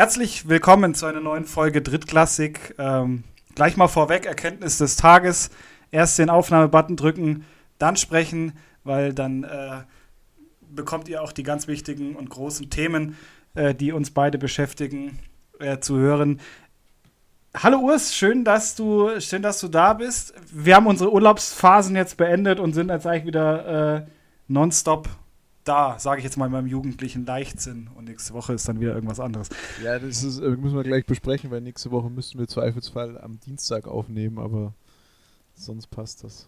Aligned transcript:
Herzlich 0.00 0.48
willkommen 0.48 0.94
zu 0.94 1.04
einer 1.04 1.20
neuen 1.20 1.44
Folge 1.44 1.82
Drittklassik. 1.82 2.74
Ähm, 2.78 3.22
gleich 3.54 3.76
mal 3.76 3.86
vorweg, 3.86 4.24
Erkenntnis 4.24 4.78
des 4.78 4.96
Tages. 4.96 5.50
Erst 5.90 6.18
den 6.18 6.30
Aufnahmebutton 6.30 6.96
drücken, 6.96 7.44
dann 7.76 7.96
sprechen, 7.96 8.54
weil 8.82 9.12
dann 9.12 9.44
äh, 9.44 9.82
bekommt 10.70 11.06
ihr 11.10 11.22
auch 11.22 11.32
die 11.32 11.42
ganz 11.42 11.68
wichtigen 11.68 12.16
und 12.16 12.30
großen 12.30 12.70
Themen, 12.70 13.18
äh, 13.52 13.74
die 13.74 13.92
uns 13.92 14.10
beide 14.10 14.38
beschäftigen, 14.38 15.18
äh, 15.58 15.80
zu 15.80 15.98
hören. 15.98 16.40
Hallo 17.54 17.80
Urs, 17.80 18.14
schön 18.14 18.42
dass, 18.42 18.76
du, 18.76 19.20
schön, 19.20 19.42
dass 19.42 19.60
du 19.60 19.68
da 19.68 19.92
bist. 19.92 20.32
Wir 20.50 20.76
haben 20.76 20.86
unsere 20.86 21.12
Urlaubsphasen 21.12 21.94
jetzt 21.94 22.16
beendet 22.16 22.58
und 22.58 22.72
sind 22.72 22.88
jetzt 22.88 23.06
eigentlich 23.06 23.26
wieder 23.26 23.96
äh, 23.98 24.06
nonstop 24.48 25.10
da, 25.64 25.98
sage 25.98 26.18
ich 26.18 26.24
jetzt 26.24 26.36
mal 26.36 26.46
in 26.46 26.52
meinem 26.52 26.66
jugendlichen 26.66 27.26
Leichtsinn. 27.26 27.88
Und 27.94 28.04
nächste 28.06 28.34
Woche 28.34 28.54
ist 28.54 28.68
dann 28.68 28.80
wieder 28.80 28.94
irgendwas 28.94 29.20
anderes. 29.20 29.48
Ja, 29.82 29.98
das 29.98 30.22
ist, 30.22 30.40
äh, 30.40 30.48
müssen 30.50 30.76
wir 30.76 30.84
gleich 30.84 31.06
besprechen, 31.06 31.50
weil 31.50 31.60
nächste 31.60 31.90
Woche 31.90 32.10
müssten 32.10 32.38
wir 32.38 32.48
Zweifelsfall 32.48 33.18
am 33.18 33.38
Dienstag 33.40 33.86
aufnehmen, 33.86 34.38
aber 34.38 34.74
sonst 35.54 35.88
passt 35.88 36.24
das. 36.24 36.46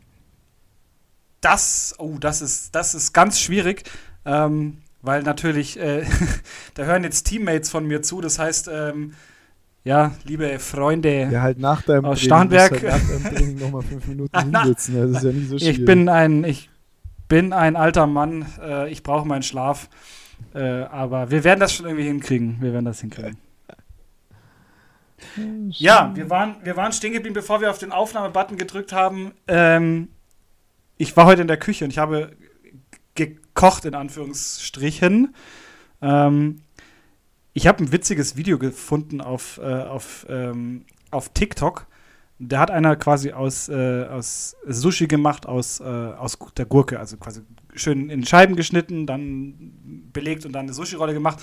Das, 1.41 1.95
oh, 1.98 2.16
das 2.19 2.41
ist, 2.41 2.75
das 2.75 2.95
ist 2.95 3.12
ganz 3.12 3.38
schwierig, 3.38 3.85
ähm, 4.25 4.79
weil 5.02 5.23
natürlich, 5.23 5.79
äh, 5.79 6.05
da 6.74 6.85
hören 6.85 7.05
jetzt 7.05 7.24
Teammates 7.24 7.69
von 7.69 7.87
mir 7.87 8.02
zu. 8.02 8.21
Das 8.21 8.38
heißt, 8.38 8.71
ähm, 8.73 9.15
ja, 9.85 10.13
liebe 10.24 10.60
Freunde 10.60 11.29
ja, 11.30 11.43
halt 11.43 11.59
nach 11.59 11.83
deinem 11.83 12.05
aus 12.05 12.21
Starnberg. 12.21 12.71
Halt 12.71 12.83
nach 12.85 13.09
deinem 13.09 13.24
Training 13.24 13.59
nochmal 13.59 13.83
fünf 13.83 14.07
Minuten 14.09 14.38
hinsitzen. 14.38 14.95
Das 14.95 15.10
ist 15.19 15.24
ja 15.24 15.33
nicht 15.33 15.49
so 15.49 15.59
schwierig. 15.59 15.79
Ich 15.80 15.85
bin 15.85 16.09
ein, 16.09 16.45
ich 16.45 16.71
bin 17.33 17.55
ein 17.55 17.77
alter 17.77 18.07
Mann, 18.07 18.45
äh, 18.63 18.93
ich 18.93 19.02
brauche 19.02 19.27
meinen 19.27 19.43
Schlaf. 19.43 19.88
Äh, 20.52 20.83
aber 20.83 21.30
wir 21.30 21.45
werden 21.45 21.61
das 21.61 21.73
schon 21.73 21.87
irgendwie 21.87 22.05
hinkriegen. 22.05 22.59
Wir 22.61 22.74
werden 22.74 22.85
das 22.85 23.01
hinkriegen. 23.01 23.39
Ja, 25.71 26.13
wir 26.15 26.29
waren, 26.29 26.57
wir 26.63 26.77
waren 26.77 26.93
stehen 26.93 27.15
geblieben, 27.15 27.33
bevor 27.33 27.63
wir 27.63 27.71
auf 27.71 27.79
den 27.79 27.91
Aufnahmebutton 27.91 28.59
gedrückt 28.59 28.93
haben. 28.93 29.33
Ähm, 29.49 30.09
ich 30.99 31.16
war 31.16 31.24
heute 31.24 31.41
in 31.41 31.49
der 31.49 31.57
Küche 31.57 31.87
und 31.87 31.91
ich 31.91 31.97
habe 31.97 32.37
gekocht, 33.15 33.87
in 33.87 33.95
Anführungsstrichen. 33.95 35.35
Ähm, 36.02 36.61
ich 37.55 37.67
habe 37.67 37.83
ein 37.83 37.93
witziges 37.93 38.37
Video 38.37 38.59
gefunden 38.59 39.23
auf, 39.23 39.59
äh, 39.63 39.85
auf, 39.85 40.27
ähm, 40.29 40.85
auf 41.11 41.30
TikTok 41.30 41.87
da 42.48 42.60
hat 42.60 42.71
einer 42.71 42.96
quasi 42.96 43.32
aus, 43.32 43.68
äh, 43.68 44.07
aus 44.07 44.57
Sushi 44.66 45.07
gemacht, 45.07 45.46
aus, 45.46 45.80
äh, 45.80 45.85
aus 45.85 46.38
der 46.57 46.66
Gurke, 46.66 46.99
also 46.99 47.16
quasi 47.16 47.43
schön 47.74 48.10
in 48.10 48.24
Scheiben 48.26 48.57
geschnitten, 48.57 49.07
dann 49.07 49.54
belegt 50.12 50.45
und 50.45 50.52
dann 50.52 50.66
eine 50.66 50.73
Sushi-Rolle 50.73 51.15
gemacht. 51.15 51.43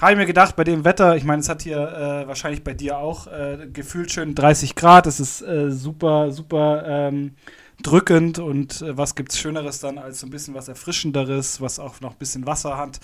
Habe 0.00 0.12
ich 0.12 0.18
mir 0.18 0.26
gedacht, 0.26 0.56
bei 0.56 0.64
dem 0.64 0.84
Wetter, 0.84 1.16
ich 1.16 1.24
meine, 1.24 1.40
es 1.40 1.48
hat 1.48 1.62
hier 1.62 1.78
äh, 1.78 2.26
wahrscheinlich 2.26 2.64
bei 2.64 2.74
dir 2.74 2.98
auch 2.98 3.28
äh, 3.28 3.68
gefühlt 3.72 4.10
schön 4.10 4.34
30 4.34 4.74
Grad, 4.74 5.06
es 5.06 5.20
ist 5.20 5.40
äh, 5.42 5.70
super, 5.70 6.32
super 6.32 6.82
ähm, 6.86 7.36
drückend 7.82 8.40
und 8.40 8.82
äh, 8.82 8.96
was 8.96 9.14
gibt 9.14 9.32
es 9.32 9.38
Schöneres 9.38 9.78
dann 9.78 9.98
als 9.98 10.20
so 10.20 10.26
ein 10.26 10.30
bisschen 10.30 10.54
was 10.54 10.68
Erfrischenderes, 10.68 11.60
was 11.60 11.78
auch 11.78 12.00
noch 12.00 12.12
ein 12.12 12.18
bisschen 12.18 12.46
Wasser 12.46 12.76
hat. 12.76 12.98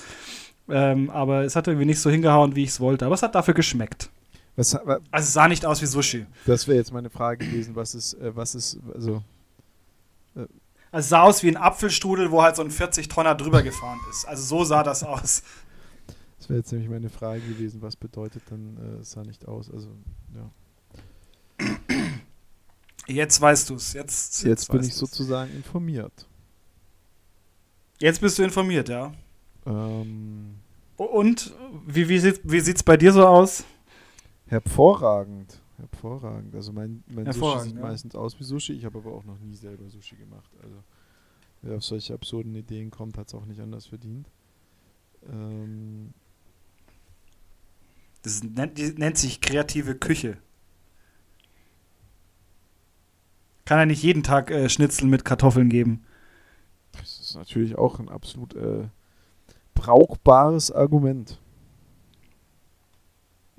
Ähm, 0.69 1.11
aber 1.11 1.45
es 1.45 1.55
hat 1.55 1.69
irgendwie 1.69 1.87
nicht 1.87 2.01
so 2.01 2.11
hingehauen, 2.11 2.57
wie 2.57 2.65
ich 2.65 2.71
es 2.71 2.81
wollte, 2.81 3.07
aber 3.07 3.15
es 3.15 3.23
hat 3.23 3.35
dafür 3.35 3.55
geschmeckt. 3.55 4.11
Was, 4.57 4.75
also 4.75 5.01
es 5.13 5.33
sah 5.33 5.49
nicht 5.49 5.65
aus 5.65 5.81
wie 5.81 5.87
Sushi. 5.87 6.27
Das 6.47 6.67
wäre 6.67 6.77
jetzt 6.79 6.93
meine 6.93 7.11
Frage 7.11 7.47
gewesen, 7.47 7.75
was 7.77 7.95
ist, 7.95 8.15
äh, 8.15 8.35
was 8.35 8.55
ist, 8.55 8.79
also. 8.95 9.23
Äh. 10.35 10.47
Also 10.93 11.05
es 11.05 11.09
sah 11.09 11.23
aus 11.23 11.43
wie 11.43 11.49
ein 11.49 11.57
Apfelstrudel, 11.57 12.31
wo 12.31 12.43
halt 12.43 12.57
so 12.57 12.63
ein 12.63 12.71
40-Tonner 12.71 13.37
drüber 13.37 13.63
gefahren 13.63 14.01
ist. 14.11 14.27
Also 14.27 14.43
so 14.43 14.65
sah 14.65 14.83
das 14.83 15.05
aus. 15.05 15.43
Das 16.39 16.49
wäre 16.49 16.59
jetzt 16.59 16.73
nämlich 16.73 16.91
meine 16.91 17.11
Frage 17.11 17.41
gewesen, 17.43 17.81
was 17.81 17.97
bedeutet 17.97 18.43
dann, 18.51 18.77
äh, 18.77 19.01
es 19.01 19.13
sah 19.13 19.23
nicht 19.23 19.47
aus. 19.47 19.71
Also, 19.71 19.89
ja. 20.35 20.51
Jetzt 23.07 23.41
weißt 23.41 23.71
du 23.71 23.75
es. 23.75 23.93
Jetzt, 23.93 24.43
jetzt, 24.43 24.45
jetzt 24.45 24.73
bin 24.73 24.83
ich 24.83 24.95
sozusagen 24.95 25.53
informiert. 25.55 26.27
Jetzt 27.99 28.21
bist 28.21 28.39
du 28.39 28.43
informiert, 28.43 28.89
ja. 28.89 29.13
Ähm. 29.67 30.55
Und 30.97 31.55
wie, 31.87 32.09
wie, 32.09 32.19
sieht, 32.19 32.41
wie 32.45 32.61
sieht 32.61 32.77
es 32.77 32.83
bei 32.83 32.97
dir 32.97 33.13
so 33.13 33.27
aus? 33.27 33.65
Hervorragend. 34.51 35.63
Hervorragend. 35.77 36.57
Also 36.57 36.73
mein, 36.73 37.05
mein 37.07 37.31
Sushi 37.33 37.61
sieht 37.61 37.77
ja. 37.77 37.83
meistens 37.83 38.17
aus 38.17 38.39
wie 38.41 38.43
Sushi. 38.43 38.73
Ich 38.73 38.85
habe 38.85 38.99
aber 38.99 39.13
auch 39.13 39.23
noch 39.23 39.39
nie 39.39 39.55
selber 39.55 39.89
Sushi 39.89 40.17
gemacht. 40.17 40.51
Also 40.61 40.75
wer 41.63 41.77
auf 41.77 41.85
solche 41.85 42.15
absurden 42.15 42.57
Ideen 42.57 42.91
kommt, 42.91 43.17
hat 43.17 43.29
es 43.29 43.35
auch 43.35 43.45
nicht 43.45 43.61
anders 43.61 43.87
verdient. 43.87 44.29
Ähm 45.31 46.13
das 48.23 48.43
nennt, 48.43 48.99
nennt 48.99 49.19
sich 49.19 49.41
kreative 49.41 49.95
Küche. 49.95 50.37
Kann 53.65 53.79
er 53.79 53.87
nicht 53.87 54.03
jeden 54.03 54.25
Tag 54.25 54.51
äh, 54.51 54.69
Schnitzel 54.69 55.07
mit 55.07 55.25
Kartoffeln 55.25 55.69
geben. 55.69 56.05
Das 56.91 57.21
ist 57.21 57.37
natürlich 57.37 57.79
auch 57.79 58.01
ein 58.01 58.09
absolut 58.09 58.55
äh, 58.55 58.89
brauchbares 59.75 60.73
Argument. 60.73 61.39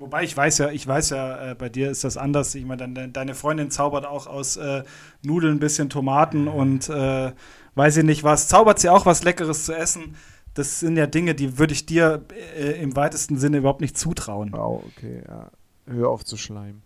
Wobei 0.02 0.24
ich 0.24 0.36
weiß 0.36 0.58
ja, 0.58 0.70
ich 0.70 0.84
weiß 0.84 1.10
ja, 1.10 1.52
äh, 1.52 1.54
bei 1.54 1.68
dir 1.68 1.88
ist 1.88 2.02
das 2.02 2.16
anders. 2.16 2.56
Ich 2.56 2.64
meine, 2.64 2.88
deine, 2.88 3.08
deine 3.08 3.36
Freundin 3.36 3.70
zaubert 3.70 4.04
auch 4.04 4.26
aus 4.26 4.56
äh, 4.56 4.82
Nudeln 5.24 5.54
ein 5.54 5.60
bisschen 5.60 5.90
Tomaten 5.90 6.48
und 6.48 6.88
äh, 6.88 7.30
weiß 7.76 7.98
ich 7.98 8.02
nicht 8.02 8.24
was. 8.24 8.48
Zaubert 8.48 8.80
sie 8.80 8.88
auch 8.88 9.06
was 9.06 9.22
Leckeres 9.22 9.64
zu 9.64 9.72
essen? 9.72 10.16
Das 10.54 10.80
sind 10.80 10.96
ja 10.96 11.06
Dinge, 11.06 11.36
die 11.36 11.56
würde 11.56 11.72
ich 11.72 11.86
dir 11.86 12.24
äh, 12.56 12.82
im 12.82 12.96
weitesten 12.96 13.38
Sinne 13.38 13.58
überhaupt 13.58 13.80
nicht 13.80 13.96
zutrauen. 13.96 14.56
Oh, 14.56 14.82
okay, 14.88 15.22
ja. 15.24 15.52
Hör 15.86 16.08
auf 16.08 16.24
zu 16.24 16.36
schleimen. 16.36 16.82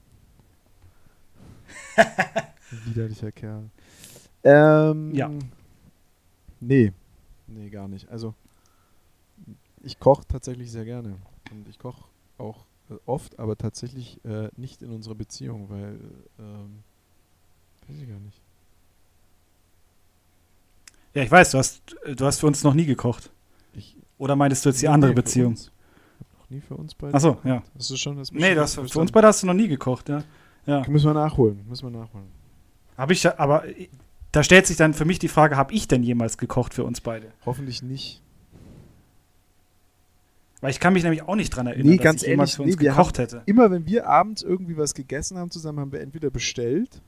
Widerlicher 2.84 3.32
Kerl. 3.32 3.70
Ähm, 4.44 5.14
ja. 5.14 5.30
Nee. 6.60 6.92
Nee, 7.46 7.70
gar 7.70 7.88
nicht. 7.88 8.10
Also, 8.10 8.34
ich 9.82 9.98
koche 9.98 10.26
tatsächlich 10.28 10.70
sehr 10.70 10.84
gerne. 10.84 11.16
Und 11.50 11.66
ich 11.66 11.78
koche 11.78 12.04
auch 12.36 12.65
oft, 13.06 13.38
aber 13.38 13.56
tatsächlich 13.56 14.24
äh, 14.24 14.48
nicht 14.56 14.82
in 14.82 14.90
unserer 14.90 15.14
Beziehung, 15.14 15.68
weil, 15.68 15.98
ähm, 16.38 16.82
weiß 17.86 17.98
ich 18.00 18.08
gar 18.08 18.18
nicht. 18.20 18.40
Ja, 21.14 21.22
ich 21.22 21.30
weiß, 21.30 21.52
du 21.52 21.58
hast, 21.58 21.96
du 22.14 22.26
hast 22.26 22.40
für 22.40 22.46
uns 22.46 22.62
noch 22.62 22.74
nie 22.74 22.84
gekocht. 22.84 23.30
Ich, 23.72 23.96
Oder 24.18 24.36
meintest 24.36 24.64
du 24.64 24.68
jetzt 24.68 24.82
die 24.82 24.88
andere 24.88 25.14
Beziehung? 25.14 25.54
Ich 25.54 25.66
habe 25.68 26.38
noch 26.38 26.50
nie 26.50 26.60
für 26.60 26.76
uns 26.76 26.94
beide. 26.94 27.14
Achso, 27.14 27.38
ja. 27.44 27.62
Hast 27.76 27.90
du 27.90 27.96
schon 27.96 28.16
das 28.18 28.30
Nee, 28.32 28.54
das, 28.54 28.74
für 28.74 28.98
uns 28.98 29.12
beide 29.12 29.26
hast 29.26 29.42
du 29.42 29.46
noch 29.46 29.54
nie 29.54 29.68
gekocht, 29.68 30.08
ja. 30.08 30.22
ja. 30.66 30.84
Müssen 30.88 31.06
wir 31.06 31.14
nachholen, 31.14 31.64
müssen 31.68 31.90
wir 31.90 31.98
nachholen. 31.98 32.26
Habe 32.98 33.12
ich, 33.12 33.26
aber 33.26 33.64
da 34.32 34.42
stellt 34.42 34.66
sich 34.66 34.76
dann 34.76 34.92
für 34.92 35.06
mich 35.06 35.18
die 35.18 35.28
Frage, 35.28 35.56
habe 35.56 35.72
ich 35.72 35.88
denn 35.88 36.02
jemals 36.02 36.36
gekocht 36.36 36.74
für 36.74 36.84
uns 36.84 37.00
beide? 37.00 37.32
Hoffentlich 37.46 37.82
nicht. 37.82 38.22
Weil 40.66 40.72
ich 40.72 40.80
kann 40.80 40.94
mich 40.94 41.04
nämlich 41.04 41.22
auch 41.22 41.36
nicht 41.36 41.50
dran 41.50 41.68
erinnern, 41.68 41.86
nee, 41.86 41.96
ganz 41.96 42.22
dass 42.22 42.24
ich 42.24 42.36
ehrlich, 42.36 42.56
für 42.56 42.62
uns 42.62 42.76
nee, 42.76 42.88
gekocht 42.88 43.18
hätte. 43.20 43.40
Immer 43.46 43.70
wenn 43.70 43.86
wir 43.86 44.08
abends 44.08 44.42
irgendwie 44.42 44.76
was 44.76 44.94
gegessen 44.94 45.38
haben 45.38 45.48
zusammen, 45.48 45.78
haben 45.78 45.92
wir 45.92 46.00
entweder 46.00 46.28
bestellt 46.28 47.00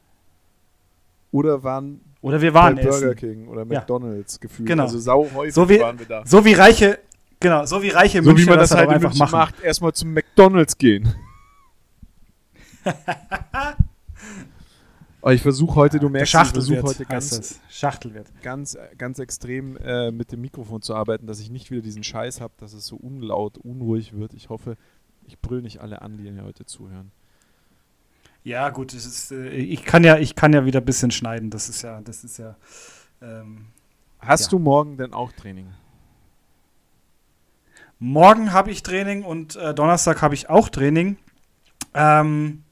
oder 1.32 1.64
waren 1.64 2.00
oder 2.20 2.40
wir 2.40 2.54
waren 2.54 2.76
bei 2.76 2.84
Burger 2.84 3.16
King 3.16 3.48
oder 3.48 3.64
McDonalds 3.64 4.34
ja. 4.34 4.42
gefühlt. 4.42 4.68
Genau. 4.68 4.84
Also 4.84 5.00
sau 5.00 5.28
häufig 5.34 5.54
so 5.54 5.68
wie, 5.68 5.80
waren 5.80 5.98
wir 5.98 6.06
da. 6.06 6.24
So 6.24 6.44
wie 6.44 6.52
reiche, 6.52 7.00
genau, 7.40 7.66
so 7.66 7.82
wie 7.82 7.88
reiche 7.88 8.22
so 8.22 8.30
München 8.30 8.46
wie 8.46 8.50
man 8.50 8.60
das, 8.60 8.70
das 8.70 8.78
halt 8.78 8.90
einfach 8.90 9.16
machen. 9.16 9.32
macht, 9.32 9.60
erstmal 9.60 9.92
zum 9.92 10.12
McDonalds 10.12 10.78
gehen. 10.78 11.12
Aber 15.20 15.34
ich 15.34 15.42
versuche 15.42 15.74
heute, 15.74 15.98
du 15.98 16.08
merkst, 16.08 16.34
ich 16.34 16.48
versuche 16.48 16.82
heute 16.82 17.04
ganz, 17.04 17.60
Schachtelwirt. 17.68 18.30
ganz, 18.42 18.78
ganz 18.96 19.18
extrem 19.18 19.76
äh, 19.78 20.12
mit 20.12 20.30
dem 20.30 20.40
Mikrofon 20.40 20.80
zu 20.80 20.94
arbeiten, 20.94 21.26
dass 21.26 21.40
ich 21.40 21.50
nicht 21.50 21.70
wieder 21.70 21.82
diesen 21.82 22.04
Scheiß 22.04 22.40
habe, 22.40 22.54
dass 22.58 22.72
es 22.72 22.86
so 22.86 22.96
unlaut, 22.96 23.58
unruhig 23.58 24.12
wird. 24.12 24.32
Ich 24.34 24.48
hoffe, 24.48 24.76
ich 25.26 25.40
brüll 25.40 25.62
nicht 25.62 25.80
alle 25.80 26.02
an, 26.02 26.18
die 26.18 26.30
mir 26.30 26.44
heute 26.44 26.66
zuhören. 26.66 27.10
Ja, 28.44 28.70
gut, 28.70 28.94
ist, 28.94 29.32
äh, 29.32 29.48
ich, 29.48 29.84
kann 29.84 30.04
ja, 30.04 30.18
ich 30.18 30.36
kann 30.36 30.52
ja 30.52 30.64
wieder 30.64 30.80
ein 30.80 30.84
bisschen 30.84 31.10
schneiden. 31.10 31.50
Das 31.50 31.68
ist 31.68 31.82
ja, 31.82 32.00
das 32.00 32.22
ist 32.22 32.38
ja. 32.38 32.56
Ähm, 33.20 33.66
Hast 34.20 34.44
ja. 34.44 34.50
du 34.50 34.58
morgen 34.60 34.96
denn 34.96 35.12
auch 35.12 35.32
Training? 35.32 35.72
Morgen 37.98 38.52
habe 38.52 38.70
ich 38.70 38.84
Training 38.84 39.24
und 39.24 39.56
äh, 39.56 39.74
Donnerstag 39.74 40.22
habe 40.22 40.34
ich 40.34 40.48
auch 40.48 40.68
Training. 40.68 41.18
Ähm, 41.94 42.62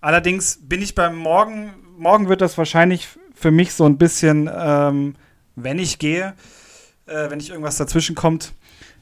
allerdings 0.00 0.58
bin 0.60 0.82
ich 0.82 0.96
beim 0.96 1.16
Morgen 1.16 1.72
morgen 1.96 2.28
wird 2.28 2.40
das 2.40 2.58
wahrscheinlich 2.58 3.08
für 3.34 3.50
mich 3.50 3.74
so 3.74 3.84
ein 3.84 3.98
bisschen, 3.98 4.50
ähm, 4.54 5.14
wenn 5.56 5.78
ich 5.78 5.98
gehe, 5.98 6.34
äh, 7.06 7.30
wenn 7.30 7.38
nicht 7.38 7.50
irgendwas 7.50 7.76
dazwischen 7.76 8.14
kommt, 8.14 8.52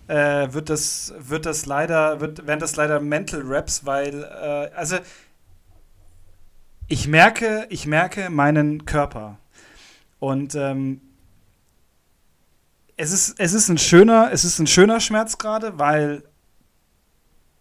äh, 0.09 0.53
wird 0.53 0.71
das, 0.71 1.15
wird 1.19 1.47
das 1.47 1.67
leider, 1.67 2.21
wird, 2.21 2.47
werden 2.47 2.61
das 2.61 2.77
leider 2.77 3.01
Mental 3.01 3.43
Raps, 3.45 3.87
weil, 3.87 4.25
äh, 4.25 4.75
also 4.75 4.97
ich 6.89 7.07
merke, 7.07 7.67
ich 7.71 7.87
merke 7.87 8.31
meinen 8.31 8.85
Körper. 8.85 9.39
Und 10.19 10.55
ähm, 10.55 11.01
es 12.97 13.13
ist, 13.13 13.39
es 13.39 13.55
ist 13.55 13.69
ein 13.69 13.79
schöner, 13.79 14.31
es 14.33 14.45
ist 14.45 14.59
ein 14.59 14.67
schöner 14.67 15.01
Schmerz 15.01 15.39
gerade, 15.39 15.79
weil 15.79 16.25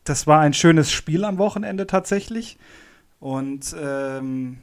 das 0.04 0.26
war 0.26 0.40
ein 0.40 0.54
schönes 0.54 0.92
Spiel 0.92 1.24
am 1.24 1.38
Wochenende 1.38 1.86
tatsächlich. 1.86 2.58
Und 3.20 3.76
ähm, 3.80 4.58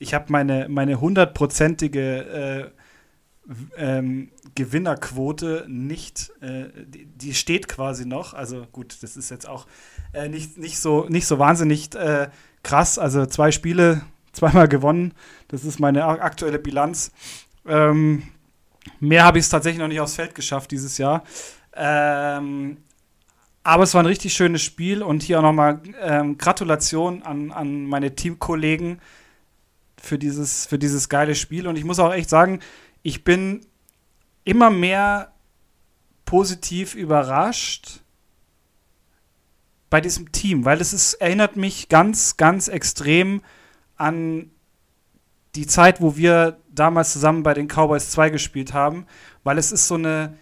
ich 0.00 0.14
habe 0.14 0.32
meine, 0.32 0.68
meine 0.68 1.00
hundertprozentige 1.00 2.72
äh, 3.46 3.54
ähm, 3.76 4.30
Gewinnerquote 4.54 5.66
nicht, 5.68 6.32
äh, 6.40 6.68
die, 6.86 7.04
die, 7.04 7.34
steht 7.34 7.68
quasi 7.68 8.06
noch. 8.06 8.32
Also 8.32 8.66
gut, 8.72 8.96
das 9.02 9.16
ist 9.16 9.30
jetzt 9.30 9.46
auch 9.46 9.66
äh, 10.14 10.28
nicht, 10.28 10.56
nicht, 10.56 10.78
so, 10.78 11.06
nicht 11.08 11.26
so 11.26 11.38
wahnsinnig 11.38 11.94
äh, 11.94 12.28
krass. 12.62 12.98
Also 12.98 13.26
zwei 13.26 13.52
Spiele, 13.52 14.00
zweimal 14.32 14.68
gewonnen. 14.68 15.12
Das 15.48 15.64
ist 15.64 15.78
meine 15.80 16.04
aktuelle 16.04 16.58
Bilanz. 16.58 17.12
Ähm, 17.66 18.22
mehr 19.00 19.24
habe 19.24 19.38
ich 19.38 19.44
es 19.44 19.50
tatsächlich 19.50 19.80
noch 19.80 19.88
nicht 19.88 20.00
aufs 20.00 20.14
Feld 20.14 20.34
geschafft 20.34 20.70
dieses 20.70 20.96
Jahr. 20.96 21.24
Ähm, 21.74 22.78
aber 23.62 23.82
es 23.82 23.92
war 23.92 24.02
ein 24.02 24.06
richtig 24.06 24.32
schönes 24.32 24.62
Spiel 24.62 25.02
und 25.02 25.22
hier 25.22 25.40
auch 25.40 25.42
nochmal 25.42 25.82
ähm, 26.00 26.38
Gratulation 26.38 27.22
an, 27.22 27.52
an 27.52 27.84
meine 27.84 28.14
Teamkollegen 28.14 29.00
für 30.00 30.18
dieses, 30.18 30.66
für 30.66 30.78
dieses 30.78 31.08
geile 31.08 31.34
Spiel. 31.34 31.66
Und 31.66 31.76
ich 31.76 31.84
muss 31.84 31.98
auch 31.98 32.12
echt 32.12 32.30
sagen, 32.30 32.60
ich 33.02 33.24
bin 33.24 33.60
immer 34.44 34.70
mehr 34.70 35.32
positiv 36.24 36.94
überrascht 36.94 38.00
bei 39.90 40.00
diesem 40.00 40.30
Team, 40.32 40.64
weil 40.64 40.80
es 40.80 40.92
ist, 40.92 41.14
erinnert 41.14 41.56
mich 41.56 41.88
ganz, 41.88 42.36
ganz 42.36 42.68
extrem 42.68 43.42
an 43.96 44.50
die 45.56 45.66
Zeit, 45.66 46.00
wo 46.00 46.16
wir 46.16 46.58
damals 46.70 47.12
zusammen 47.12 47.42
bei 47.42 47.54
den 47.54 47.66
Cowboys 47.66 48.10
2 48.10 48.30
gespielt 48.30 48.72
haben, 48.72 49.06
weil 49.42 49.58
es 49.58 49.72
ist 49.72 49.88
so 49.88 49.96
eine 49.96 50.36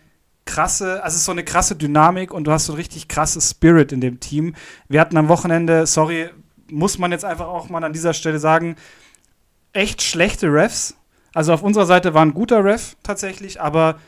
krasse, 0.44 1.02
also 1.02 1.14
es 1.14 1.20
ist 1.20 1.24
so 1.24 1.32
eine 1.32 1.44
krasse 1.44 1.76
Dynamik 1.76 2.32
und 2.32 2.44
du 2.44 2.52
hast 2.52 2.66
so 2.66 2.74
ein 2.74 2.76
richtig 2.76 3.08
krasses 3.08 3.50
Spirit 3.50 3.92
in 3.92 4.00
dem 4.00 4.20
Team. 4.20 4.54
Wir 4.88 5.00
hatten 5.00 5.16
am 5.16 5.28
Wochenende, 5.28 5.86
sorry, 5.86 6.30
muss 6.70 6.98
man 6.98 7.12
jetzt 7.12 7.24
einfach 7.24 7.46
auch 7.46 7.70
mal 7.70 7.84
an 7.84 7.92
dieser 7.92 8.12
Stelle 8.12 8.38
sagen, 8.38 8.76
echt 9.78 10.02
schlechte 10.02 10.52
Refs. 10.52 10.96
Also 11.34 11.52
auf 11.52 11.62
unserer 11.62 11.86
Seite 11.86 12.12
war 12.12 12.22
ein 12.22 12.34
guter 12.34 12.64
Ref 12.64 12.96
tatsächlich, 13.02 13.60
aber 13.60 13.98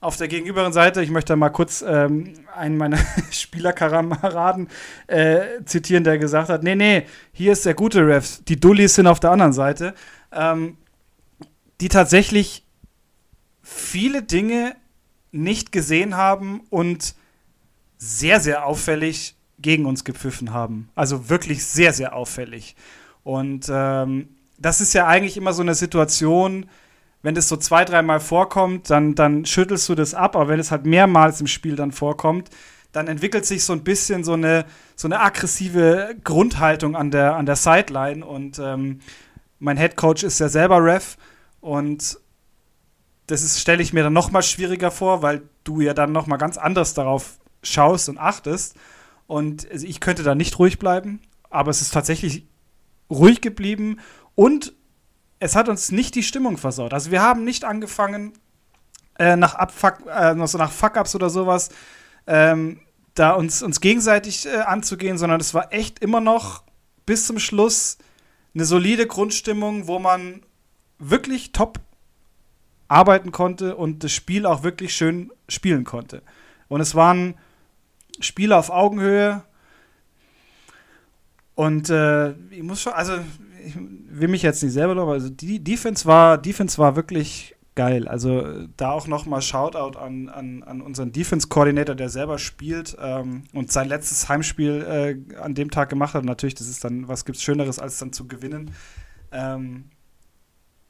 auf 0.00 0.16
der 0.16 0.28
gegenüberen 0.28 0.72
Seite, 0.72 1.02
ich 1.02 1.10
möchte 1.10 1.36
mal 1.36 1.50
kurz 1.50 1.84
ähm, 1.86 2.34
einen 2.54 2.78
meiner 2.78 2.98
Spielerkameraden 3.30 4.68
äh, 5.06 5.62
zitieren, 5.64 6.04
der 6.04 6.18
gesagt 6.18 6.48
hat: 6.48 6.62
Nee, 6.62 6.76
nee, 6.76 7.02
hier 7.32 7.52
ist 7.52 7.66
der 7.66 7.74
gute 7.74 8.06
Ref, 8.06 8.42
die 8.44 8.58
Dullis 8.58 8.94
sind 8.94 9.06
auf 9.06 9.20
der 9.20 9.30
anderen 9.30 9.52
Seite, 9.52 9.94
ähm, 10.32 10.78
die 11.80 11.88
tatsächlich 11.88 12.64
viele 13.62 14.22
Dinge 14.22 14.76
nicht 15.30 15.72
gesehen 15.72 16.16
haben 16.16 16.62
und 16.70 17.14
sehr, 17.98 18.40
sehr 18.40 18.64
auffällig 18.64 19.34
gegen 19.58 19.84
uns 19.84 20.04
gepfiffen 20.04 20.54
haben. 20.54 20.88
Also 20.94 21.28
wirklich 21.28 21.66
sehr, 21.66 21.92
sehr 21.92 22.14
auffällig. 22.14 22.76
Und 23.24 23.68
ähm, 23.70 24.28
das 24.58 24.80
ist 24.80 24.92
ja 24.92 25.06
eigentlich 25.06 25.36
immer 25.36 25.52
so 25.52 25.62
eine 25.62 25.74
Situation, 25.74 26.66
wenn 27.22 27.34
das 27.34 27.48
so 27.48 27.56
zwei, 27.56 27.84
dreimal 27.84 28.20
vorkommt, 28.20 28.90
dann, 28.90 29.14
dann 29.14 29.44
schüttelst 29.44 29.88
du 29.88 29.94
das 29.94 30.14
ab, 30.14 30.36
aber 30.36 30.48
wenn 30.48 30.60
es 30.60 30.70
halt 30.70 30.86
mehrmals 30.86 31.40
im 31.40 31.46
Spiel 31.46 31.76
dann 31.76 31.92
vorkommt, 31.92 32.50
dann 32.92 33.06
entwickelt 33.06 33.44
sich 33.44 33.64
so 33.64 33.72
ein 33.72 33.84
bisschen 33.84 34.24
so 34.24 34.32
eine, 34.32 34.64
so 34.96 35.08
eine 35.08 35.20
aggressive 35.20 36.14
Grundhaltung 36.24 36.96
an 36.96 37.10
der, 37.10 37.36
an 37.36 37.46
der 37.46 37.56
Sideline. 37.56 38.24
Und 38.24 38.58
ähm, 38.58 39.00
mein 39.58 39.76
Head 39.76 39.96
Coach 39.96 40.22
ist 40.22 40.38
ja 40.38 40.48
selber 40.48 40.82
Ref 40.82 41.16
und 41.60 42.18
das 43.26 43.60
stelle 43.60 43.82
ich 43.82 43.92
mir 43.92 44.04
dann 44.04 44.14
noch 44.14 44.30
mal 44.30 44.42
schwieriger 44.42 44.90
vor, 44.90 45.20
weil 45.20 45.42
du 45.64 45.80
ja 45.80 45.92
dann 45.92 46.12
noch 46.12 46.26
mal 46.26 46.38
ganz 46.38 46.56
anders 46.56 46.94
darauf 46.94 47.38
schaust 47.62 48.08
und 48.08 48.16
achtest. 48.16 48.74
Und 49.26 49.70
also 49.70 49.86
ich 49.86 50.00
könnte 50.00 50.22
da 50.22 50.34
nicht 50.34 50.58
ruhig 50.58 50.78
bleiben, 50.78 51.20
aber 51.50 51.70
es 51.70 51.82
ist 51.82 51.92
tatsächlich 51.92 52.46
ruhig 53.10 53.42
geblieben 53.42 53.98
und 54.38 54.72
es 55.40 55.56
hat 55.56 55.68
uns 55.68 55.90
nicht 55.90 56.14
die 56.14 56.22
Stimmung 56.22 56.58
versaut. 56.58 56.94
Also 56.94 57.10
wir 57.10 57.20
haben 57.20 57.42
nicht 57.42 57.64
angefangen, 57.64 58.34
äh, 59.18 59.34
nach, 59.34 59.56
Abfuck, 59.56 60.06
äh, 60.06 60.32
nach 60.32 60.70
Fuck-Ups 60.70 61.16
oder 61.16 61.28
sowas, 61.28 61.70
ähm, 62.28 62.78
da 63.14 63.32
uns, 63.32 63.64
uns 63.64 63.80
gegenseitig 63.80 64.46
äh, 64.46 64.58
anzugehen, 64.58 65.18
sondern 65.18 65.40
es 65.40 65.54
war 65.54 65.72
echt 65.72 65.98
immer 65.98 66.20
noch 66.20 66.62
bis 67.04 67.26
zum 67.26 67.40
Schluss 67.40 67.98
eine 68.54 68.64
solide 68.64 69.08
Grundstimmung, 69.08 69.88
wo 69.88 69.98
man 69.98 70.42
wirklich 71.00 71.50
top 71.50 71.80
arbeiten 72.86 73.32
konnte 73.32 73.74
und 73.74 74.04
das 74.04 74.12
Spiel 74.12 74.46
auch 74.46 74.62
wirklich 74.62 74.94
schön 74.94 75.32
spielen 75.48 75.82
konnte. 75.82 76.22
Und 76.68 76.80
es 76.80 76.94
waren 76.94 77.34
Spiele 78.20 78.56
auf 78.56 78.70
Augenhöhe. 78.70 79.42
Und 81.56 81.90
äh, 81.90 82.34
ich 82.50 82.62
muss 82.62 82.82
schon, 82.82 82.92
also 82.92 83.18
ich 83.68 83.76
will 83.76 84.28
mich 84.28 84.42
jetzt 84.42 84.62
nicht 84.62 84.72
selber 84.72 84.94
loben, 84.94 85.12
also 85.12 85.28
die 85.28 85.62
Defense 85.62 86.06
war, 86.06 86.38
Defense 86.38 86.78
war 86.78 86.96
wirklich 86.96 87.56
geil. 87.78 88.08
Also 88.08 88.66
da 88.76 88.90
auch 88.90 89.06
nochmal 89.06 89.40
Shoutout 89.40 89.96
an, 89.96 90.28
an, 90.28 90.64
an 90.64 90.80
unseren 90.80 91.12
Defense-Koordinator, 91.12 91.94
der 91.94 92.08
selber 92.08 92.38
spielt 92.38 92.96
ähm, 93.00 93.44
und 93.52 93.70
sein 93.70 93.88
letztes 93.88 94.28
Heimspiel 94.28 95.24
äh, 95.32 95.36
an 95.36 95.54
dem 95.54 95.70
Tag 95.70 95.88
gemacht 95.88 96.14
hat. 96.14 96.24
Natürlich, 96.24 96.56
das 96.56 96.68
ist 96.68 96.82
dann, 96.82 97.06
was 97.06 97.24
gibt's 97.24 97.40
Schöneres, 97.40 97.78
als 97.78 97.98
dann 97.98 98.12
zu 98.12 98.26
gewinnen. 98.26 98.72
Ähm, 99.30 99.84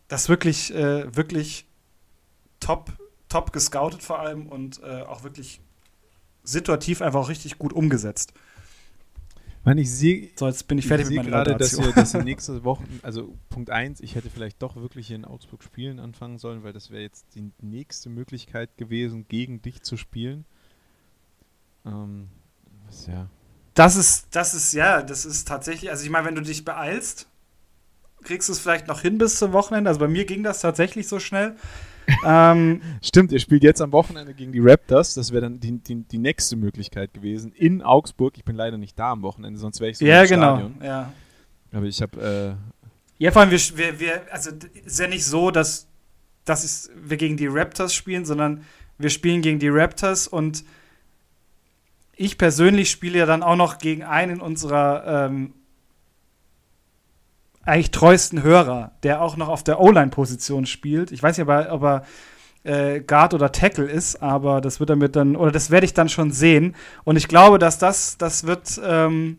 das 0.08 0.30
wirklich, 0.30 0.74
äh, 0.74 1.14
wirklich 1.14 1.66
top, 2.58 2.92
top 3.28 3.52
gescoutet 3.52 4.02
vor 4.02 4.20
allem 4.20 4.46
und 4.46 4.82
äh, 4.82 5.02
auch 5.02 5.24
wirklich 5.24 5.60
situativ 6.42 7.02
einfach 7.02 7.20
auch 7.20 7.28
richtig 7.28 7.58
gut 7.58 7.74
umgesetzt. 7.74 8.32
Man, 9.64 9.78
ich 9.78 9.90
sehe, 9.90 10.30
so, 10.36 10.46
jetzt 10.46 10.66
bin 10.68 10.78
ich 10.78 10.86
fertig 10.86 11.06
ich 11.06 11.10
mit 11.10 11.24
meiner 11.24 11.44
gerade, 11.44 11.56
dass 11.56 11.78
wir, 11.78 11.92
dass 11.92 12.14
nächste 12.24 12.64
Woche, 12.64 12.84
also 13.02 13.36
Punkt 13.50 13.70
1, 13.70 14.00
ich 14.00 14.14
hätte 14.14 14.30
vielleicht 14.30 14.62
doch 14.62 14.76
wirklich 14.76 15.08
hier 15.08 15.16
in 15.16 15.24
Augsburg 15.24 15.62
spielen 15.62 16.00
anfangen 16.00 16.38
sollen, 16.38 16.62
weil 16.62 16.72
das 16.72 16.90
wäre 16.90 17.02
jetzt 17.02 17.26
die 17.34 17.52
nächste 17.60 18.08
Möglichkeit 18.08 18.76
gewesen, 18.76 19.26
gegen 19.28 19.60
dich 19.60 19.82
zu 19.82 19.96
spielen. 19.96 20.44
Ähm, 21.84 22.28
was, 22.86 23.06
ja. 23.06 23.28
Das 23.74 23.96
ist, 23.96 24.28
das 24.32 24.54
ist, 24.54 24.72
ja, 24.72 25.02
das 25.02 25.24
ist 25.24 25.46
tatsächlich, 25.46 25.90
also 25.90 26.04
ich 26.04 26.10
meine, 26.10 26.26
wenn 26.26 26.34
du 26.34 26.42
dich 26.42 26.64
beeilst, 26.64 27.28
kriegst 28.22 28.48
du 28.48 28.52
es 28.52 28.58
vielleicht 28.58 28.88
noch 28.88 29.02
hin 29.02 29.18
bis 29.18 29.38
zum 29.38 29.52
Wochenende. 29.52 29.88
Also 29.88 30.00
bei 30.00 30.08
mir 30.08 30.24
ging 30.24 30.42
das 30.42 30.60
tatsächlich 30.60 31.08
so 31.08 31.20
schnell 31.20 31.56
ähm, 32.24 32.80
Stimmt, 33.02 33.32
ihr 33.32 33.38
spielt 33.38 33.62
jetzt 33.62 33.80
am 33.80 33.92
Wochenende 33.92 34.34
gegen 34.34 34.52
die 34.52 34.60
Raptors. 34.60 35.14
Das 35.14 35.32
wäre 35.32 35.42
dann 35.42 35.60
die, 35.60 35.78
die, 35.78 36.02
die, 36.02 36.18
nächste 36.18 36.56
Möglichkeit 36.56 37.12
gewesen. 37.14 37.52
In 37.52 37.82
Augsburg. 37.82 38.34
Ich 38.36 38.44
bin 38.44 38.56
leider 38.56 38.78
nicht 38.78 38.98
da 38.98 39.12
am 39.12 39.22
Wochenende, 39.22 39.58
sonst 39.58 39.80
wäre 39.80 39.90
ich 39.90 39.98
so 39.98 40.04
ja, 40.04 40.22
im 40.22 40.28
genau. 40.28 40.56
Stadion. 40.56 40.74
Ja, 40.82 41.12
Aber 41.72 41.86
ich 41.86 42.00
habe. 42.02 42.56
Äh 42.58 42.74
ja, 43.18 43.32
vor 43.32 43.42
allem, 43.42 43.50
wir, 43.50 43.58
wir, 43.76 44.00
wir, 44.00 44.22
also 44.30 44.50
ist 44.84 45.00
ja 45.00 45.08
nicht 45.08 45.24
so, 45.24 45.50
dass, 45.50 45.88
dass 46.44 46.64
ist, 46.64 46.90
wir 46.94 47.16
gegen 47.16 47.36
die 47.36 47.48
Raptors 47.48 47.92
spielen, 47.92 48.24
sondern 48.24 48.64
wir 48.96 49.10
spielen 49.10 49.42
gegen 49.42 49.58
die 49.58 49.68
Raptors 49.68 50.28
und 50.28 50.64
ich 52.14 52.38
persönlich 52.38 52.90
spiele 52.90 53.18
ja 53.18 53.26
dann 53.26 53.42
auch 53.42 53.56
noch 53.56 53.78
gegen 53.78 54.02
einen 54.02 54.40
unserer 54.40 55.26
ähm, 55.26 55.54
eigentlich 57.68 57.90
treuesten 57.90 58.42
Hörer, 58.42 58.92
der 59.02 59.22
auch 59.22 59.36
noch 59.36 59.48
auf 59.48 59.62
der 59.62 59.80
O-Line-Position 59.80 60.66
spielt. 60.66 61.12
Ich 61.12 61.22
weiß 61.22 61.36
nicht, 61.36 61.46
ob 61.46 61.50
er, 61.50 61.72
ob 61.72 61.82
er 61.82 62.04
äh, 62.64 63.00
Guard 63.00 63.34
oder 63.34 63.52
Tackle 63.52 63.84
ist, 63.84 64.22
aber 64.22 64.60
das 64.60 64.80
wird 64.80 64.90
damit 64.90 65.16
dann, 65.16 65.36
oder 65.36 65.52
das 65.52 65.70
werde 65.70 65.84
ich 65.84 65.94
dann 65.94 66.08
schon 66.08 66.32
sehen. 66.32 66.74
Und 67.04 67.16
ich 67.16 67.28
glaube, 67.28 67.58
dass 67.58 67.78
das, 67.78 68.18
das 68.18 68.46
wird, 68.46 68.80
ähm, 68.84 69.38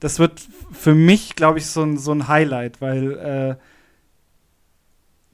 das 0.00 0.18
wird 0.18 0.40
für 0.72 0.94
mich, 0.94 1.36
glaube 1.36 1.58
ich, 1.58 1.66
so 1.66 1.82
ein, 1.82 1.96
so 1.96 2.12
ein 2.12 2.28
Highlight, 2.28 2.80
weil 2.80 3.12
äh, 3.12 3.56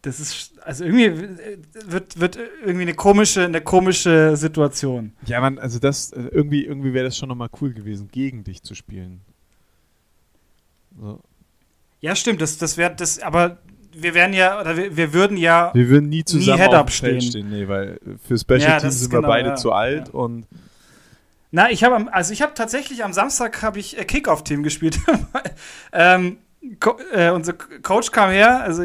das 0.02 0.20
ist, 0.20 0.58
also 0.60 0.84
irgendwie 0.84 1.04
äh, 1.04 1.58
wird, 1.86 2.20
wird 2.20 2.38
irgendwie 2.64 2.82
eine 2.82 2.94
komische, 2.94 3.44
eine 3.44 3.60
komische 3.60 4.36
Situation. 4.36 5.12
Ja, 5.26 5.40
man, 5.40 5.58
also 5.58 5.78
das, 5.78 6.12
äh, 6.12 6.22
irgendwie, 6.30 6.64
irgendwie 6.64 6.94
wäre 6.94 7.04
das 7.04 7.16
schon 7.16 7.28
nochmal 7.28 7.50
cool 7.60 7.72
gewesen, 7.72 8.08
gegen 8.08 8.44
dich 8.44 8.62
zu 8.62 8.74
spielen. 8.74 9.22
So. 10.98 11.20
Ja, 12.00 12.14
stimmt, 12.14 12.40
das, 12.40 12.59
das 12.59 12.76
wäre 12.76 12.95
das, 12.95 13.21
aber 13.21 13.59
wir 13.92 14.14
wären 14.14 14.33
ja, 14.33 14.61
oder 14.61 14.76
wir, 14.76 14.97
wir 14.97 15.12
würden 15.12 15.37
ja 15.37 15.71
wir 15.75 15.88
würden 15.88 16.09
nie 16.09 16.25
zusammen 16.25 16.59
nie 16.59 16.64
Head-Up 16.64 16.90
stehen. 16.90 17.21
stehen. 17.21 17.50
Nee, 17.50 17.69
weil 17.69 18.00
für 18.26 18.38
Special 18.38 18.61
ja, 18.61 18.78
Teams 18.78 19.00
sind 19.00 19.11
genau, 19.11 19.23
wir 19.23 19.28
beide 19.28 19.49
ja, 19.50 19.54
zu 19.57 19.73
alt 19.73 20.09
ja. 20.09 20.14
und 20.14 20.47
na, 21.52 21.71
ich 21.71 21.83
habe 21.83 22.12
also 22.12 22.33
ich 22.33 22.42
habe 22.42 22.54
tatsächlich 22.54 23.02
am 23.02 23.12
Samstag 23.12 23.62
habe 23.62 23.80
ich 23.80 23.99
äh, 23.99 24.04
Kickoff-Team 24.04 24.62
gespielt. 24.62 25.00
ähm, 25.92 26.38
äh, 27.12 27.30
unser 27.30 27.54
Coach 27.54 28.12
kam 28.12 28.30
her, 28.30 28.62
also 28.62 28.85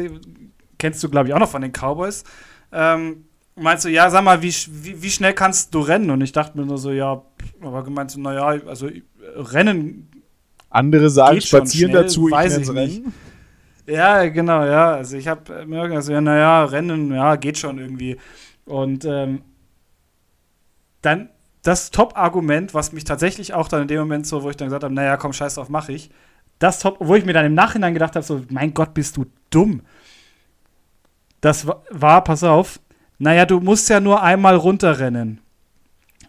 kennst 0.78 1.02
du 1.02 1.08
glaube 1.08 1.28
ich 1.28 1.34
auch 1.34 1.38
noch 1.38 1.50
von 1.50 1.62
den 1.62 1.72
Cowboys. 1.72 2.24
Ähm, 2.72 3.26
meinst 3.54 3.84
du, 3.84 3.88
ja, 3.88 4.10
sag 4.10 4.22
mal, 4.24 4.42
wie, 4.42 4.52
wie, 4.68 5.02
wie, 5.02 5.10
schnell 5.10 5.32
kannst 5.32 5.74
du 5.74 5.80
rennen? 5.80 6.10
Und 6.10 6.20
ich 6.20 6.32
dachte 6.32 6.58
mir 6.58 6.66
nur 6.66 6.78
so, 6.78 6.90
ja, 6.90 7.22
aber 7.62 7.84
gemeint 7.84 8.10
so, 8.10 8.20
naja, 8.20 8.60
also 8.66 8.90
rennen 9.36 10.08
andere 10.76 11.10
sagen 11.10 11.40
spazieren 11.40 11.90
schnell, 11.90 12.02
dazu, 12.02 12.30
weiß 12.30 12.58
ich, 12.58 12.62
ich 12.68 12.74
Rennen. 12.74 13.14
Ja, 13.86 14.28
genau, 14.28 14.64
ja. 14.64 14.94
Also 14.94 15.16
ich 15.16 15.28
habe 15.28 15.64
mir 15.66 15.82
also, 15.82 16.12
ja, 16.12 16.20
naja, 16.20 16.64
Rennen, 16.64 17.14
ja, 17.14 17.36
geht 17.36 17.58
schon 17.58 17.78
irgendwie. 17.78 18.16
Und 18.64 19.04
ähm, 19.04 19.42
dann 21.02 21.30
das 21.62 21.90
Top-Argument, 21.90 22.74
was 22.74 22.92
mich 22.92 23.04
tatsächlich 23.04 23.54
auch 23.54 23.68
dann 23.68 23.82
in 23.82 23.88
dem 23.88 23.98
Moment 23.98 24.26
so, 24.26 24.42
wo 24.42 24.50
ich 24.50 24.56
dann 24.56 24.68
gesagt 24.68 24.84
habe, 24.84 24.94
naja, 24.94 25.16
komm, 25.16 25.32
scheiß 25.32 25.54
drauf, 25.54 25.68
mach 25.68 25.88
ich. 25.88 26.10
Das 26.58 26.78
Top, 26.78 26.96
wo 27.00 27.14
ich 27.14 27.24
mir 27.24 27.32
dann 27.32 27.46
im 27.46 27.54
Nachhinein 27.54 27.92
gedacht 27.92 28.14
habe, 28.14 28.24
so, 28.24 28.42
mein 28.50 28.72
Gott, 28.72 28.94
bist 28.94 29.16
du 29.16 29.26
dumm. 29.50 29.82
Das 31.40 31.66
war, 31.66 32.24
pass 32.24 32.44
auf, 32.44 32.80
naja, 33.18 33.46
du 33.46 33.60
musst 33.60 33.88
ja 33.88 34.00
nur 34.00 34.22
einmal 34.22 34.56
runterrennen. 34.56 35.40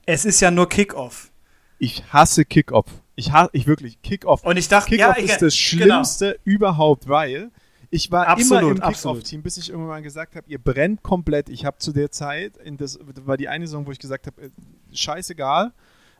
Es 0.05 0.25
ist 0.25 0.39
ja 0.41 0.51
nur 0.51 0.69
Kickoff. 0.69 1.31
Ich 1.79 2.03
hasse 2.11 2.45
Kickoff. 2.45 2.85
Ich 3.17 3.31
ich 3.51 3.65
wirklich, 3.65 4.00
Kickoff. 4.03 4.43
Und 4.43 4.57
ich 4.57 4.67
dachte, 4.67 4.91
Kickoff 4.91 5.17
ja, 5.17 5.24
ist 5.24 5.41
das 5.41 5.53
genau. 5.71 5.86
Schlimmste 5.86 6.39
überhaupt, 6.43 7.09
weil 7.09 7.50
ich 7.89 8.12
war 8.12 8.27
Absolut, 8.27 8.77
immer 8.77 8.86
im. 8.86 8.93
Kickoff-Team, 8.93 9.41
bis 9.41 9.57
ich 9.57 9.71
irgendwann 9.71 10.03
gesagt 10.03 10.36
habe, 10.36 10.47
ihr 10.47 10.59
brennt 10.59 11.01
komplett. 11.01 11.50
Ich 11.50 11.65
habe 11.65 11.79
zu 11.79 11.91
der 11.91 12.12
Zeit, 12.12 12.53
das, 12.77 13.00
war 13.25 13.36
die 13.38 13.47
eine 13.47 13.65
Saison, 13.65 13.88
wo 13.88 13.91
ich 13.91 13.97
gesagt 13.97 14.27
habe, 14.27 14.39
äh, 14.43 14.50
scheißegal, 14.93 15.74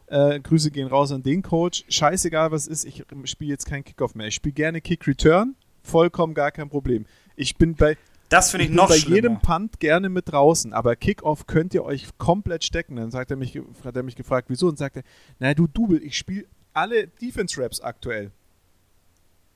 äh, 0.08 0.40
Grüße 0.40 0.72
gehen 0.72 0.88
raus 0.88 1.12
an 1.12 1.22
den 1.22 1.44
Coach, 1.44 1.84
scheißegal 1.88 2.52
was 2.52 2.66
ist, 2.66 2.84
ich 2.84 3.04
spiele 3.26 3.52
jetzt 3.52 3.68
keinen 3.68 3.84
Kickoff 3.84 4.16
mehr. 4.16 4.28
Ich 4.28 4.36
spiele 4.36 4.54
gerne 4.54 4.82
Kick-Return, 4.82 5.56
vollkommen 5.84 6.34
gar 6.34 6.52
kein 6.52 6.68
Problem. 6.68 7.06
Ich 7.36 7.58
bin 7.58 7.76
bei, 7.76 7.96
Das 8.30 8.50
finde 8.50 8.64
ich, 8.66 8.72
ich 8.72 8.76
noch 8.76 8.88
bei 8.88 8.98
schlimmer. 8.98 9.16
jedem 9.16 9.40
Punt 9.40 9.80
gerne 9.80 10.10
mit 10.10 10.32
draußen, 10.32 10.74
aber 10.74 10.96
Kickoff 10.96 11.46
könnt 11.46 11.76
ihr 11.76 11.84
euch 11.84 12.08
komplett 12.18 12.64
stecken. 12.64 12.96
Dann 12.96 13.12
sagt 13.12 13.30
er 13.30 13.38
mich, 13.38 13.60
hat 13.84 13.96
er 13.96 14.02
mich 14.02 14.16
gefragt, 14.16 14.50
wieso? 14.50 14.68
Und 14.68 14.80
sagte, 14.80 15.04
naja, 15.38 15.54
du 15.54 15.68
Double, 15.68 16.02
ich 16.02 16.18
spiele 16.18 16.46
alle 16.78 17.08
Defense-Raps 17.08 17.82
aktuell. 17.82 18.32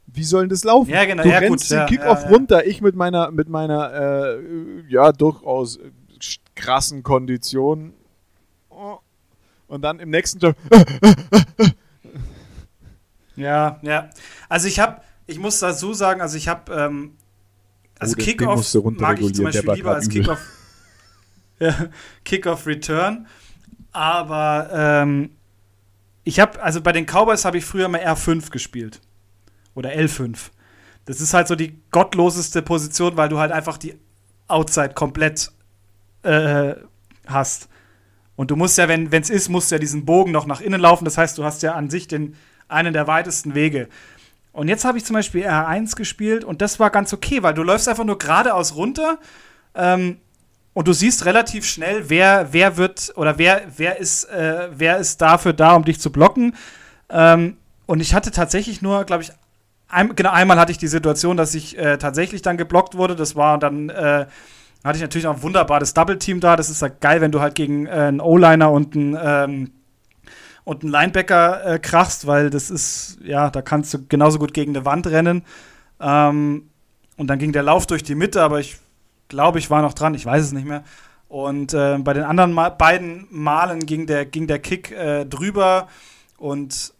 Wie 0.07 0.23
soll 0.23 0.41
denn 0.43 0.49
das 0.49 0.63
laufen? 0.63 0.89
Ja, 0.89 1.05
genau, 1.05 1.23
du 1.23 1.29
ja, 1.29 1.37
rennst 1.37 1.65
gut, 1.65 1.71
den 1.71 1.77
ja, 1.77 1.85
Kickoff 1.85 2.23
ja, 2.23 2.29
runter, 2.29 2.65
ich 2.65 2.81
mit 2.81 2.95
meiner, 2.95 3.31
mit 3.31 3.47
meiner, 3.47 3.93
äh, 3.93 4.83
ja, 4.89 5.11
durchaus 5.11 5.77
äh, 5.77 5.91
krassen 6.55 7.03
Kondition. 7.03 7.93
Oh. 8.69 8.97
Und 9.67 9.83
dann 9.83 9.99
im 9.99 10.09
nächsten 10.09 10.39
Job, 10.39 10.55
Ja, 13.35 13.79
ja. 13.81 14.09
Also 14.49 14.67
ich 14.67 14.79
habe, 14.79 15.01
ich 15.27 15.39
muss 15.39 15.59
dazu 15.59 15.93
sagen, 15.93 16.21
also 16.21 16.35
ich 16.37 16.47
habe, 16.47 16.73
ähm, 16.73 17.15
also 17.97 18.13
Oh, 18.13 18.15
den- 18.15 18.25
den 18.25 18.37
Kickoff 18.37 18.73
mag 18.99 19.21
ich 19.21 19.33
zum 19.33 19.45
Beispiel 19.45 19.71
lieber 19.73 19.93
als. 19.95 20.09
Kickoff, 20.09 20.39
ja, 21.59 21.87
Kickoff 22.25 22.67
Return. 22.67 23.27
Aber 23.93 24.69
ähm, 24.73 25.31
ich 26.23 26.39
habe, 26.39 26.61
also 26.61 26.81
bei 26.81 26.91
den 26.91 27.05
Cowboys 27.05 27.45
habe 27.45 27.57
ich 27.57 27.65
früher 27.65 27.87
mal 27.87 28.01
R5 28.01 28.51
gespielt. 28.51 29.01
Oder 29.73 29.91
L5. 29.91 30.37
Das 31.05 31.21
ist 31.21 31.33
halt 31.33 31.47
so 31.47 31.55
die 31.55 31.81
gottloseste 31.91 32.61
Position, 32.61 33.17
weil 33.17 33.29
du 33.29 33.39
halt 33.39 33.51
einfach 33.51 33.77
die 33.77 33.95
Outside 34.47 34.93
komplett 34.93 35.51
äh, 36.23 36.75
hast. 37.25 37.69
Und 38.35 38.51
du 38.51 38.55
musst 38.55 38.77
ja, 38.77 38.87
wenn 38.87 39.11
es 39.11 39.29
ist, 39.29 39.49
musst 39.49 39.71
du 39.71 39.75
ja 39.75 39.79
diesen 39.79 40.05
Bogen 40.05 40.31
noch 40.31 40.45
nach 40.45 40.61
innen 40.61 40.81
laufen. 40.81 41.05
Das 41.05 41.17
heißt, 41.17 41.37
du 41.37 41.43
hast 41.43 41.63
ja 41.63 41.73
an 41.73 41.89
sich 41.89 42.07
den, 42.07 42.35
einen 42.67 42.93
der 42.93 43.07
weitesten 43.07 43.55
Wege. 43.55 43.87
Und 44.51 44.67
jetzt 44.67 44.85
habe 44.85 44.97
ich 44.97 45.05
zum 45.05 45.13
Beispiel 45.13 45.45
R1 45.45 45.95
gespielt 45.95 46.43
und 46.43 46.61
das 46.61 46.79
war 46.79 46.89
ganz 46.89 47.13
okay, 47.13 47.41
weil 47.41 47.53
du 47.53 47.63
läufst 47.63 47.87
einfach 47.87 48.03
nur 48.03 48.17
geradeaus 48.17 48.75
runter 48.75 49.17
ähm, 49.75 50.17
und 50.73 50.87
du 50.87 50.93
siehst 50.93 51.25
relativ 51.25 51.65
schnell, 51.65 52.09
wer, 52.09 52.47
wer 52.51 52.77
wird 52.77 53.13
oder 53.15 53.37
wer, 53.37 53.63
wer, 53.75 53.99
ist, 53.99 54.25
äh, 54.25 54.69
wer 54.71 54.97
ist 54.97 55.21
dafür 55.21 55.53
da, 55.53 55.73
um 55.75 55.83
dich 55.83 55.99
zu 55.99 56.11
blocken. 56.11 56.55
Ähm, 57.09 57.57
und 57.85 57.99
ich 57.99 58.13
hatte 58.13 58.31
tatsächlich 58.31 58.81
nur, 58.81 59.03
glaube 59.03 59.23
ich, 59.23 59.31
ein, 59.89 60.15
genau 60.15 60.31
einmal 60.31 60.57
hatte 60.57 60.71
ich 60.71 60.77
die 60.77 60.87
Situation, 60.87 61.35
dass 61.35 61.53
ich 61.53 61.77
äh, 61.77 61.97
tatsächlich 61.97 62.41
dann 62.41 62.55
geblockt 62.55 62.95
wurde. 62.95 63.17
Das 63.17 63.35
war 63.35 63.57
dann, 63.57 63.89
äh, 63.89 64.25
hatte 64.83 64.95
ich 64.95 65.01
natürlich 65.01 65.27
auch 65.27 65.35
ein 65.35 65.43
wunderbares 65.43 65.93
Double-Team 65.93 66.39
da. 66.39 66.55
Das 66.55 66.69
ist 66.69 66.81
halt 66.81 67.01
geil, 67.01 67.19
wenn 67.19 67.31
du 67.31 67.41
halt 67.41 67.55
gegen 67.55 67.87
äh, 67.87 67.91
einen 67.91 68.21
O-Liner 68.21 68.71
und 68.71 68.95
einen, 68.95 69.17
ähm, 69.21 69.71
und 70.63 70.83
einen 70.83 70.91
Linebacker 70.91 71.65
äh, 71.65 71.79
krachst, 71.79 72.27
weil 72.27 72.49
das 72.49 72.69
ist, 72.69 73.17
ja, 73.21 73.49
da 73.49 73.61
kannst 73.61 73.93
du 73.93 74.05
genauso 74.07 74.39
gut 74.39 74.53
gegen 74.53 74.73
eine 74.73 74.85
Wand 74.85 75.07
rennen. 75.07 75.43
Ähm, 75.99 76.69
und 77.17 77.27
dann 77.27 77.39
ging 77.39 77.51
der 77.51 77.63
Lauf 77.63 77.87
durch 77.87 78.03
die 78.03 78.15
Mitte, 78.15 78.41
aber 78.41 78.61
ich 78.61 78.77
glaube, 79.31 79.57
ich 79.57 79.69
war 79.69 79.81
noch 79.81 79.93
dran, 79.93 80.13
ich 80.13 80.25
weiß 80.25 80.43
es 80.43 80.51
nicht 80.51 80.67
mehr. 80.67 80.83
Und 81.27 81.73
äh, 81.73 81.97
bei 81.97 82.13
den 82.13 82.23
anderen 82.23 82.51
Ma 82.53 82.69
beiden 82.69 83.25
Malen 83.31 83.85
ging 83.85 84.05
der, 84.05 84.25
ging 84.25 84.47
der 84.47 84.59
Kick 84.59 84.91
äh, 84.91 85.25
drüber 85.25 85.87
und 86.37 86.93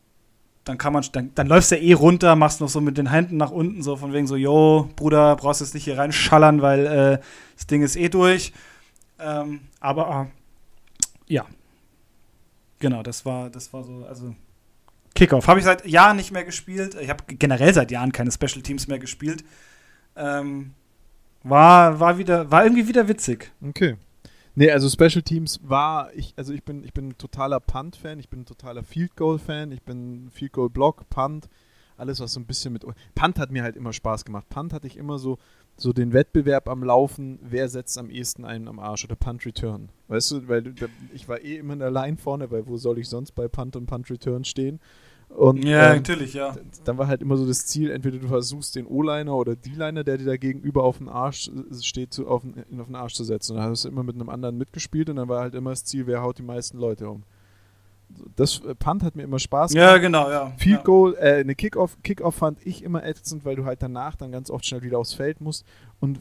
dann 0.64 0.78
kann 0.78 0.94
man, 0.94 1.04
dann, 1.12 1.32
dann 1.36 1.48
läufst 1.48 1.72
du 1.72 1.76
ja 1.76 1.82
eh 1.82 1.94
runter, 1.94 2.36
machst 2.36 2.62
noch 2.62 2.70
so 2.70 2.80
mit 2.80 2.98
den 2.98 3.10
Händen 3.10 3.36
nach 3.38 3.52
unten, 3.52 3.84
so 3.84 3.98
von 3.98 4.14
wegen 4.14 4.28
so, 4.28 4.36
yo, 4.36 4.90
Bruder, 4.96 5.36
brauchst 5.36 5.62
jetzt 5.62 5.74
nicht 5.74 5.84
hier 5.84 5.98
reinschallern, 5.98 6.62
weil 6.62 6.86
äh, 6.86 7.20
das 7.56 7.68
Ding 7.68 7.82
ist 7.82 7.96
eh 7.98 8.10
durch. 8.10 8.54
Ähm, 9.20 9.62
aber 9.80 10.30
äh, 11.28 11.34
ja. 11.34 11.46
Genau, 12.80 13.04
das 13.04 13.26
war, 13.26 13.50
das 13.50 13.74
war 13.74 13.84
so, 13.84 14.06
also 14.08 14.34
Kickoff. 15.14 15.48
Habe 15.48 15.60
ich 15.60 15.66
seit 15.66 15.86
Jahren 15.86 16.16
nicht 16.16 16.32
mehr 16.32 16.46
gespielt. 16.46 16.96
Ich 17.00 17.10
habe 17.10 17.24
generell 17.28 17.74
seit 17.74 17.92
Jahren 17.92 18.12
keine 18.12 18.32
Special 18.32 18.62
Teams 18.62 18.88
mehr 18.88 19.00
gespielt. 19.00 19.44
Ähm, 20.16 20.74
war, 21.44 22.00
war 22.00 22.18
wieder, 22.18 22.50
war 22.52 22.64
irgendwie 22.64 22.88
wieder 22.88 23.08
witzig. 23.08 23.52
Okay. 23.62 23.98
Nee, 24.54 24.70
also 24.70 24.90
Special 24.90 25.22
Teams 25.22 25.60
war 25.64 26.14
ich, 26.14 26.34
also 26.36 26.54
ich 26.54 26.64
bin, 26.64 26.84
ich 26.84 26.94
bin 26.94 27.10
ein 27.10 27.18
totaler 27.18 27.60
Punt-Fan, 27.60 28.20
ich 28.20 28.30
bin 28.30 28.42
ein 28.42 28.46
totaler 28.46 28.84
Field 28.84 29.16
Goal-Fan, 29.16 29.72
ich 29.72 29.82
bin 29.82 30.30
Field 30.32 30.52
Goal 30.52 30.70
Block, 30.70 31.10
Punt, 31.10 31.48
alles 31.96 32.20
was 32.20 32.34
so 32.34 32.40
ein 32.40 32.46
bisschen 32.46 32.74
mit. 32.74 32.84
Punt 33.16 33.40
hat 33.40 33.52
mir 33.52 33.64
halt 33.64 33.78
immer 33.78 33.94
Spaß 33.94 34.26
gemacht. 34.26 34.50
Punt 34.50 34.74
hatte 34.74 34.88
ich 34.88 34.98
immer 34.98 35.20
so, 35.20 35.38
so 35.78 35.94
den 35.94 36.12
Wettbewerb 36.12 36.68
am 36.68 36.84
Laufen, 36.84 37.40
wer 37.42 37.70
setzt 37.70 37.98
am 37.98 38.10
ehesten 38.10 38.44
einen 38.44 38.68
am 38.68 38.80
Arsch 38.80 39.06
oder 39.06 39.16
Punt 39.16 39.46
Return. 39.46 39.90
Weißt 40.10 40.32
du, 40.32 40.48
weil 40.50 40.74
ich 41.14 41.30
war 41.30 41.40
eh 41.42 41.58
immer 41.58 41.74
in 41.74 41.80
der 41.80 41.92
Line 41.92 42.18
vorne, 42.18 42.52
weil 42.52 42.68
wo 42.68 42.76
soll 42.76 42.98
ich 42.98 43.08
sonst 43.08 43.32
bei 43.32 43.48
Punt 43.48 43.78
und 43.78 43.86
Punt 43.86 44.10
Return 44.10 44.44
stehen? 44.44 44.82
Und 45.36 45.64
Ja, 45.64 45.92
ähm, 45.92 45.98
natürlich, 45.98 46.34
ja. 46.34 46.56
dann 46.84 46.98
war 46.98 47.08
halt 47.08 47.22
immer 47.22 47.38
so 47.38 47.48
das 47.48 47.66
Ziel, 47.66 47.90
entweder 47.92 48.18
du 48.20 48.28
versuchst 48.28 48.76
den 48.76 48.86
O-Liner 48.86 49.36
oder 49.36 49.56
D-Liner, 49.56 50.04
der 50.04 50.18
dir 50.18 50.26
da 50.26 50.38
gegenüber 50.38 50.84
auf 50.84 50.98
den 50.98 51.10
Arsch 51.10 51.50
äh, 51.50 51.82
steht, 51.82 52.14
zu, 52.14 52.28
auf, 52.28 52.42
den, 52.42 52.56
ihn 52.70 52.80
auf 52.82 52.88
den 52.88 52.96
Arsch 52.96 53.14
zu 53.14 53.24
setzen. 53.24 53.54
Und 53.54 53.60
dann 53.60 53.72
hast 53.72 53.86
du 53.86 53.90
immer 53.90 54.04
mit 54.04 54.16
einem 54.16 54.30
anderen 54.30 54.58
mitgespielt 54.58 55.10
und 55.10 55.16
dann 55.16 55.30
war 55.30 55.42
halt 55.42 55.56
immer 55.56 55.70
das 55.72 55.86
Ziel, 55.86 56.06
wer 56.08 56.22
haut 56.22 56.38
die 56.38 56.44
meisten 56.44 56.78
Leute 56.78 57.10
um. 57.10 57.24
Das 58.36 58.60
äh, 58.66 58.76
Punt 58.76 59.04
hat 59.04 59.16
mir 59.16 59.24
immer 59.24 59.40
Spaß 59.40 59.74
Ja, 59.74 59.98
genau, 59.98 60.30
ja. 60.30 60.52
Field 60.58 60.80
ja. 60.80 60.84
Goal, 60.84 61.16
äh, 61.18 61.40
eine 61.40 61.56
Kickoff, 61.56 61.98
Kickoff 62.04 62.36
fand 62.36 62.60
ich 62.66 62.84
immer 62.84 63.06
ätzend, 63.06 63.46
weil 63.46 63.56
du 63.56 63.64
halt 63.64 63.82
danach 63.82 64.18
dann 64.18 64.34
ganz 64.34 64.52
oft 64.52 64.66
schnell 64.66 64.82
wieder 64.84 65.00
aufs 65.00 65.14
Feld 65.14 65.40
musst. 65.40 65.66
Und 66.02 66.20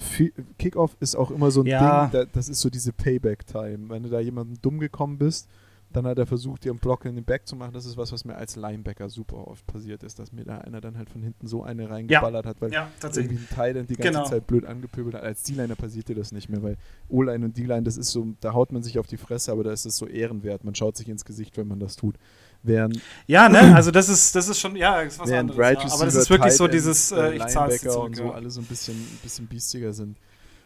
Kickoff 0.58 0.96
ist 1.00 1.16
auch 1.16 1.32
immer 1.32 1.50
so 1.50 1.62
ein 1.62 1.66
Ja. 1.66 2.06
Ding, 2.06 2.12
da, 2.20 2.26
das 2.32 2.48
ist 2.48 2.60
so 2.60 2.70
diese 2.70 2.92
Payback-Time. 2.92 3.88
Wenn 3.88 4.04
du 4.04 4.08
da 4.08 4.20
jemandem 4.20 4.56
dumm 4.62 4.78
gekommen 4.78 5.18
bist, 5.18 5.48
dann 5.92 6.06
hat 6.06 6.18
er 6.18 6.26
versucht, 6.26 6.66
einen 6.66 6.78
Block 6.78 7.04
in 7.04 7.16
den 7.16 7.24
Back 7.24 7.48
zu 7.48 7.56
machen. 7.56 7.72
Das 7.72 7.84
ist 7.84 7.96
was, 7.96 8.12
was 8.12 8.24
mir 8.24 8.36
als 8.36 8.54
Linebacker 8.54 9.08
super 9.08 9.48
oft 9.48 9.66
passiert 9.66 10.02
ist, 10.04 10.18
dass 10.20 10.32
mir 10.32 10.44
da 10.44 10.58
einer 10.58 10.80
dann 10.80 10.96
halt 10.96 11.10
von 11.10 11.22
hinten 11.22 11.48
so 11.48 11.64
eine 11.64 11.90
reingeballert 11.90 12.46
hat, 12.46 12.60
weil 12.60 12.72
Ja, 12.72 12.88
irgendwie 13.02 13.36
ein 13.36 13.48
Teil 13.52 13.74
die 13.74 13.96
ganze 13.96 14.12
Genau. 14.12 14.24
Zeit 14.24 14.46
blöd 14.46 14.66
angepöbelt 14.66 15.16
hat. 15.16 15.22
Als 15.22 15.42
D-Liner 15.42 15.74
passiert 15.74 16.08
dir 16.08 16.14
das 16.14 16.30
nicht 16.30 16.48
mehr, 16.48 16.62
weil 16.62 16.76
O-Line 17.08 17.44
und 17.44 17.56
D-Line, 17.56 17.82
das 17.82 17.96
ist 17.96 18.12
so, 18.12 18.28
da 18.40 18.52
haut 18.52 18.70
man 18.70 18.82
sich 18.84 18.98
auf 18.98 19.08
die 19.08 19.16
Fresse, 19.16 19.50
aber 19.50 19.64
da 19.64 19.72
ist 19.72 19.84
es 19.84 19.96
so 19.96 20.06
ehrenwert. 20.06 20.64
Man 20.64 20.76
schaut 20.76 20.96
sich 20.96 21.08
ins 21.08 21.24
Gesicht, 21.24 21.56
wenn 21.56 21.66
man 21.66 21.80
das 21.80 21.96
tut. 21.96 22.14
Während 22.62 23.00
Ja, 23.26 23.48
ne, 23.48 23.74
also 23.74 23.90
das 23.90 24.08
ist, 24.08 24.36
das 24.36 24.48
ist 24.48 24.60
schon, 24.60 24.76
ja, 24.76 25.00
ist 25.00 25.18
was 25.18 25.30
anderes. 25.30 25.58
Right 25.58 25.82
Ja. 25.82 25.92
Aber 25.92 26.04
das 26.04 26.14
ist 26.14 26.30
wirklich 26.30 26.52
so 26.52 26.68
dieses, 26.68 27.10
äh, 27.10 27.34
ich 27.34 27.46
zahl's 27.46 27.80
zurück, 27.80 28.04
und 28.04 28.16
so 28.16 28.24
ja. 28.24 28.30
alle 28.32 28.50
so 28.50 28.60
ein 28.60 28.66
bisschen, 28.66 28.94
ein 28.94 29.18
bisschen 29.22 29.46
biestiger 29.46 29.92
sind. 29.92 30.16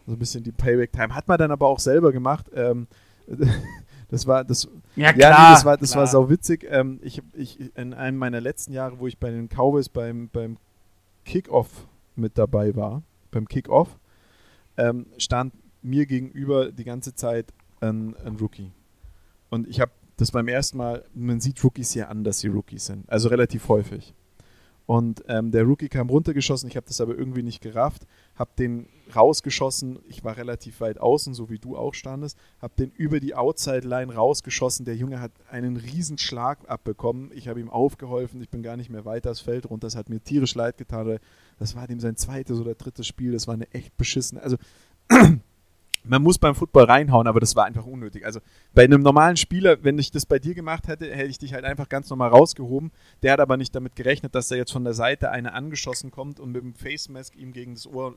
So 0.07 0.13
ein 0.13 0.19
bisschen 0.19 0.45
die 0.45 0.53
Payback-Time. 0.53 1.15
Hat 1.15 1.29
man 1.29 1.39
dann 1.39 1.51
aber 1.51 1.67
auch 1.67 1.79
selber 1.79 2.13
gemacht. 2.13 2.51
Ähm, 2.55 2.89
das 4.15 4.27
war, 4.27 4.45
das, 4.45 4.69
Ja, 4.97 5.07
ja, 5.07 5.13
klar. 5.13 5.31
nee, 5.31 5.55
das 5.55 5.65
war, 5.65 5.77
das 5.77 5.91
klar. 5.91 6.01
war 6.01 6.07
sau 6.07 6.31
witzig. 6.31 6.67
Ähm, 6.69 7.01
ich, 7.03 7.23
ich, 7.35 7.77
in 7.77 7.95
einem 7.95 8.19
meiner 8.19 8.41
letzten 8.41 8.73
Jahre, 8.73 8.99
wo 8.99 9.07
ich 9.07 9.19
bei 9.19 9.31
den 9.31 9.49
Cowboys 9.49 9.89
beim, 9.89 10.29
beim 10.33 10.57
Kickoff 11.25 11.87
mit 12.17 12.39
dabei 12.39 12.75
war, 12.77 13.03
beim 13.31 13.47
Kickoff, 13.49 13.99
ähm, 14.77 15.07
stand 15.19 15.53
mir 15.83 16.07
gegenüber 16.07 16.73
die 16.73 16.85
ganze 16.85 17.15
Zeit 17.15 17.53
ein, 17.81 18.17
ein 18.25 18.37
Rookie. 18.37 18.73
Und 19.51 19.69
ich 19.69 19.81
habe 19.81 19.93
das 20.17 20.31
beim 20.31 20.49
ersten 20.49 20.79
Mal, 20.79 21.05
man 21.15 21.41
sieht 21.41 21.63
Rookies 21.63 21.95
ja 21.95 22.09
an, 22.09 22.25
dass 22.25 22.41
sie 22.41 22.49
Rookies 22.49 22.87
sind. 22.87 23.09
Also 23.09 23.29
relativ 23.29 23.69
häufig. 23.69 24.15
Und 24.87 25.25
ähm, 25.29 25.51
der 25.51 25.65
Rookie 25.65 25.89
kam 25.89 26.11
runtergeschossen, 26.11 26.69
ich 26.69 26.77
habe 26.77 26.87
das 26.87 27.01
aber 27.01 27.17
irgendwie 27.17 27.43
nicht 27.43 27.63
gerafft, 27.63 28.07
habe 28.35 28.51
den 28.59 28.87
rausgeschossen, 29.15 29.99
ich 30.09 30.25
war 30.25 30.37
relativ 30.37 30.81
weit 30.81 30.99
außen, 30.99 31.33
so 31.33 31.49
wie 31.49 31.59
du 31.59 31.77
auch 31.77 31.95
standest, 31.95 32.39
habe 32.61 32.75
den 32.79 32.91
über 32.91 33.19
die 33.19 33.35
Outside-Line 33.35 34.15
rausgeschossen, 34.15 34.85
der 34.85 34.97
Junge 34.97 35.21
hat 35.21 35.33
einen 35.51 35.77
riesen 35.77 36.19
Schlag 36.19 36.69
abbekommen, 36.69 37.31
ich 37.35 37.49
habe 37.49 37.61
ihm 37.61 37.71
aufgeholfen, 37.71 38.43
ich 38.43 38.51
bin 38.51 38.63
gar 38.63 38.77
nicht 38.77 38.91
mehr 38.91 39.07
weiter 39.07 39.31
das 39.31 39.41
Feld 39.41 39.71
runter, 39.71 39.87
das 39.87 39.97
hat 39.97 40.11
mir 40.11 40.21
tierisch 40.21 40.55
leid 40.55 40.77
getan, 40.77 41.19
das 41.59 41.75
war 41.75 41.87
dem 41.87 42.01
sein 42.01 42.17
zweites 42.17 42.61
oder 42.61 42.75
drittes 42.75 43.07
Spiel, 43.07 43.33
das 43.33 43.47
war 43.47 43.55
eine 43.55 43.71
echt 43.73 43.97
beschissene, 43.97 44.43
also 44.43 44.57
man 46.05 46.23
muss 46.23 46.39
beim 46.39 46.55
Football 46.55 46.85
reinhauen, 46.85 47.27
aber 47.27 47.41
das 47.41 47.57
war 47.57 47.65
einfach 47.65 47.87
unnötig. 47.87 48.25
Also 48.25 48.41
bei 48.75 48.85
einem 48.85 49.03
normalen 49.03 49.37
Spieler, 49.37 49.83
wenn 49.83 49.99
ich 49.99 50.11
das 50.11 50.27
bei 50.27 50.39
dir 50.39 50.55
gemacht 50.55 50.87
hätte, 50.87 51.11
hätte 51.11 51.31
ich 51.31 51.39
dich 51.39 51.55
halt 51.55 51.65
einfach 51.65 51.89
ganz 51.89 52.11
normal 52.11 52.31
rausgehoben. 52.31 52.93
Der 53.23 53.33
hat 53.33 53.41
aber 53.41 53.57
nicht 53.57 53.75
damit 53.75 53.97
gerechnet, 53.97 54.35
dass 54.35 54.49
da 54.49 54.55
jetzt 54.55 54.73
von 54.73 54.85
der 54.85 54.95
Seite 54.95 55.31
eine 55.31 55.55
angeschossen 55.55 56.11
kommt 56.11 56.41
und 56.41 56.53
mit 56.53 56.63
dem 56.63 56.75
Face 56.75 57.09
Mask 57.09 57.35
ihm 57.37 57.53
gegen 57.53 57.75
das 57.75 57.87
Ohr, 57.87 58.15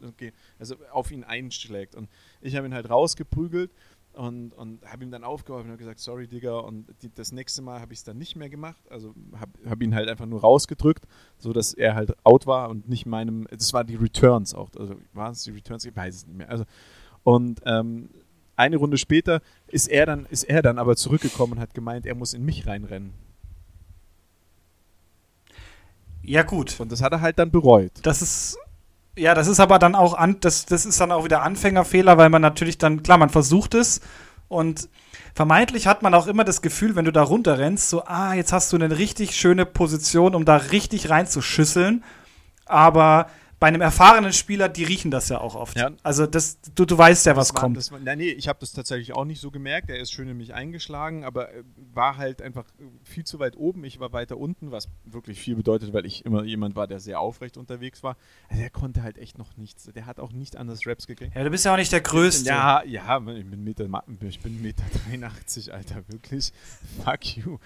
also 0.60 0.75
auf 0.91 1.12
ihn 1.12 1.24
einschlägt. 1.24 1.96
Und 1.96 2.10
ich 2.41 2.56
habe 2.56 2.67
ihn 2.67 2.74
halt 2.74 2.89
rausgeprügelt 2.89 3.72
und, 4.17 4.53
und 4.53 4.84
habe 4.86 5.03
ihm 5.03 5.12
dann 5.12 5.24
aufgeholfen 5.24 5.72
und 5.72 5.77
gesagt, 5.77 6.00
sorry, 6.00 6.27
Digga. 6.27 6.58
Und 6.60 6.88
die, 7.01 7.13
das 7.13 7.32
nächste 7.32 7.62
Mal 7.62 7.79
habe 7.79 7.94
ich 7.94 8.00
es 8.00 8.03
dann 8.03 8.17
nicht 8.17 8.36
mehr 8.36 8.50
gemacht. 8.50 8.82
Also 8.89 9.13
habe 9.39 9.51
hab 9.70 9.82
ihn 9.82 9.94
halt 9.94 10.10
einfach 10.10 10.25
nur 10.25 10.41
rausgedrückt, 10.41 11.06
sodass 11.38 11.74
er 11.74 11.96
halt 11.96 12.15
out 12.25 12.48
war 12.48 12.70
und 12.70 12.89
nicht 12.89 13.06
meinem, 13.06 13.48
das 13.51 13.74
war 13.74 13.84
die 13.84 13.96
Returns 13.96 14.53
auch. 14.53 14.72
Also 14.77 14.96
waren 15.13 15.34
es 15.34 15.44
die 15.44 15.51
Returns? 15.51 15.86
Ich 15.86 15.96
weiß 15.96 16.15
es 16.15 16.27
nicht 16.27 16.38
mehr. 16.38 16.50
Also, 16.50 16.65
und 17.27 17.60
ähm, 17.65 18.07
eine 18.55 18.77
Runde 18.77 18.98
später 18.98 19.41
ist 19.67 19.88
er 19.88 20.05
dann, 20.05 20.25
ist 20.27 20.43
er 20.43 20.62
dann 20.62 20.79
aber 20.79 20.96
zurückgekommen 20.96 21.53
und 21.53 21.60
hat 21.60 21.74
gemeint, 21.74 22.05
er 22.05 22.15
muss 22.15 22.34
in 22.34 22.46
mich 22.46 22.65
reinrennen. 22.65 23.12
Ja, 26.24 26.43
gut. 26.43 26.79
Und 26.79 26.89
das 26.89 27.01
hat 27.01 27.12
er 27.12 27.19
halt 27.19 27.38
dann 27.38 27.51
bereut. 27.51 27.91
Das 28.03 28.22
ist 28.22 28.57
ja, 29.17 29.34
das 29.34 29.48
ist 29.48 29.60
aber 29.60 29.77
dann 29.77 29.93
auch 29.93 30.13
an, 30.13 30.38
das, 30.39 30.67
das 30.67 30.86
ist 30.86 31.01
dann 31.01 31.12
auch 31.12 31.25
wieder 31.25 31.41
Anfängerfehler, 31.41 32.17
weil 32.17 32.29
man 32.29 32.41
natürlich 32.41 32.77
dann, 32.77 33.03
klar, 33.03 33.17
man 33.17 33.29
versucht 33.29 33.74
es 33.74 34.00
und 34.48 34.88
vermeintlich 35.34 35.86
hat 35.86 36.03
man 36.03 36.13
auch 36.13 36.27
immer 36.27 36.46
das 36.46 36.62
Gefühl, 36.62 36.96
wenn 36.96 37.03
du 37.03 37.12
da 37.12 37.24
runterrennst, 37.24 37.89
so, 37.89 38.05
ah, 38.05 38.36
jetzt 38.36 38.53
hast 38.53 38.72
du 38.72 38.77
eine 38.77 38.98
richtig 38.98 39.36
schöne 39.36 39.65
Position, 39.65 40.34
um 40.34 40.46
da 40.46 40.55
richtig 40.55 41.10
reinzuschüsseln. 41.10 42.05
Aber 42.65 43.27
bei 43.60 43.68
einem 43.68 43.82
erfahrenen 43.82 44.34
Spieler, 44.34 44.70
die 44.70 44.84
riechen 44.84 45.10
das 45.10 45.30
ja 45.30 45.40
auch 45.42 45.56
oft. 45.56 45.78
Ja. 45.78 45.92
Also 46.04 46.28
das, 46.28 46.60
du, 46.76 46.86
du 46.86 46.98
weißt 46.98 47.26
ja, 47.26 47.36
was 47.36 47.54
war, 47.54 47.62
kommt. 47.62 47.78
Das 47.78 47.92
war, 47.92 48.00
nein, 48.00 48.20
nee, 48.20 48.30
ich 48.30 48.48
habe 48.48 48.60
das 48.60 48.72
tatsächlich 48.72 49.14
auch 49.14 49.26
nicht 49.26 49.42
so 49.42 49.50
gemerkt. 49.50 49.90
Er 49.90 50.00
ist 50.00 50.12
schön 50.12 50.28
in 50.28 50.38
mich 50.38 50.54
eingeschlagen, 50.54 51.24
aber 51.24 51.54
äh, 51.54 51.64
war 51.94 52.18
halt 52.18 52.42
einfach 52.42 52.66
viel 53.04 53.24
zu 53.24 53.40
weit 53.40 53.58
oben. 53.58 53.84
Ich 53.84 54.00
war 54.00 54.14
weiter 54.14 54.38
unten, 54.38 54.72
was 54.72 54.90
wirklich 55.06 55.40
viel 55.40 55.56
bedeutet, 55.56 55.92
weil 55.92 56.06
ich 56.06 56.24
immer 56.24 56.44
jemand 56.44 56.76
war, 56.76 56.86
der 56.86 57.00
sehr 57.00 57.20
aufrecht 57.20 57.58
unterwegs 57.58 58.04
war. 58.04 58.16
Also 58.50 58.62
er 58.62 58.70
konnte 58.70 59.02
halt 59.02 59.18
echt 59.18 59.40
noch 59.40 59.58
nichts. 59.58 59.90
Der 59.96 60.06
hat 60.06 60.20
auch 60.20 60.32
nicht 60.32 60.56
anders 60.56 60.86
Raps 60.86 61.08
gekriegt. 61.08 61.36
Ja, 61.36 61.44
du 61.44 61.50
bist 61.50 61.66
ja 61.66 61.74
auch 61.74 61.78
nicht 61.78 61.92
der 61.92 62.02
Größte. 62.02 62.48
Ja, 62.48 62.84
ja, 62.84 63.18
ich 63.18 63.46
bin 63.50 63.64
Meter, 63.64 63.88
ich 64.22 64.40
bin 64.40 64.62
Meter 64.62 64.84
83, 65.10 65.74
Alter, 65.74 66.04
wirklich. 66.08 66.54
Fuck 67.04 67.38
you. 67.38 67.58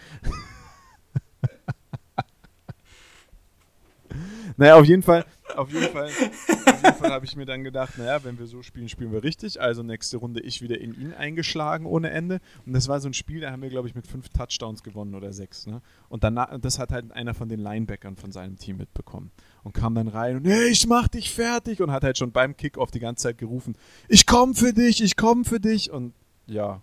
naja, 4.57 4.75
auf 4.75 4.85
jeden 4.85 5.01
Fall, 5.01 5.25
auf 5.55 5.71
jeden 5.71 5.91
Fall, 5.91 6.05
auf 6.05 6.83
jeden 6.83 6.95
Fall 6.95 7.11
habe 7.11 7.25
ich 7.25 7.35
mir 7.35 7.45
dann 7.45 7.63
gedacht, 7.63 7.97
naja, 7.97 8.23
wenn 8.23 8.37
wir 8.39 8.47
so 8.47 8.63
spielen, 8.63 8.89
spielen 8.89 9.11
wir 9.11 9.23
richtig. 9.23 9.59
Also 9.61 9.83
nächste 9.83 10.17
Runde 10.17 10.41
ich 10.41 10.61
wieder 10.61 10.79
in 10.79 10.93
ihn 10.99 11.13
eingeschlagen 11.13 11.85
ohne 11.85 12.09
Ende. 12.09 12.39
Und 12.65 12.73
das 12.73 12.87
war 12.87 12.99
so 12.99 13.09
ein 13.09 13.13
Spiel, 13.13 13.41
da 13.41 13.51
haben 13.51 13.61
wir, 13.61 13.69
glaube 13.69 13.87
ich, 13.87 13.95
mit 13.95 14.07
fünf 14.07 14.29
Touchdowns 14.29 14.83
gewonnen 14.83 15.15
oder 15.15 15.33
sechs. 15.33 15.67
Ne? 15.67 15.81
Und 16.09 16.23
danach, 16.23 16.57
das 16.59 16.79
hat 16.79 16.91
halt 16.91 17.11
einer 17.11 17.33
von 17.33 17.49
den 17.49 17.59
Linebackern 17.59 18.15
von 18.15 18.31
seinem 18.31 18.57
Team 18.57 18.77
mitbekommen. 18.77 19.31
Und 19.63 19.73
kam 19.73 19.93
dann 19.93 20.07
rein 20.07 20.37
und, 20.37 20.45
hey, 20.47 20.69
ich 20.69 20.87
mach 20.87 21.07
dich 21.07 21.31
fertig. 21.31 21.81
Und 21.81 21.91
hat 21.91 22.03
halt 22.03 22.17
schon 22.17 22.31
beim 22.31 22.57
Kickoff 22.57 22.91
die 22.91 22.99
ganze 22.99 23.23
Zeit 23.23 23.37
gerufen, 23.37 23.75
ich 24.07 24.25
komm 24.25 24.55
für 24.55 24.73
dich, 24.73 25.03
ich 25.03 25.15
komm 25.15 25.45
für 25.45 25.59
dich. 25.59 25.91
Und 25.91 26.13
ja. 26.47 26.81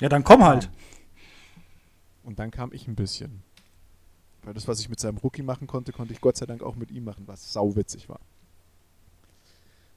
Ja, 0.00 0.08
dann 0.08 0.24
komm 0.24 0.44
halt. 0.44 0.70
Und 2.22 2.38
dann 2.38 2.50
kam 2.50 2.72
ich 2.72 2.88
ein 2.88 2.94
bisschen. 2.94 3.42
Weil 4.42 4.54
das, 4.54 4.66
was 4.68 4.80
ich 4.80 4.88
mit 4.88 5.00
seinem 5.00 5.18
Rookie 5.18 5.42
machen 5.42 5.66
konnte, 5.66 5.92
konnte 5.92 6.12
ich 6.12 6.20
Gott 6.20 6.36
sei 6.36 6.46
Dank 6.46 6.62
auch 6.62 6.76
mit 6.76 6.90
ihm 6.90 7.04
machen, 7.04 7.24
was 7.26 7.52
sauwitzig 7.52 8.08
war. 8.08 8.20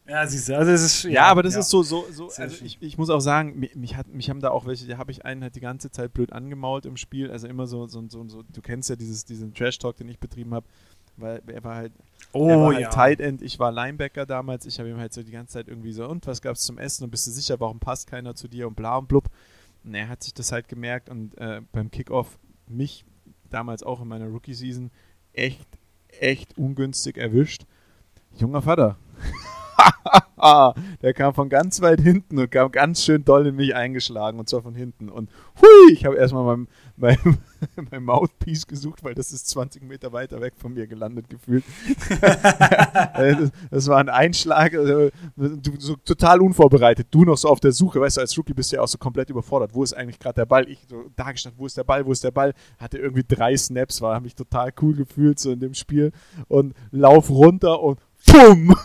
Ja, 0.05 0.27
siehst 0.27 0.49
du, 0.49 0.57
also 0.57 0.69
es 0.71 0.81
ist. 0.81 1.03
Ja, 1.03 1.11
ja 1.11 1.25
aber 1.27 1.43
das 1.43 1.53
ja. 1.53 1.61
ist 1.61 1.69
so, 1.69 1.81
so, 1.81 2.05
so 2.11 2.29
also 2.35 2.65
ich, 2.65 2.77
ich 2.81 2.97
muss 2.97 3.09
auch 3.09 3.21
sagen, 3.21 3.57
mich, 3.57 3.73
mich, 3.75 3.95
hat, 3.95 4.07
mich 4.07 4.29
haben 4.29 4.41
da 4.41 4.49
auch 4.51 4.65
welche, 4.65 4.85
da 4.85 4.97
habe 4.97 5.11
ich 5.11 5.23
einen 5.23 5.43
halt 5.43 5.55
die 5.55 5.61
ganze 5.61 5.91
Zeit 5.91 6.13
blöd 6.13 6.33
angemault 6.33 6.85
im 6.85 6.97
Spiel, 6.97 7.31
also 7.31 7.47
immer 7.47 7.67
so, 7.67 7.87
so, 7.87 8.03
so, 8.09 8.27
so 8.27 8.43
du 8.43 8.61
kennst 8.61 8.89
ja 8.89 8.97
dieses, 8.97 9.23
diesen 9.23 9.53
Trash-Talk, 9.53 9.95
den 9.95 10.09
ich 10.09 10.19
betrieben 10.19 10.53
habe, 10.53 10.65
weil 11.15 11.41
er 11.47 11.63
war 11.63 11.75
halt, 11.75 11.93
oh, 12.33 12.49
er 12.49 12.59
war 12.59 12.73
halt 12.73 12.79
ja. 12.81 12.89
Tight 12.89 13.21
End, 13.21 13.41
ich 13.41 13.59
war 13.59 13.71
Linebacker 13.71 14.25
damals, 14.25 14.65
ich 14.65 14.77
habe 14.77 14.89
ihm 14.89 14.97
halt 14.97 15.13
so 15.13 15.23
die 15.23 15.31
ganze 15.31 15.53
Zeit 15.53 15.69
irgendwie 15.69 15.93
so, 15.93 16.05
und 16.05 16.27
was 16.27 16.41
gab 16.41 16.57
es 16.57 16.63
zum 16.63 16.77
Essen 16.77 17.05
und 17.05 17.09
bist 17.09 17.25
du 17.27 17.31
sicher, 17.31 17.61
warum 17.61 17.79
passt 17.79 18.07
keiner 18.07 18.35
zu 18.35 18.49
dir 18.49 18.67
und 18.67 18.75
bla 18.75 18.97
und 18.97 19.07
blub. 19.07 19.29
Und 19.85 19.95
er 19.95 20.09
hat 20.09 20.23
sich 20.23 20.33
das 20.33 20.51
halt 20.51 20.67
gemerkt 20.67 21.09
und 21.09 21.37
äh, 21.37 21.61
beim 21.71 21.91
Kickoff 21.91 22.37
mich 22.67 23.05
damals 23.53 23.83
auch 23.83 24.01
in 24.01 24.07
meiner 24.07 24.27
Rookie-Season 24.27 24.91
echt, 25.33 25.67
echt 26.07 26.57
ungünstig 26.57 27.17
erwischt. 27.17 27.65
Junger 28.37 28.61
Vater. 28.61 28.97
der 31.01 31.13
kam 31.13 31.33
von 31.33 31.49
ganz 31.49 31.81
weit 31.81 32.01
hinten 32.01 32.37
und 32.37 32.51
kam 32.51 32.71
ganz 32.71 33.03
schön 33.03 33.23
doll 33.23 33.47
in 33.47 33.55
mich 33.55 33.75
eingeschlagen 33.75 34.39
und 34.39 34.49
zwar 34.49 34.61
von 34.61 34.75
hinten. 34.75 35.09
Und 35.09 35.29
hui, 35.61 35.93
ich 35.93 36.05
habe 36.05 36.17
erstmal 36.17 36.43
mein, 36.43 36.67
mein, 36.97 37.39
mein 37.91 38.03
Mouthpiece 38.03 38.67
gesucht, 38.67 39.03
weil 39.03 39.13
das 39.13 39.31
ist 39.31 39.47
20 39.49 39.83
Meter 39.83 40.11
weiter 40.11 40.41
weg 40.41 40.53
von 40.57 40.73
mir 40.73 40.87
gelandet 40.87 41.29
gefühlt. 41.29 41.63
das, 42.19 43.51
das, 43.71 43.87
war 43.87 43.99
ein 43.99 44.09
Einschlag, 44.09 44.73
also, 44.75 45.09
du, 45.37 45.71
so 45.79 45.95
total 45.95 46.41
unvorbereitet. 46.41 47.07
Du 47.11 47.23
noch 47.23 47.37
so 47.37 47.47
auf 47.47 47.59
der 47.59 47.71
Suche, 47.71 48.01
weißt 48.01 48.17
du, 48.17 48.21
als 48.21 48.37
Rookie 48.37 48.53
bist 48.53 48.71
du 48.71 48.77
ja 48.77 48.81
auch 48.81 48.87
so 48.87 48.97
komplett 48.97 49.29
überfordert. 49.29 49.73
Wo 49.73 49.83
ist 49.83 49.93
eigentlich 49.93 50.19
gerade 50.19 50.35
der 50.35 50.45
Ball? 50.45 50.67
Ich 50.69 50.85
so 50.89 51.05
da 51.15 51.31
gestanden, 51.31 51.59
wo 51.59 51.65
ist 51.65 51.77
der 51.77 51.83
Ball, 51.85 52.05
wo 52.05 52.11
ist 52.11 52.23
der 52.23 52.31
Ball? 52.31 52.53
Hatte 52.77 52.97
irgendwie 52.97 53.23
drei 53.27 53.55
Snaps, 53.55 54.01
war, 54.01 54.19
mich 54.19 54.35
total 54.35 54.71
cool 54.81 54.95
gefühlt 54.95 55.39
so 55.39 55.51
in 55.51 55.59
dem 55.59 55.73
Spiel 55.73 56.11
und 56.47 56.73
lauf 56.91 57.29
runter 57.29 57.81
und 57.81 57.99
PUM! 58.25 58.75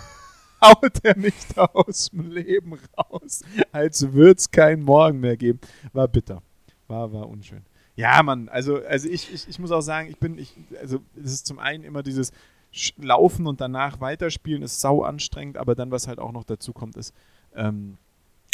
Haut 0.60 1.04
er 1.04 1.16
mich 1.16 1.34
da 1.54 1.64
aus 1.66 2.10
dem 2.10 2.30
Leben 2.30 2.78
raus, 2.96 3.42
als 3.72 4.12
würde 4.12 4.38
es 4.38 4.50
keinen 4.50 4.82
Morgen 4.82 5.20
mehr 5.20 5.36
geben. 5.36 5.60
War 5.92 6.08
bitter. 6.08 6.42
War, 6.86 7.12
war 7.12 7.28
unschön. 7.28 7.62
Ja, 7.96 8.22
Mann, 8.22 8.48
also, 8.48 8.76
also 8.84 9.08
ich, 9.08 9.32
ich, 9.32 9.48
ich 9.48 9.58
muss 9.58 9.72
auch 9.72 9.80
sagen, 9.80 10.08
ich 10.08 10.18
bin, 10.18 10.38
ich, 10.38 10.54
also 10.80 11.00
es 11.16 11.32
ist 11.32 11.46
zum 11.46 11.58
einen 11.58 11.82
immer 11.82 12.02
dieses 12.02 12.32
Laufen 12.96 13.46
und 13.46 13.60
danach 13.60 14.00
weiterspielen 14.00 14.62
ist 14.62 14.80
sau 14.80 15.02
anstrengend, 15.02 15.56
aber 15.56 15.74
dann, 15.74 15.90
was 15.90 16.06
halt 16.06 16.18
auch 16.18 16.32
noch 16.32 16.44
dazu 16.44 16.72
kommt, 16.72 16.96
ist, 16.96 17.12
ähm, 17.54 17.98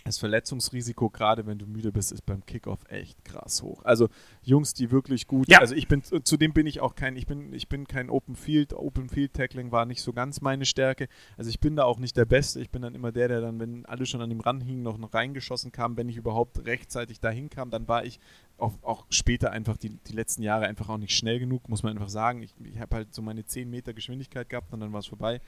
das 0.04 0.18
Verletzungsrisiko, 0.18 1.08
gerade 1.08 1.46
wenn 1.46 1.58
du 1.58 1.66
müde 1.66 1.90
bist, 1.90 2.12
ist 2.12 2.26
beim 2.26 2.44
Kickoff 2.44 2.80
echt 2.90 3.24
krass 3.24 3.62
hoch. 3.62 3.82
Also 3.84 4.10
Jungs, 4.42 4.74
die 4.74 4.90
wirklich 4.90 5.26
gut, 5.26 5.48
ja. 5.48 5.60
also 5.60 5.74
ich 5.74 5.88
bin, 5.88 6.02
zudem 6.02 6.52
bin 6.52 6.66
ich 6.66 6.80
auch 6.80 6.94
kein, 6.94 7.16
ich 7.16 7.26
bin, 7.26 7.54
ich 7.54 7.70
bin 7.70 7.88
kein 7.88 8.10
Open 8.10 8.36
Field, 8.36 8.74
Open 8.74 9.08
Field 9.08 9.32
Tackling 9.32 9.72
war 9.72 9.86
nicht 9.86 10.02
so 10.02 10.12
ganz 10.12 10.42
meine 10.42 10.66
Stärke. 10.66 11.08
Also 11.38 11.48
ich 11.48 11.58
bin 11.58 11.74
da 11.74 11.84
auch 11.84 11.98
nicht 11.98 12.18
der 12.18 12.26
Beste. 12.26 12.60
Ich 12.60 12.68
bin 12.68 12.82
dann 12.82 12.94
immer 12.94 13.12
der, 13.12 13.28
der 13.28 13.40
dann, 13.40 13.58
wenn 13.58 13.86
alle 13.86 14.04
schon 14.04 14.20
an 14.20 14.30
ihm 14.30 14.40
ranhingen, 14.40 14.82
noch, 14.82 14.98
noch 14.98 15.14
reingeschossen 15.14 15.72
kam, 15.72 15.96
wenn 15.96 16.10
ich 16.10 16.16
überhaupt 16.16 16.66
rechtzeitig 16.66 17.20
dahin 17.20 17.48
kam, 17.48 17.70
dann 17.70 17.88
war 17.88 18.04
ich 18.04 18.20
auch, 18.58 18.74
auch 18.82 19.06
später 19.08 19.52
einfach 19.52 19.78
die, 19.78 19.88
die 19.88 20.12
letzten 20.12 20.42
Jahre 20.42 20.66
einfach 20.66 20.90
auch 20.90 20.98
nicht 20.98 21.16
schnell 21.16 21.38
genug, 21.38 21.70
muss 21.70 21.82
man 21.82 21.92
einfach 21.92 22.10
sagen. 22.10 22.42
Ich, 22.42 22.54
ich 22.62 22.78
habe 22.78 22.96
halt 22.96 23.14
so 23.14 23.22
meine 23.22 23.46
10 23.46 23.70
Meter 23.70 23.94
Geschwindigkeit 23.94 24.50
gehabt 24.50 24.70
und 24.74 24.80
dann 24.80 24.92
war 24.92 25.00
es 25.00 25.06
vorbei. 25.06 25.40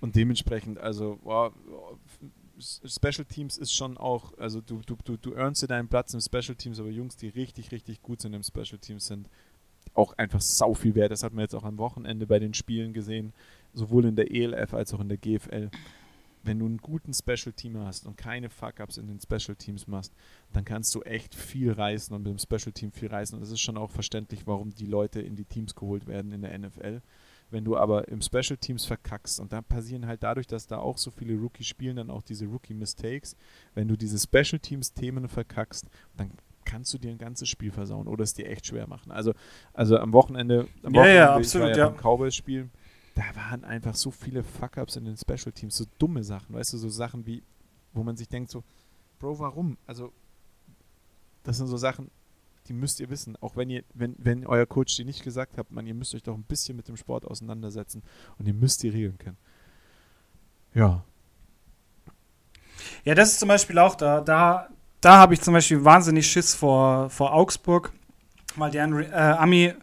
Und 0.00 0.16
dementsprechend, 0.16 0.78
also, 0.78 1.20
wow, 1.22 1.52
Special 2.58 3.24
Teams 3.24 3.56
ist 3.58 3.72
schon 3.72 3.96
auch, 3.96 4.36
also 4.38 4.60
du, 4.60 4.80
du, 4.86 4.96
du, 5.04 5.16
du 5.16 5.34
earnst 5.34 5.62
dir 5.62 5.66
deinen 5.66 5.88
Platz 5.88 6.14
im 6.14 6.20
Special 6.20 6.54
Teams, 6.56 6.78
aber 6.78 6.88
Jungs, 6.88 7.16
die 7.16 7.28
richtig, 7.28 7.72
richtig 7.72 8.02
gut 8.02 8.20
sind 8.20 8.34
im 8.34 8.42
Special 8.42 8.78
Teams, 8.78 9.06
sind 9.06 9.28
auch 9.94 10.16
einfach 10.18 10.40
sau 10.40 10.74
viel 10.74 10.94
wert. 10.94 11.12
Das 11.12 11.22
hat 11.22 11.32
man 11.32 11.42
jetzt 11.42 11.54
auch 11.54 11.64
am 11.64 11.78
Wochenende 11.78 12.26
bei 12.26 12.38
den 12.38 12.54
Spielen 12.54 12.92
gesehen, 12.92 13.32
sowohl 13.72 14.06
in 14.06 14.16
der 14.16 14.30
ELF 14.30 14.74
als 14.74 14.94
auch 14.94 15.00
in 15.00 15.08
der 15.08 15.18
GFL. 15.18 15.70
Wenn 16.42 16.58
du 16.58 16.66
einen 16.66 16.78
guten 16.78 17.14
Special 17.14 17.52
Team 17.54 17.78
hast 17.78 18.06
und 18.06 18.16
keine 18.16 18.50
Fuck-Ups 18.50 18.98
in 18.98 19.06
den 19.06 19.18
Special 19.20 19.56
Teams 19.56 19.86
machst, 19.86 20.12
dann 20.52 20.64
kannst 20.64 20.94
du 20.94 21.00
echt 21.02 21.34
viel 21.34 21.72
reißen 21.72 22.14
und 22.14 22.22
mit 22.22 22.30
dem 22.30 22.38
Special 22.38 22.72
Team 22.72 22.92
viel 22.92 23.08
reißen. 23.08 23.34
Und 23.34 23.40
das 23.40 23.50
ist 23.50 23.60
schon 23.60 23.78
auch 23.78 23.90
verständlich, 23.90 24.46
warum 24.46 24.74
die 24.74 24.86
Leute 24.86 25.20
in 25.20 25.36
die 25.36 25.46
Teams 25.46 25.74
geholt 25.74 26.06
werden 26.06 26.32
in 26.32 26.42
der 26.42 26.58
NFL. 26.58 27.00
Wenn 27.50 27.64
du 27.64 27.76
aber 27.76 28.08
im 28.08 28.20
Special 28.20 28.56
Teams 28.56 28.84
verkackst 28.84 29.38
und 29.38 29.52
da 29.52 29.62
passieren 29.62 30.06
halt 30.06 30.22
dadurch, 30.22 30.46
dass 30.46 30.66
da 30.66 30.78
auch 30.78 30.98
so 30.98 31.10
viele 31.10 31.34
Rookies 31.36 31.66
spielen, 31.66 31.96
dann 31.96 32.10
auch 32.10 32.22
diese 32.22 32.46
Rookie-Mistakes. 32.46 33.36
Wenn 33.74 33.86
du 33.88 33.96
diese 33.96 34.18
Special 34.18 34.58
Teams-Themen 34.58 35.28
verkackst, 35.28 35.86
dann 36.16 36.32
kannst 36.64 36.92
du 36.94 36.98
dir 36.98 37.10
ein 37.10 37.18
ganzes 37.18 37.48
Spiel 37.48 37.70
versauen 37.70 38.08
oder 38.08 38.24
es 38.24 38.34
dir 38.34 38.48
echt 38.48 38.66
schwer 38.66 38.88
machen. 38.88 39.12
Also, 39.12 39.34
also 39.72 39.98
am 39.98 40.12
Wochenende, 40.12 40.68
am 40.82 40.94
ja, 40.94 41.00
Wochenende 41.00 41.14
ja, 41.14 41.34
absolut, 41.34 41.46
ich 41.46 41.54
war 41.54 41.68
ja, 41.70 41.76
ja. 41.76 41.88
beim 41.90 41.98
Cowboys-Spiel, 41.98 42.70
da 43.14 43.22
waren 43.36 43.64
einfach 43.64 43.94
so 43.94 44.10
viele 44.10 44.42
Fuck-Ups 44.42 44.96
in 44.96 45.04
den 45.04 45.16
Special 45.16 45.52
Teams, 45.52 45.76
so 45.76 45.84
dumme 45.98 46.24
Sachen, 46.24 46.54
weißt 46.54 46.72
du, 46.72 46.78
so 46.78 46.88
Sachen 46.88 47.26
wie, 47.26 47.42
wo 47.92 48.02
man 48.02 48.16
sich 48.16 48.28
denkt 48.28 48.50
so, 48.50 48.64
Bro, 49.18 49.38
warum? 49.38 49.78
Also, 49.86 50.12
das 51.44 51.56
sind 51.58 51.66
so 51.66 51.76
Sachen, 51.76 52.10
die 52.68 52.72
müsst 52.72 53.00
ihr 53.00 53.10
wissen. 53.10 53.36
Auch 53.40 53.56
wenn 53.56 53.70
ihr, 53.70 53.84
wenn, 53.94 54.14
wenn 54.18 54.46
euer 54.46 54.66
Coach 54.66 54.96
die 54.96 55.04
nicht 55.04 55.22
gesagt 55.22 55.58
hat, 55.58 55.70
man, 55.70 55.86
ihr 55.86 55.94
müsst 55.94 56.14
euch 56.14 56.22
doch 56.22 56.34
ein 56.34 56.44
bisschen 56.44 56.76
mit 56.76 56.88
dem 56.88 56.96
Sport 56.96 57.26
auseinandersetzen 57.26 58.02
und 58.38 58.46
ihr 58.46 58.54
müsst 58.54 58.82
die 58.82 58.88
Regeln 58.88 59.18
kennen. 59.18 59.36
Ja. 60.74 61.04
Ja, 63.04 63.14
das 63.14 63.32
ist 63.32 63.40
zum 63.40 63.48
Beispiel 63.48 63.78
auch 63.78 63.94
da, 63.94 64.20
da, 64.20 64.68
da 65.00 65.18
habe 65.18 65.34
ich 65.34 65.40
zum 65.40 65.54
Beispiel 65.54 65.84
wahnsinnig 65.84 66.26
Schiss 66.26 66.54
vor, 66.54 67.10
vor 67.10 67.32
Augsburg, 67.32 67.92
weil 68.56 68.70
der 68.70 68.86
äh, 68.86 69.14
Ami 69.14 69.74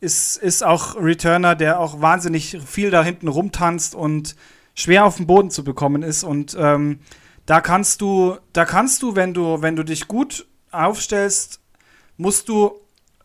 ist, 0.00 0.36
ist 0.36 0.64
auch 0.64 0.96
Returner, 0.96 1.54
der 1.54 1.78
auch 1.78 2.00
wahnsinnig 2.00 2.58
viel 2.64 2.90
da 2.90 3.04
hinten 3.04 3.28
rumtanzt 3.28 3.94
und 3.94 4.34
schwer 4.74 5.04
auf 5.04 5.16
den 5.16 5.26
Boden 5.26 5.50
zu 5.50 5.62
bekommen 5.62 6.02
ist. 6.02 6.24
Und 6.24 6.56
ähm, 6.58 7.00
da 7.46 7.60
kannst 7.60 8.00
du, 8.00 8.38
da 8.52 8.64
kannst 8.64 9.02
du, 9.02 9.14
wenn 9.14 9.34
du, 9.34 9.60
wenn 9.62 9.76
du 9.76 9.84
dich 9.84 10.08
gut 10.08 10.46
aufstellst, 10.70 11.59
musst 12.20 12.48
du 12.48 12.78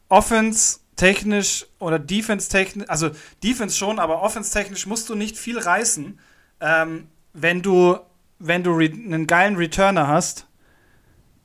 Offense 0.08 0.80
technisch 0.96 1.66
oder 1.80 2.00
Defense 2.00 2.50
technisch, 2.50 2.90
also 2.90 3.10
Defense 3.44 3.76
schon, 3.76 4.00
aber 4.00 4.22
Offense 4.22 4.54
technisch 4.54 4.88
musst 4.88 5.10
du 5.10 5.16
nicht 5.16 5.38
viel 5.38 5.60
reißen, 5.60 6.18
ähm, 6.62 7.08
wenn 7.34 7.62
du 7.62 7.98
wenn 8.40 8.64
du 8.64 8.78
einen 8.78 9.28
geilen 9.28 9.56
Returner 9.56 10.08
hast, 10.08 10.48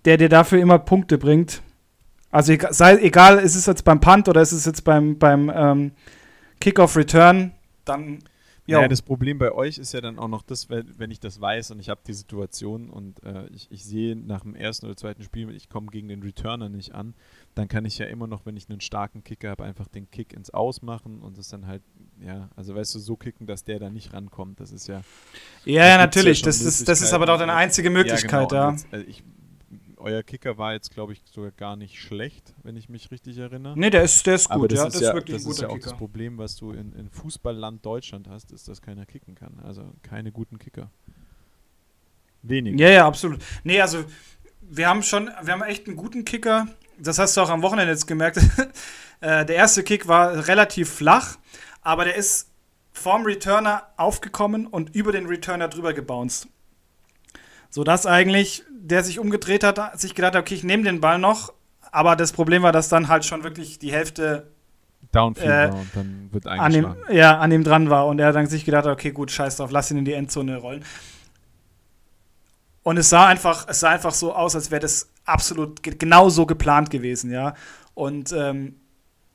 der 0.05 0.17
dir 0.17 0.29
dafür 0.29 0.61
immer 0.61 0.79
Punkte 0.79 1.19
bringt. 1.19 1.63
Also 2.31 2.53
egal, 2.53 2.73
sei, 2.73 2.97
egal 2.97 3.39
ist 3.39 3.55
es 3.55 3.67
jetzt 3.67 3.85
beim 3.85 4.01
Punt 4.01 4.29
oder 4.29 4.41
ist 4.41 4.53
es 4.53 4.65
jetzt 4.65 4.85
beim, 4.85 5.19
beim 5.19 5.51
ähm, 5.55 5.93
Kickoff-Return, 6.61 7.53
dann 7.85 8.23
ja, 8.71 8.89
das 8.89 9.03
Problem 9.03 9.39
bei 9.39 9.53
euch 9.53 9.79
ist 9.79 9.93
ja 9.93 10.01
dann 10.01 10.19
auch 10.19 10.29
noch 10.29 10.43
das, 10.43 10.69
wenn 10.71 11.11
ich 11.11 11.21
das 11.21 11.41
weiß 11.41 11.73
und 11.73 11.81
ich 11.81 11.89
habe 11.89 12.01
die 12.07 12.13
Situation 12.13 12.89
und 12.89 13.23
äh, 13.25 13.47
ich, 13.49 13.71
ich 13.71 13.85
sehe 13.85 14.15
nach 14.17 14.43
dem 14.43 14.55
ersten 14.55 14.87
oder 14.87 14.97
zweiten 14.97 15.23
Spiel, 15.23 15.51
ich 15.51 15.69
komme 15.69 15.89
gegen 15.89 16.09
den 16.09 16.23
Returner 16.23 16.69
nicht 16.69 16.95
an, 16.95 17.15
dann 17.55 17.69
kann 17.69 17.85
ich 17.85 17.99
ja 17.99 18.07
immer 18.07 18.27
noch, 18.27 18.47
wenn 18.47 18.57
ich 18.57 18.69
einen 18.69 18.81
starken 18.81 19.25
Kicker 19.25 19.51
habe, 19.51 19.65
einfach 19.65 19.89
den 19.89 20.11
Kick 20.11 20.33
ins 20.33 20.51
Aus 20.51 20.83
machen 20.83 21.21
und 21.21 21.37
das 21.37 21.49
dann 21.49 21.67
halt, 21.67 21.83
ja, 22.21 22.49
also 22.57 22.75
weißt 22.75 22.95
du, 22.95 22.99
so 22.99 23.17
kicken, 23.17 23.47
dass 23.47 23.65
der 23.65 23.79
da 23.79 23.91
nicht 23.91 24.13
rankommt. 24.13 24.61
Das 24.61 24.71
ist 24.73 24.87
ja. 24.87 25.03
Ja, 25.65 25.87
ja, 25.87 25.97
natürlich. 25.99 26.41
Ja 26.41 26.47
das, 26.47 26.61
ist, 26.61 26.89
das 26.89 27.03
ist 27.03 27.13
aber 27.13 27.27
doch 27.27 27.39
deine 27.39 27.55
einzige 27.55 27.91
Möglichkeit, 27.91 28.33
ja. 28.33 28.47
Genau. 28.47 28.55
ja. 28.55 28.71
Jetzt, 28.71 28.87
also 28.93 29.07
ich, 29.07 29.25
euer 29.97 30.23
Kicker 30.23 30.59
war 30.59 30.73
jetzt, 30.73 30.93
glaube 30.93 31.13
ich, 31.13 31.23
sogar 31.31 31.51
gar 31.51 31.77
nicht 31.77 32.01
schlecht, 32.01 32.55
wenn 32.63 32.77
ich 32.77 32.89
mich 32.89 33.11
richtig 33.11 33.37
erinnere. 33.39 33.79
Nee, 33.79 33.91
der 33.91 34.03
ist, 34.03 34.27
der 34.27 34.37
ist 34.37 34.49
gut, 34.49 34.55
Aber 34.55 34.69
das 34.69 34.79
ja. 34.79 34.87
Ist 34.87 34.95
das 34.95 35.03
ist 35.03 35.15
wirklich 35.15 35.37
das 35.37 35.45
ein 35.45 35.49
guter 35.51 35.57
ist 35.57 35.63
ja 35.63 35.69
auch 35.69 35.75
Kicker. 35.75 35.91
das 35.91 35.99
Problem, 35.99 36.39
was 36.39 36.57
du 36.57 36.73
in, 36.73 36.93
in 36.93 37.11
Fußballland 37.11 37.85
Deutschland 37.85 38.29
hast, 38.29 38.53
ist, 38.53 38.69
dass 38.69 38.81
keiner 38.81 39.07
kicken 39.07 39.35
kann. 39.35 39.61
Also 39.63 39.83
keine 40.03 40.33
guten 40.33 40.59
Kicker. 40.59 40.91
Wenig. 42.43 42.79
Ja, 42.81 42.89
ja, 42.89 43.07
absolut. 43.07 43.41
Nee, 43.65 43.81
also 43.81 44.05
wir 44.63 44.89
haben 44.89 45.03
schon, 45.03 45.31
wir 45.43 45.53
haben 45.53 45.63
echt 45.63 45.87
einen 45.87 45.97
guten 45.97 46.25
Kicker. 46.25 46.67
Das 47.01 47.19
hast 47.19 47.37
du 47.37 47.41
auch 47.41 47.51
am 47.51 47.63
Wochenende 47.63 47.93
jetzt 47.93 48.07
gemerkt. 48.07 48.39
Äh, 49.23 49.45
der 49.45 49.57
erste 49.57 49.83
Kick 49.83 50.09
war 50.09 50.49
relativ 50.49 50.89
flach, 50.89 51.37
aber 51.83 52.07
der 52.07 52.15
ist 52.15 52.49
vorm 52.91 53.25
Returner 53.25 53.83
aufgekommen 53.99 54.67
und 54.67 54.95
über 54.95 55.13
den 55.13 55.27
Returner 55.27 55.69
drüber 55.69 55.93
gebounced. 55.93 56.49
Sodass 57.69 58.07
eigentlich 58.07 58.65
der 58.71 59.05
sich 59.05 59.19
umgedreht 59.19 59.63
hat, 59.63 60.01
sich 60.01 60.15
gedacht 60.15 60.35
hat, 60.35 60.41
okay, 60.41 60.55
ich 60.55 60.65
nehme 60.65 60.85
den 60.85 61.01
Ball 61.01 61.19
noch. 61.19 61.53
Aber 61.93 62.17
das 62.17 62.33
Problem 62.33 62.63
war, 62.63 62.73
dass 62.73 62.89
dann 62.89 63.09
halt 63.09 63.25
schon 63.25 63.45
wirklich 63.45 63.79
die 63.79 63.93
Hälfte 63.93 64.49
Downfield 65.13 65.49
äh, 65.49 65.71
war 65.71 65.75
und 65.75 65.91
dann 65.95 66.29
wird 66.33 66.47
an 66.47 66.73
ihm, 66.73 66.97
Ja, 67.11 67.39
an 67.39 67.53
ihm 67.53 67.65
dran 67.65 67.91
war. 67.91 68.07
Und 68.07 68.19
er 68.21 68.33
dann 68.33 68.47
sich 68.47 68.65
gedacht 68.65 68.87
hat, 68.87 68.93
okay, 68.93 69.11
gut, 69.13 69.31
scheiß 69.31 69.57
drauf, 69.57 69.71
lass 69.71 69.91
ihn 69.91 69.99
in 69.99 70.05
die 70.05 70.13
Endzone 70.13 70.57
rollen. 70.57 70.85
Und 72.83 72.97
es 72.97 73.11
sah 73.11 73.27
einfach, 73.27 73.67
es 73.69 73.81
sah 73.81 73.91
einfach 73.91 74.15
so 74.15 74.35
aus, 74.35 74.55
als 74.55 74.71
wäre 74.71 74.81
das 74.81 75.11
absolut 75.31 75.83
genau 75.83 76.29
so 76.29 76.47
geplant 76.47 76.91
gewesen, 76.91 77.31
ja. 77.31 77.55
Und 77.95 78.33
ähm, 78.33 78.77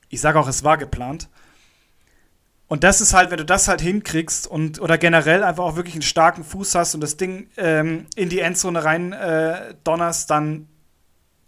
ich 0.10 0.22
sage 0.22 0.40
auch, 0.40 0.48
es 0.48 0.64
war 0.64 0.78
geplant. 0.78 1.30
Und 2.68 2.84
das 2.84 3.00
ist 3.00 3.14
halt, 3.14 3.30
wenn 3.30 3.38
du 3.38 3.46
das 3.46 3.68
halt 3.68 3.82
hinkriegst 3.82 4.48
und 4.48 4.82
oder 4.82 4.98
generell 4.98 5.44
einfach 5.44 5.64
auch 5.64 5.76
wirklich 5.76 5.96
einen 5.96 6.02
starken 6.02 6.44
Fuß 6.44 6.74
hast 6.76 6.96
und 6.96 7.02
das 7.02 7.16
Ding 7.16 7.48
ähm, 7.58 8.08
in 8.16 8.30
die 8.30 8.40
Endzone 8.40 8.84
rein 8.84 9.14
äh, 9.14 9.76
donnerst, 9.84 10.32
dann 10.32 10.68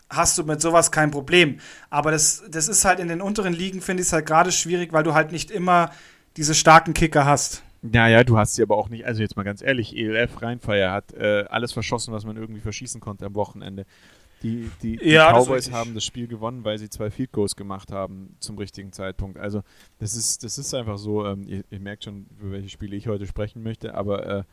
hast 0.09 0.37
du 0.37 0.43
mit 0.43 0.61
sowas 0.61 0.91
kein 0.91 1.11
Problem. 1.11 1.59
Aber 1.89 2.11
das, 2.11 2.43
das 2.49 2.67
ist 2.67 2.85
halt 2.85 2.99
in 2.99 3.07
den 3.07 3.21
unteren 3.21 3.53
Ligen, 3.53 3.81
finde 3.81 4.01
ich 4.01 4.07
es 4.07 4.13
halt 4.13 4.25
gerade 4.25 4.51
schwierig, 4.51 4.93
weil 4.93 5.03
du 5.03 5.13
halt 5.13 5.31
nicht 5.31 5.49
immer 5.49 5.91
diese 6.37 6.53
starken 6.53 6.93
Kicker 6.93 7.25
hast. 7.25 7.63
Naja, 7.81 8.23
du 8.23 8.37
hast 8.37 8.55
sie 8.55 8.61
aber 8.61 8.77
auch 8.77 8.89
nicht, 8.89 9.05
also 9.05 9.21
jetzt 9.21 9.35
mal 9.35 9.43
ganz 9.43 9.61
ehrlich, 9.61 9.95
ELF 9.95 10.41
Rheinfeier 10.41 10.91
hat 10.91 11.13
äh, 11.13 11.45
alles 11.49 11.71
verschossen, 11.71 12.13
was 12.13 12.25
man 12.25 12.37
irgendwie 12.37 12.61
verschießen 12.61 13.01
konnte 13.01 13.25
am 13.25 13.35
Wochenende. 13.35 13.85
Die, 14.43 14.69
die, 14.83 14.97
die 14.97 15.09
ja, 15.09 15.31
Cowboys 15.31 15.71
haben 15.71 15.95
das 15.95 16.05
Spiel 16.05 16.27
gewonnen, 16.27 16.63
weil 16.63 16.77
sie 16.77 16.89
zwei 16.89 17.09
Field 17.09 17.31
Goals 17.31 17.55
gemacht 17.55 17.91
haben 17.91 18.35
zum 18.39 18.57
richtigen 18.57 18.91
Zeitpunkt. 18.91 19.39
Also 19.39 19.63
das 19.99 20.15
ist, 20.15 20.43
das 20.43 20.57
ist 20.57 20.73
einfach 20.73 20.97
so, 20.97 21.25
ähm, 21.25 21.43
ihr, 21.47 21.63
ihr, 21.71 21.79
merkt 21.79 22.03
schon, 22.03 22.27
über 22.39 22.51
welche 22.51 22.69
Spiele 22.69 22.95
ich 22.95 23.07
heute 23.07 23.25
sprechen 23.25 23.63
möchte, 23.63 23.95
aber 23.95 24.25
äh, 24.25 24.43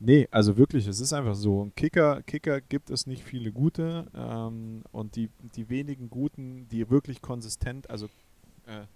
nee, 0.00 0.26
also 0.30 0.56
wirklich, 0.56 0.86
es 0.86 0.98
ist 0.98 1.12
einfach 1.12 1.34
so. 1.34 1.70
Kicker, 1.76 2.22
Kicker 2.22 2.62
gibt 2.62 2.88
es 2.88 3.06
nicht 3.06 3.22
viele 3.22 3.52
gute 3.52 4.06
ähm, 4.16 4.82
und 4.92 5.16
die, 5.16 5.28
die 5.56 5.68
wenigen 5.68 6.08
guten, 6.08 6.66
die 6.68 6.88
wirklich 6.88 7.20
konsistent, 7.20 7.90
also 7.90 8.06
äh, 8.66 8.86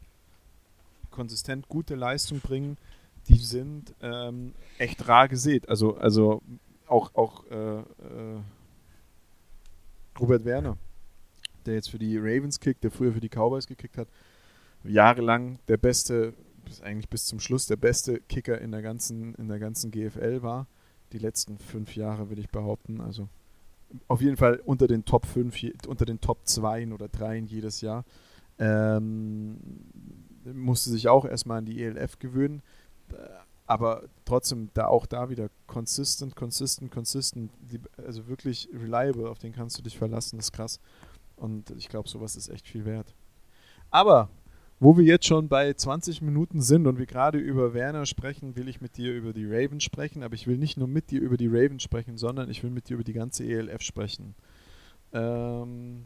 konsistent 1.11 1.69
gute 1.69 1.95
Leistung 1.95 2.41
bringen, 2.41 2.79
die 3.29 3.39
sind 3.39 3.95
ähm, 4.01 4.55
echt 4.79 5.07
rar 5.09 5.29
gesät. 5.29 5.69
Also, 5.69 5.99
also 5.99 6.41
auch, 6.87 7.15
auch 7.15 7.45
äh, 7.51 7.81
äh 7.81 8.41
Robert 10.21 10.45
Werner, 10.45 10.77
der 11.67 11.75
jetzt 11.75 11.91
für 11.91 11.99
die 11.99 12.17
Ravens 12.19 12.61
kickt, 12.61 12.85
der 12.85 12.91
früher 12.91 13.13
für 13.13 13.21
die 13.21 13.29
Cowboys 13.29 13.67
gekickt 13.67 13.99
hat, 13.99 14.09
jahrelang 14.85 15.59
der 15.69 15.77
beste, 15.77 16.35
eigentlich 16.83 17.09
bis 17.09 17.27
zum 17.27 17.41
Schluss 17.41 17.67
der 17.67 17.77
beste 17.77 18.21
Kicker 18.21 18.61
in 18.61 18.73
der 18.73 18.83
ganzen, 18.83 19.35
in 19.35 19.49
der 19.49 19.59
ganzen 19.59 19.91
GFL 19.91 20.43
war. 20.43 20.67
Die 21.13 21.19
letzten 21.19 21.59
fünf 21.59 21.97
Jahre 21.97 22.29
würde 22.29 22.41
ich 22.41 22.51
behaupten. 22.51 23.01
Also 23.01 23.29
auf 24.07 24.21
jeden 24.21 24.37
Fall 24.37 24.61
unter 24.65 24.87
den 24.87 25.05
Top 25.05 25.27
5, 25.27 25.57
unter 25.87 26.05
den 26.05 26.21
Top 26.21 26.47
2 26.47 26.93
oder 26.93 27.09
3 27.09 27.39
jedes 27.39 27.81
Jahr. 27.81 28.05
Ähm, 28.59 29.57
musste 30.45 30.91
sich 30.91 31.09
auch 31.09 31.25
erstmal 31.25 31.59
an 31.59 31.65
die 31.65 31.83
ELF 31.83 32.19
gewöhnen 32.19 32.63
aber 33.69 34.05
trotzdem 34.25 34.71
da 34.73 34.87
auch 34.87 35.05
da 35.05 35.29
wieder 35.29 35.51
consistent, 35.67 36.35
consistent, 36.35 36.91
consistent, 36.91 37.53
also 37.99 38.27
wirklich 38.27 38.67
reliable, 38.73 39.29
auf 39.29 39.39
den 39.39 39.53
kannst 39.53 39.79
du 39.79 39.83
dich 39.83 39.99
verlassen, 39.99 40.39
das 40.39 40.47
ist 40.47 40.53
krass. 40.53 40.81
Und 41.37 41.71
ich 41.73 41.91
glaube, 41.91 42.09
sowas 42.09 42.35
ist 42.35 42.49
echt 42.49 42.67
viel 42.67 42.87
wert. 42.87 43.15
Aber 43.91 44.31
wo 44.81 44.97
wir 44.97 45.05
jetzt 45.05 45.27
schon 45.27 45.49
bei 45.49 45.75
20 45.75 46.23
Minuten 46.23 46.63
sind 46.63 46.87
und 46.87 46.99
wir 46.99 47.05
gerade 47.05 47.39
über 47.39 47.75
Werner 47.75 48.07
sprechen, 48.07 48.57
will 48.57 48.69
ich 48.69 48.81
mit 48.81 48.97
dir 48.97 49.13
über 49.13 49.35
die 49.35 49.47
Ravens 49.47 49.85
sprechen, 49.85 50.23
aber 50.23 50.35
ich 50.35 50.47
will 50.47 50.57
nicht 50.57 50.79
nur 50.79 50.89
mit 50.89 51.11
dir 51.11 51.21
über 51.21 51.37
die 51.37 51.49
Ravens 51.49 51.83
sprechen, 51.83 52.17
sondern 52.17 52.49
ich 52.49 52.63
will 52.63 52.71
mit 52.71 52.89
dir 52.89 52.95
über 52.95 53.05
die 53.05 53.13
ganze 53.13 53.45
ELF 53.45 53.83
sprechen. 53.83 54.35
Ähm, 55.13 56.05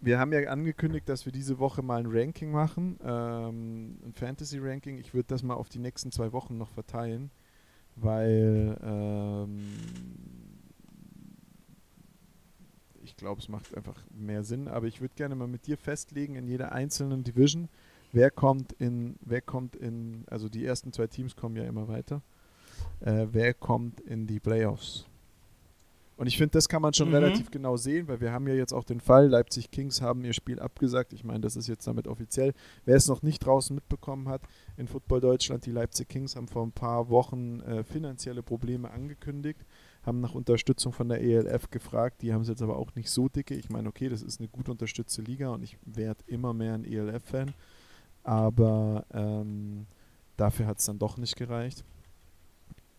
wir 0.00 0.18
haben 0.18 0.32
ja 0.32 0.40
angekündigt, 0.48 1.08
dass 1.08 1.24
wir 1.24 1.32
diese 1.32 1.58
Woche 1.58 1.82
mal 1.82 2.00
ein 2.00 2.06
Ranking 2.08 2.50
machen, 2.50 2.98
ähm, 3.02 3.98
ein 4.04 4.12
Fantasy-Ranking. 4.12 4.98
Ich 4.98 5.14
würde 5.14 5.28
das 5.28 5.42
mal 5.42 5.54
auf 5.54 5.68
die 5.68 5.80
nächsten 5.80 6.12
zwei 6.12 6.32
Wochen 6.32 6.56
noch 6.56 6.70
verteilen, 6.70 7.30
weil 7.96 8.78
ähm, 8.82 9.58
ich 13.02 13.16
glaube, 13.16 13.40
es 13.40 13.48
macht 13.48 13.76
einfach 13.76 14.00
mehr 14.10 14.44
Sinn. 14.44 14.68
Aber 14.68 14.86
ich 14.86 15.00
würde 15.00 15.14
gerne 15.16 15.34
mal 15.34 15.48
mit 15.48 15.66
dir 15.66 15.76
festlegen 15.76 16.36
in 16.36 16.46
jeder 16.46 16.72
einzelnen 16.72 17.24
Division, 17.24 17.68
wer 18.12 18.30
kommt 18.30 18.72
in, 18.74 19.16
wer 19.20 19.40
kommt 19.40 19.74
in, 19.74 20.24
also 20.28 20.48
die 20.48 20.64
ersten 20.64 20.92
zwei 20.92 21.08
Teams 21.08 21.34
kommen 21.34 21.56
ja 21.56 21.64
immer 21.64 21.88
weiter, 21.88 22.22
äh, 23.00 23.26
wer 23.32 23.54
kommt 23.54 24.00
in 24.00 24.26
die 24.26 24.40
Playoffs. 24.40 25.06
Und 26.18 26.26
ich 26.26 26.36
finde, 26.36 26.50
das 26.50 26.68
kann 26.68 26.82
man 26.82 26.92
schon 26.92 27.10
mhm. 27.10 27.14
relativ 27.14 27.52
genau 27.52 27.76
sehen, 27.76 28.08
weil 28.08 28.20
wir 28.20 28.32
haben 28.32 28.48
ja 28.48 28.54
jetzt 28.54 28.72
auch 28.72 28.82
den 28.82 28.98
Fall, 28.98 29.28
Leipzig 29.28 29.70
Kings 29.70 30.02
haben 30.02 30.24
ihr 30.24 30.32
Spiel 30.32 30.58
abgesagt. 30.58 31.12
Ich 31.12 31.22
meine, 31.22 31.38
das 31.38 31.54
ist 31.54 31.68
jetzt 31.68 31.86
damit 31.86 32.08
offiziell. 32.08 32.54
Wer 32.84 32.96
es 32.96 33.06
noch 33.06 33.22
nicht 33.22 33.38
draußen 33.38 33.72
mitbekommen 33.72 34.28
hat, 34.28 34.42
in 34.76 34.88
Football 34.88 35.20
Deutschland, 35.20 35.64
die 35.64 35.70
Leipzig 35.70 36.08
Kings 36.08 36.34
haben 36.34 36.48
vor 36.48 36.66
ein 36.66 36.72
paar 36.72 37.08
Wochen 37.08 37.60
äh, 37.60 37.84
finanzielle 37.84 38.42
Probleme 38.42 38.90
angekündigt, 38.90 39.64
haben 40.02 40.20
nach 40.20 40.34
Unterstützung 40.34 40.92
von 40.92 41.08
der 41.08 41.20
ELF 41.22 41.70
gefragt. 41.70 42.20
Die 42.22 42.32
haben 42.32 42.42
es 42.42 42.48
jetzt 42.48 42.62
aber 42.62 42.78
auch 42.78 42.96
nicht 42.96 43.10
so 43.10 43.28
dicke. 43.28 43.54
Ich 43.54 43.70
meine, 43.70 43.88
okay, 43.88 44.08
das 44.08 44.20
ist 44.20 44.40
eine 44.40 44.48
gut 44.48 44.68
unterstützte 44.68 45.22
Liga 45.22 45.50
und 45.50 45.62
ich 45.62 45.78
werde 45.84 46.24
immer 46.26 46.52
mehr 46.52 46.74
ein 46.74 46.84
ELF-Fan. 46.84 47.54
Aber 48.24 49.06
ähm, 49.12 49.86
dafür 50.36 50.66
hat 50.66 50.80
es 50.80 50.86
dann 50.86 50.98
doch 50.98 51.16
nicht 51.16 51.36
gereicht. 51.36 51.84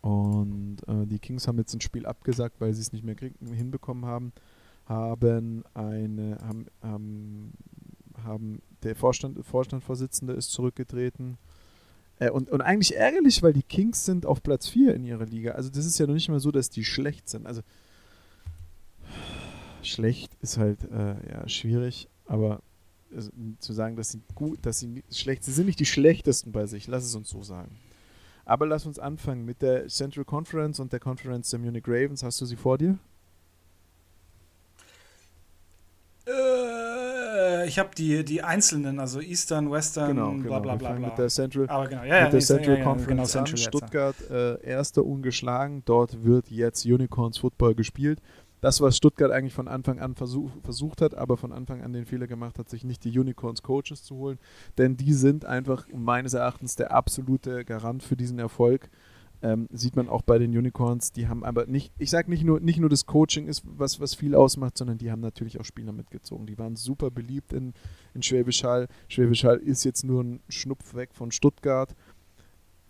Und 0.01 0.77
äh, 0.87 1.05
die 1.05 1.19
Kings 1.19 1.47
haben 1.47 1.57
jetzt 1.57 1.73
ein 1.73 1.81
Spiel 1.81 2.05
abgesagt, 2.05 2.59
weil 2.59 2.73
sie 2.73 2.81
es 2.81 2.93
nicht 2.93 3.03
mehr 3.03 3.15
hinbekommen 3.17 4.05
haben. 4.05 4.31
Haben 4.85 5.63
eine, 5.73 6.37
haben, 6.41 6.65
haben, 6.81 7.53
haben 8.23 8.61
der 8.83 8.95
Vorstand, 8.95 9.43
Vorstandsvorsitzende 9.45 10.33
ist 10.33 10.51
zurückgetreten. 10.51 11.37
Äh, 12.19 12.29
und, 12.31 12.49
und 12.49 12.61
eigentlich 12.61 12.95
ärgerlich, 12.95 13.43
weil 13.43 13.53
die 13.53 13.63
Kings 13.63 14.05
sind 14.05 14.25
auf 14.25 14.41
Platz 14.41 14.67
4 14.69 14.95
in 14.95 15.03
ihrer 15.03 15.25
Liga. 15.25 15.51
Also 15.51 15.69
das 15.69 15.85
ist 15.85 15.99
ja 15.99 16.07
noch 16.07 16.13
nicht 16.13 16.29
mal 16.29 16.39
so, 16.39 16.51
dass 16.51 16.69
die 16.69 16.85
schlecht 16.85 17.27
sind. 17.29 17.45
Also 17.45 17.61
schlecht 19.81 20.35
ist 20.41 20.57
halt 20.57 20.83
äh, 20.91 21.15
ja, 21.31 21.47
schwierig, 21.47 22.09
aber 22.25 22.61
also, 23.15 23.31
zu 23.59 23.73
sagen, 23.73 23.95
dass 23.95 24.11
sie 24.11 24.21
gut, 24.35 24.65
dass 24.65 24.79
sie 24.79 25.03
schlecht, 25.11 25.43
sie 25.43 25.51
sind 25.51 25.65
nicht 25.65 25.79
die 25.79 25.85
schlechtesten 25.85 26.51
bei 26.51 26.67
sich, 26.67 26.87
lass 26.87 27.03
es 27.03 27.15
uns 27.15 27.29
so 27.29 27.41
sagen. 27.41 27.71
Aber 28.49 28.65
lass 28.65 28.87
uns 28.87 28.97
anfangen 28.97 29.45
mit 29.45 29.61
der 29.61 29.87
Central 29.89 30.25
Conference 30.25 30.79
und 30.79 30.91
der 30.91 30.99
Conference 30.99 31.51
der 31.51 31.59
Munich 31.59 31.83
Ravens. 31.85 32.23
Hast 32.23 32.41
du 32.41 32.45
sie 32.45 32.55
vor 32.55 32.79
dir? 32.79 32.97
Äh, 36.25 37.67
ich 37.67 37.77
habe 37.77 37.89
die, 37.95 38.25
die 38.25 38.41
einzelnen, 38.41 38.99
also 38.99 39.21
Eastern, 39.21 39.69
Western, 39.69 40.15
genau, 40.15 40.31
genau. 40.31 40.43
bla 40.47 40.59
bla 40.59 40.75
bla. 40.77 40.93
bla. 40.93 41.09
Mit 41.09 41.17
der 41.19 41.27
Central, 41.27 41.69
Aber 41.69 41.87
genau, 41.87 42.03
ja, 42.03 42.23
mit 42.23 42.33
der 42.33 42.39
Central 42.39 42.73
ja, 42.73 42.79
ja, 42.79 42.83
Conference 42.85 43.07
genau, 43.07 43.45
Central 43.45 43.53
an. 43.53 43.57
Stuttgart 43.57 44.15
äh, 44.31 44.67
erster 44.67 45.05
ungeschlagen. 45.05 45.83
Dort 45.85 46.23
wird 46.23 46.49
jetzt 46.49 46.83
Unicorns 46.87 47.37
Football 47.37 47.75
gespielt 47.75 48.19
das, 48.61 48.81
was 48.81 48.97
Stuttgart 48.97 49.31
eigentlich 49.31 49.53
von 49.53 49.67
Anfang 49.67 49.99
an 49.99 50.15
versuch, 50.15 50.51
versucht 50.63 51.01
hat, 51.01 51.15
aber 51.15 51.37
von 51.37 51.51
Anfang 51.51 51.81
an 51.81 51.93
den 51.93 52.05
Fehler 52.05 52.27
gemacht 52.27 52.59
hat, 52.59 52.69
sich 52.69 52.83
nicht 52.83 53.03
die 53.03 53.17
Unicorns 53.17 53.63
Coaches 53.63 54.03
zu 54.03 54.15
holen, 54.15 54.39
denn 54.77 54.97
die 54.97 55.13
sind 55.13 55.45
einfach 55.45 55.87
meines 55.93 56.33
Erachtens 56.33 56.75
der 56.75 56.91
absolute 56.91 57.65
Garant 57.65 58.03
für 58.03 58.15
diesen 58.15 58.39
Erfolg. 58.39 58.89
Ähm, 59.41 59.69
sieht 59.71 59.95
man 59.95 60.09
auch 60.09 60.21
bei 60.21 60.37
den 60.37 60.51
Unicorns, 60.51 61.13
die 61.13 61.29
haben 61.29 61.45
aber 61.45 61.65
nicht, 61.65 61.93
ich 61.97 62.09
sage 62.09 62.29
nicht 62.29 62.43
nur, 62.43 62.59
nicht 62.59 62.77
nur 62.77 62.89
das 62.89 63.05
Coaching 63.05 63.47
ist, 63.47 63.63
was, 63.65 64.01
was 64.01 64.13
viel 64.13 64.35
ausmacht, 64.35 64.77
sondern 64.77 64.97
die 64.97 65.11
haben 65.11 65.21
natürlich 65.21 65.61
auch 65.61 65.63
Spieler 65.63 65.93
mitgezogen. 65.93 66.45
Die 66.45 66.57
waren 66.57 66.75
super 66.75 67.09
beliebt 67.09 67.53
in, 67.53 67.73
in 68.13 68.21
Schwäbisch 68.21 68.65
Hall. 68.65 68.89
Schwäbisch 69.07 69.45
Hall 69.45 69.57
ist 69.59 69.85
jetzt 69.85 70.03
nur 70.03 70.23
ein 70.23 70.41
Schnupf 70.49 70.93
weg 70.93 71.11
von 71.13 71.31
Stuttgart. 71.31 71.95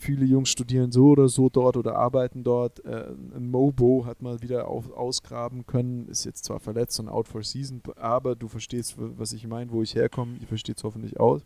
Viele 0.02 0.26
Jungs 0.26 0.50
studieren 0.50 0.92
so 0.92 1.10
oder 1.10 1.28
so 1.28 1.50
dort 1.50 1.76
oder 1.76 1.96
arbeiten 1.96 2.44
dort. 2.44 2.84
Äh, 2.86 3.12
Mobo 3.38 4.06
hat 4.06 4.22
mal 4.22 4.42
wieder 4.42 4.68
auf, 4.68 4.92
ausgraben 4.92 5.68
können, 5.68 6.08
ist 6.08 6.24
jetzt 6.24 6.46
zwar 6.46 6.60
verletzt 6.60 7.00
und 7.00 7.10
out 7.10 7.28
for 7.28 7.44
season, 7.44 7.82
aber 7.98 8.36
du 8.36 8.48
verstehst, 8.48 8.96
was 8.98 9.34
ich 9.34 9.46
meine, 9.46 9.72
wo 9.72 9.84
ich 9.84 9.96
herkomme. 9.96 10.38
Ihr 10.40 10.48
versteht 10.48 10.78
es 10.78 10.84
hoffentlich 10.84 11.20
aus. 11.20 11.44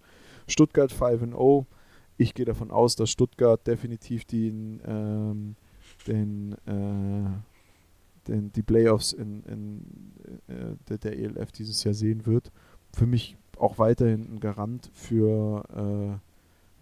Stuttgart 0.47 0.93
5-0 0.93 1.65
ich 2.17 2.33
gehe 2.33 2.45
davon 2.45 2.71
aus, 2.71 2.95
dass 2.95 3.09
Stuttgart 3.09 3.65
definitiv 3.65 4.25
den, 4.25 4.81
ähm, 4.85 5.55
den, 6.07 6.53
äh, 6.65 8.27
den, 8.27 8.51
die 8.53 8.61
Playoffs 8.61 9.13
in, 9.13 9.43
in 9.43 9.81
äh, 10.47 10.75
der, 10.89 10.97
der, 10.99 11.17
ELF 11.17 11.51
dieses 11.51 11.83
Jahr 11.83 11.93
sehen 11.93 12.25
wird. 12.25 12.51
Für 12.93 13.07
mich 13.07 13.35
auch 13.57 13.79
weiterhin 13.79 14.35
ein 14.35 14.39
Garant 14.39 14.89
für, 14.93 15.63
äh, 15.75 16.32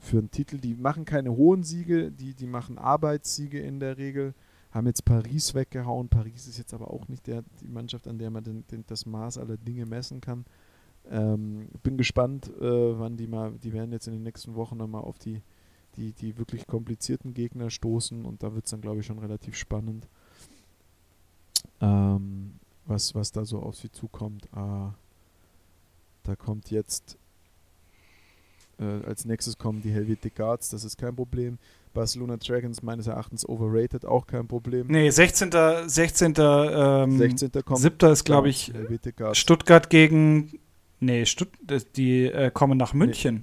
für 0.01 0.17
einen 0.17 0.31
Titel. 0.31 0.57
Die 0.57 0.73
machen 0.73 1.05
keine 1.05 1.31
hohen 1.31 1.63
Siege, 1.63 2.11
die, 2.11 2.33
die 2.33 2.47
machen 2.47 2.77
Arbeitssiege 2.77 3.59
in 3.59 3.79
der 3.79 3.97
Regel. 3.97 4.33
Haben 4.71 4.87
jetzt 4.87 5.05
Paris 5.05 5.53
weggehauen. 5.53 6.09
Paris 6.09 6.47
ist 6.47 6.57
jetzt 6.57 6.73
aber 6.73 6.91
auch 6.91 7.07
nicht 7.07 7.27
der, 7.27 7.43
die 7.61 7.67
Mannschaft, 7.67 8.07
an 8.07 8.17
der 8.17 8.31
man 8.31 8.43
den, 8.43 8.65
den, 8.67 8.83
das 8.87 9.05
Maß 9.05 9.37
aller 9.37 9.57
Dinge 9.57 9.85
messen 9.85 10.19
kann. 10.19 10.45
Ähm, 11.09 11.69
bin 11.83 11.97
gespannt, 11.97 12.49
äh, 12.59 12.99
wann 12.99 13.15
die 13.15 13.27
mal, 13.27 13.51
die 13.51 13.73
werden 13.73 13.91
jetzt 13.91 14.07
in 14.07 14.13
den 14.13 14.23
nächsten 14.23 14.55
Wochen 14.55 14.77
nochmal 14.77 15.01
auf 15.01 15.19
die, 15.19 15.41
die, 15.95 16.13
die 16.13 16.37
wirklich 16.37 16.67
komplizierten 16.67 17.33
Gegner 17.33 17.69
stoßen 17.69 18.25
und 18.25 18.43
da 18.43 18.53
wird 18.53 18.65
es 18.65 18.71
dann, 18.71 18.81
glaube 18.81 18.99
ich, 18.99 19.05
schon 19.05 19.19
relativ 19.19 19.55
spannend, 19.55 20.07
ähm, 21.79 22.53
was, 22.85 23.13
was 23.13 23.31
da 23.31 23.45
so 23.45 23.59
auf 23.59 23.75
sie 23.75 23.91
zukommt. 23.91 24.45
Äh, 24.55 24.89
da 26.23 26.35
kommt 26.37 26.69
jetzt 26.69 27.17
äh, 28.81 29.05
als 29.07 29.25
nächstes 29.25 29.57
kommen 29.57 29.81
die 29.81 29.91
Helvetic 29.91 30.35
Guards, 30.35 30.69
das 30.69 30.83
ist 30.83 30.97
kein 30.97 31.15
Problem. 31.15 31.57
Barcelona 31.93 32.37
Dragons 32.37 32.81
meines 32.81 33.07
Erachtens 33.07 33.47
overrated, 33.47 34.05
auch 34.05 34.25
kein 34.25 34.47
Problem. 34.47 34.87
Nee, 34.87 35.09
16. 35.09 35.51
16. 35.87 36.33
Ähm, 36.37 37.17
16. 37.17 37.51
kommt 37.65 37.79
7. 37.79 38.11
ist, 38.11 38.23
glaube 38.23 38.49
ich, 38.49 38.71
Stuttgart 39.33 39.89
gegen 39.89 40.59
Nee, 41.01 41.25
Stutt 41.25 41.49
die 41.95 42.25
äh, 42.25 42.51
kommen 42.51 42.77
nach 42.77 42.93
München. 42.93 43.35
Nee. 43.35 43.41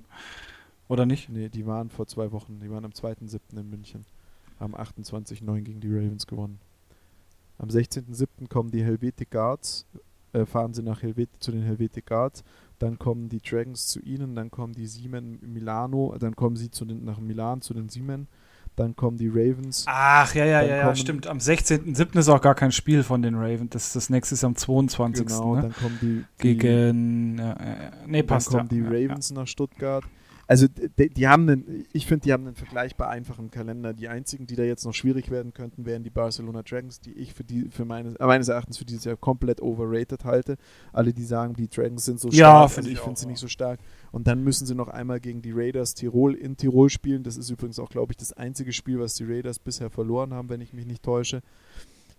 Oder 0.86 1.06
nicht? 1.06 1.28
Nee, 1.28 1.48
die 1.48 1.66
waren 1.66 1.90
vor 1.90 2.06
zwei 2.06 2.30
Wochen. 2.30 2.60
Die 2.60 2.70
waren 2.70 2.84
am 2.84 2.92
2.7. 2.92 3.58
in 3.58 3.68
München. 3.68 4.06
Haben 4.60 4.76
28-9 4.76 5.62
gegen 5.62 5.80
die 5.80 5.92
Ravens 5.92 6.26
gewonnen. 6.28 6.60
Am 7.58 7.68
16.7. 7.68 8.48
kommen 8.48 8.70
die 8.70 8.84
Helvetic 8.84 9.32
Guards. 9.32 9.86
Äh, 10.32 10.46
fahren 10.46 10.72
sie 10.72 10.84
nach 10.84 11.02
Helvet 11.02 11.30
zu 11.40 11.50
den 11.50 11.62
Helvetic 11.62 12.06
Guards. 12.06 12.44
Dann 12.78 12.98
kommen 12.98 13.28
die 13.28 13.40
Dragons 13.40 13.88
zu 13.88 14.00
ihnen. 14.00 14.34
Dann 14.34 14.50
kommen 14.50 14.72
die 14.72 14.86
Siemen 14.86 15.38
Milano. 15.42 16.14
Dann 16.18 16.36
kommen 16.36 16.56
sie 16.56 16.70
zu 16.70 16.84
den, 16.84 17.04
nach 17.04 17.18
Milan 17.18 17.60
zu 17.60 17.74
den 17.74 17.88
Siemen. 17.88 18.28
Dann 18.76 18.94
kommen 18.94 19.16
die 19.16 19.28
Ravens. 19.28 19.84
Ach, 19.88 20.32
ja, 20.34 20.44
ja, 20.44 20.62
ja, 20.62 20.76
ja, 20.76 20.94
stimmt. 20.94 21.26
Am 21.26 21.38
16.07. 21.38 22.16
ist 22.16 22.28
auch 22.28 22.40
gar 22.40 22.54
kein 22.54 22.70
Spiel 22.70 23.02
von 23.02 23.22
den 23.22 23.34
Ravens. 23.34 23.70
Das, 23.70 23.92
das 23.92 24.08
nächste 24.08 24.34
ist 24.34 24.44
am 24.44 24.54
22. 24.54 25.26
Genau, 25.26 25.56
ne? 25.56 25.62
dann 25.62 25.72
kommen 25.72 25.98
die. 26.00 26.24
die 26.40 26.56
Gegen. 26.56 27.38
Ja, 27.38 27.56
nee, 28.06 28.22
passt. 28.22 28.54
Dann 28.54 28.68
kommen 28.68 28.84
ja. 28.84 28.90
die 28.90 29.04
Ravens 29.04 29.32
nach 29.32 29.48
Stuttgart. 29.48 30.04
Also 30.48 30.66
die, 30.66 31.10
die 31.10 31.28
haben 31.28 31.46
einen, 31.46 31.84
ich 31.92 32.06
finde, 32.06 32.24
die 32.24 32.32
haben 32.32 32.46
einen 32.46 32.56
vergleichbar 32.56 33.10
einfachen 33.10 33.50
Kalender. 33.50 33.92
Die 33.92 34.08
einzigen, 34.08 34.46
die 34.46 34.56
da 34.56 34.62
jetzt 34.62 34.86
noch 34.86 34.94
schwierig 34.94 35.30
werden 35.30 35.52
könnten, 35.52 35.84
wären 35.84 36.02
die 36.02 36.10
Barcelona 36.10 36.62
Dragons, 36.62 37.00
die 37.00 37.12
ich 37.12 37.34
für 37.34 37.44
die, 37.44 37.68
für 37.70 37.84
meines, 37.84 38.16
äh, 38.16 38.26
meines 38.26 38.48
Erachtens 38.48 38.78
für 38.78 38.86
dieses 38.86 39.04
Jahr 39.04 39.16
komplett 39.16 39.60
overrated 39.60 40.24
halte. 40.24 40.56
Alle, 40.94 41.12
die 41.12 41.24
sagen, 41.24 41.52
die 41.52 41.68
Dragons 41.68 42.06
sind 42.06 42.18
so 42.18 42.30
stark, 42.30 42.38
ja, 42.38 42.66
find 42.66 42.78
also 42.78 42.88
ich, 42.88 42.94
ich 42.94 43.00
finde 43.00 43.20
sie 43.20 43.26
nicht 43.26 43.38
so 43.38 43.46
stark. 43.46 43.78
Und 44.10 44.26
dann 44.26 44.42
müssen 44.42 44.66
sie 44.66 44.74
noch 44.74 44.88
einmal 44.88 45.20
gegen 45.20 45.42
die 45.42 45.52
Raiders 45.52 45.92
Tirol 45.92 46.34
in 46.34 46.56
Tirol 46.56 46.88
spielen. 46.88 47.24
Das 47.24 47.36
ist 47.36 47.50
übrigens 47.50 47.78
auch, 47.78 47.90
glaube 47.90 48.12
ich, 48.12 48.16
das 48.16 48.32
einzige 48.32 48.72
Spiel, 48.72 48.98
was 48.98 49.16
die 49.16 49.24
Raiders 49.24 49.58
bisher 49.58 49.90
verloren 49.90 50.32
haben, 50.32 50.48
wenn 50.48 50.62
ich 50.62 50.72
mich 50.72 50.86
nicht 50.86 51.02
täusche. 51.02 51.42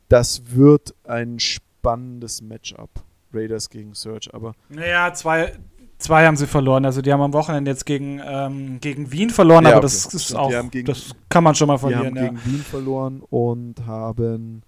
Das 0.07 0.55
wird 0.55 0.93
ein 1.03 1.39
spannendes 1.39 2.43
Matchup. 2.43 2.91
Raiders 3.33 3.69
gegen 3.69 3.93
Search, 3.93 4.33
aber. 4.33 4.53
Naja, 4.69 5.13
zwei, 5.13 5.53
Zwei 5.99 6.25
haben 6.25 6.38
sie 6.38 6.47
verloren. 6.47 6.85
Also 6.85 7.01
die 7.01 7.12
haben 7.12 7.21
am 7.21 7.33
Wochenende 7.33 7.69
jetzt 7.69 7.85
gegen, 7.85 8.21
ähm, 8.25 8.79
gegen 8.79 9.12
Wien 9.12 9.29
verloren, 9.29 9.65
ja, 9.65 9.71
aber 9.71 9.79
okay. 9.79 9.85
das 9.85 10.13
ist 10.13 10.33
auch, 10.33 10.49
gegen, 10.71 10.85
das 10.85 11.12
kann 11.27 11.43
man 11.43 11.55
schon 11.55 11.67
mal 11.67 11.77
verlieren. 11.77 12.13
Die 12.15 12.21
haben 12.21 12.35
ja. 12.38 12.41
gegen 12.41 12.45
Wien 12.45 12.63
verloren 12.63 13.21
und 13.29 13.85
haben 13.85 14.63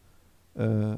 äh, 0.56 0.98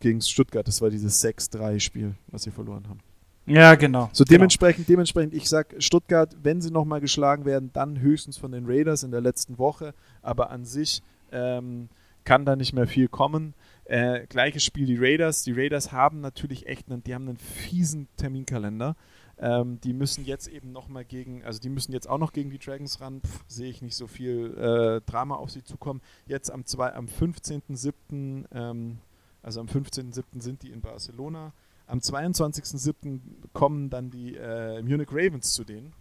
gegen 0.00 0.22
Stuttgart, 0.22 0.66
das 0.66 0.80
war 0.80 0.88
dieses 0.88 1.22
6-3-Spiel, 1.22 2.14
was 2.28 2.42
sie 2.42 2.50
verloren 2.50 2.88
haben. 2.88 3.00
Ja, 3.46 3.74
genau. 3.74 4.08
So 4.12 4.24
dementsprechend, 4.24 4.86
genau. 4.86 4.96
dementsprechend, 4.96 5.34
ich 5.34 5.48
sag 5.50 5.74
Stuttgart, 5.78 6.34
wenn 6.42 6.62
sie 6.62 6.70
nochmal 6.70 7.02
geschlagen 7.02 7.44
werden, 7.44 7.70
dann 7.74 8.00
höchstens 8.00 8.38
von 8.38 8.52
den 8.52 8.64
Raiders 8.66 9.02
in 9.02 9.10
der 9.10 9.20
letzten 9.20 9.58
Woche, 9.58 9.92
aber 10.22 10.50
an 10.50 10.64
sich 10.64 11.02
ähm, 11.30 11.90
kann 12.24 12.46
da 12.46 12.56
nicht 12.56 12.72
mehr 12.72 12.86
viel 12.86 13.08
kommen. 13.08 13.52
Äh, 13.84 14.26
gleiches 14.28 14.64
Spiel 14.64 14.86
die 14.86 14.96
Raiders. 14.96 15.42
Die 15.42 15.52
Raiders 15.52 15.92
haben 15.92 16.20
natürlich 16.20 16.66
echt 16.66 16.90
einen, 16.90 17.04
die 17.04 17.14
haben 17.14 17.28
einen 17.28 17.36
fiesen 17.36 18.08
Terminkalender. 18.16 18.96
Ähm, 19.38 19.80
die 19.80 19.92
müssen 19.92 20.24
jetzt 20.24 20.48
eben 20.48 20.72
nochmal 20.72 21.04
gegen, 21.04 21.44
also 21.44 21.60
die 21.60 21.68
müssen 21.68 21.92
jetzt 21.92 22.08
auch 22.08 22.18
noch 22.18 22.32
gegen 22.32 22.50
die 22.50 22.58
Dragons 22.58 23.00
ran. 23.00 23.20
Sehe 23.48 23.68
ich 23.68 23.82
nicht 23.82 23.96
so 23.96 24.06
viel 24.06 24.54
äh, 24.56 25.00
Drama 25.10 25.36
auf 25.36 25.50
sie 25.50 25.64
zukommen. 25.64 26.00
Jetzt 26.26 26.50
am, 26.50 26.64
am 26.78 27.06
15.07., 27.06 28.44
ähm, 28.52 28.98
also 29.42 29.60
am 29.60 29.66
15.07. 29.66 30.40
sind 30.40 30.62
die 30.62 30.70
in 30.70 30.80
Barcelona. 30.80 31.52
Am 31.86 31.98
22.07. 31.98 33.20
kommen 33.52 33.90
dann 33.90 34.10
die 34.10 34.36
äh, 34.36 34.82
Munich 34.82 35.08
Ravens 35.10 35.52
zu 35.52 35.64
denen. 35.64 35.92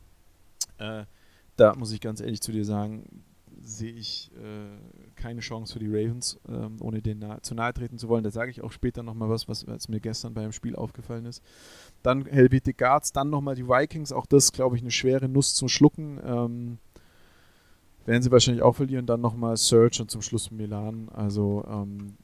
Äh, 0.77 1.05
da 1.57 1.75
muss 1.75 1.91
ich 1.91 1.99
ganz 1.99 2.21
ehrlich 2.21 2.41
zu 2.41 2.51
dir 2.51 2.63
sagen, 2.63 3.23
sehe 3.61 3.91
ich 3.91 4.31
äh, 4.35 5.11
keine 5.15 5.41
Chance 5.41 5.73
für 5.73 5.79
die 5.79 5.87
Ravens, 5.87 6.39
ähm, 6.47 6.77
ohne 6.81 7.01
denen 7.01 7.21
nah, 7.21 7.41
zu 7.41 7.55
nahe 7.55 7.73
treten 7.73 7.97
zu 7.97 8.07
wollen. 8.09 8.23
Da 8.23 8.31
sage 8.31 8.51
ich 8.51 8.61
auch 8.61 8.71
später 8.71 9.03
nochmal 9.03 9.29
was, 9.29 9.47
was, 9.47 9.67
was 9.67 9.87
mir 9.87 9.99
gestern 9.99 10.33
beim 10.33 10.51
Spiel 10.51 10.75
aufgefallen 10.75 11.25
ist. 11.25 11.43
Dann 12.03 12.25
Helvetic 12.25 12.77
Guards, 12.77 13.11
dann 13.11 13.29
nochmal 13.29 13.55
die 13.55 13.67
Vikings. 13.67 14.11
Auch 14.11 14.25
das, 14.25 14.51
glaube 14.51 14.75
ich, 14.75 14.81
eine 14.81 14.91
schwere 14.91 15.27
Nuss 15.27 15.55
zum 15.55 15.69
Schlucken. 15.69 16.19
Ähm, 16.25 16.77
werden 18.05 18.21
sie 18.21 18.31
wahrscheinlich 18.31 18.61
auch 18.61 18.75
verlieren. 18.75 19.05
Dann 19.05 19.21
nochmal 19.21 19.57
Search 19.57 20.01
und 20.01 20.11
zum 20.11 20.21
Schluss 20.21 20.51
Milan. 20.51 21.09
Also 21.13 21.65
ähm, 21.67 22.17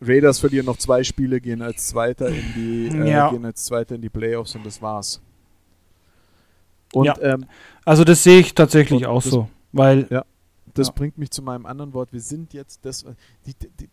Raiders 0.00 0.38
verlieren 0.38 0.66
noch 0.66 0.76
zwei 0.76 1.04
Spiele, 1.04 1.40
gehen 1.40 1.62
als 1.62 1.88
Zweiter 1.88 2.28
in 2.28 2.44
die, 2.54 2.88
äh, 2.88 3.10
ja. 3.10 3.30
gehen 3.30 3.44
als 3.44 3.64
Zweiter 3.64 3.94
in 3.94 4.02
die 4.02 4.08
Playoffs 4.08 4.54
und 4.54 4.64
das 4.66 4.80
war's. 4.82 5.20
Und, 6.92 7.06
ja. 7.06 7.20
Ähm, 7.20 7.46
also 7.84 8.04
das 8.04 8.22
sehe 8.22 8.40
ich 8.40 8.54
tatsächlich 8.54 9.06
auch 9.06 9.22
das, 9.22 9.32
so, 9.32 9.48
weil 9.72 10.06
ja, 10.10 10.24
das 10.74 10.92
bringt 10.92 11.18
mich 11.18 11.30
zu 11.30 11.42
meinem 11.42 11.66
anderen 11.66 11.92
Wort. 11.92 12.12
Wir 12.12 12.20
sind 12.20 12.52
jetzt 12.54 12.84
das, 12.84 13.04
die, 13.46 13.54
die, 13.54 13.88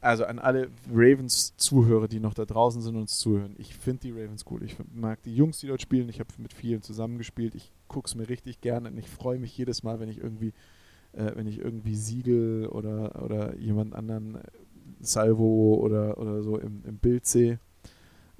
also 0.00 0.24
an 0.24 0.38
alle 0.38 0.70
Ravens-Zuhörer, 0.92 2.08
die 2.08 2.20
noch 2.20 2.34
da 2.34 2.44
draußen 2.44 2.80
sind 2.80 2.94
und 2.94 3.02
uns 3.02 3.18
zuhören. 3.18 3.54
Ich 3.58 3.74
finde 3.74 4.00
die 4.00 4.10
Ravens 4.12 4.44
cool. 4.50 4.62
Ich 4.62 4.76
mag 4.94 5.22
die 5.22 5.34
Jungs, 5.34 5.58
die 5.60 5.66
dort 5.66 5.82
spielen. 5.82 6.08
Ich 6.08 6.20
habe 6.20 6.30
mit 6.38 6.52
vielen 6.52 6.82
zusammengespielt. 6.82 7.54
Ich 7.54 7.70
gucke 7.88 8.06
es 8.06 8.14
mir 8.14 8.28
richtig 8.28 8.60
gerne 8.60 8.88
und 8.88 8.98
ich 8.98 9.08
freue 9.08 9.38
mich 9.38 9.56
jedes 9.56 9.82
Mal, 9.82 10.00
wenn 10.00 10.08
ich 10.08 10.18
irgendwie, 10.18 10.52
äh, 11.12 11.32
wenn 11.34 11.46
ich 11.46 11.58
irgendwie 11.58 11.94
Siegel 11.94 12.66
oder, 12.66 13.22
oder 13.22 13.56
jemand 13.56 13.94
anderen 13.94 14.36
äh, 14.36 14.40
Salvo 15.00 15.74
oder, 15.74 16.18
oder 16.18 16.42
so 16.42 16.58
im, 16.58 16.82
im 16.86 16.96
Bild 16.96 17.26
sehe. 17.26 17.58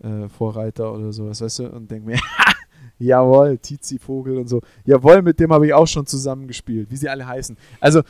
Äh, 0.02 0.30
Vorreiter 0.30 0.94
oder 0.94 1.12
sowas, 1.12 1.42
weißt 1.42 1.58
du, 1.58 1.70
und 1.70 1.90
denke 1.90 2.06
mir, 2.06 2.18
Jawohl, 3.00 3.56
Tizi 3.58 3.98
Vogel 3.98 4.36
und 4.36 4.48
so. 4.48 4.60
Jawohl, 4.84 5.22
mit 5.22 5.40
dem 5.40 5.52
habe 5.52 5.66
ich 5.66 5.72
auch 5.72 5.86
schon 5.86 6.06
zusammengespielt, 6.06 6.90
wie 6.90 6.96
sie 6.96 7.08
alle 7.08 7.26
heißen. 7.26 7.56
Also 7.80 8.02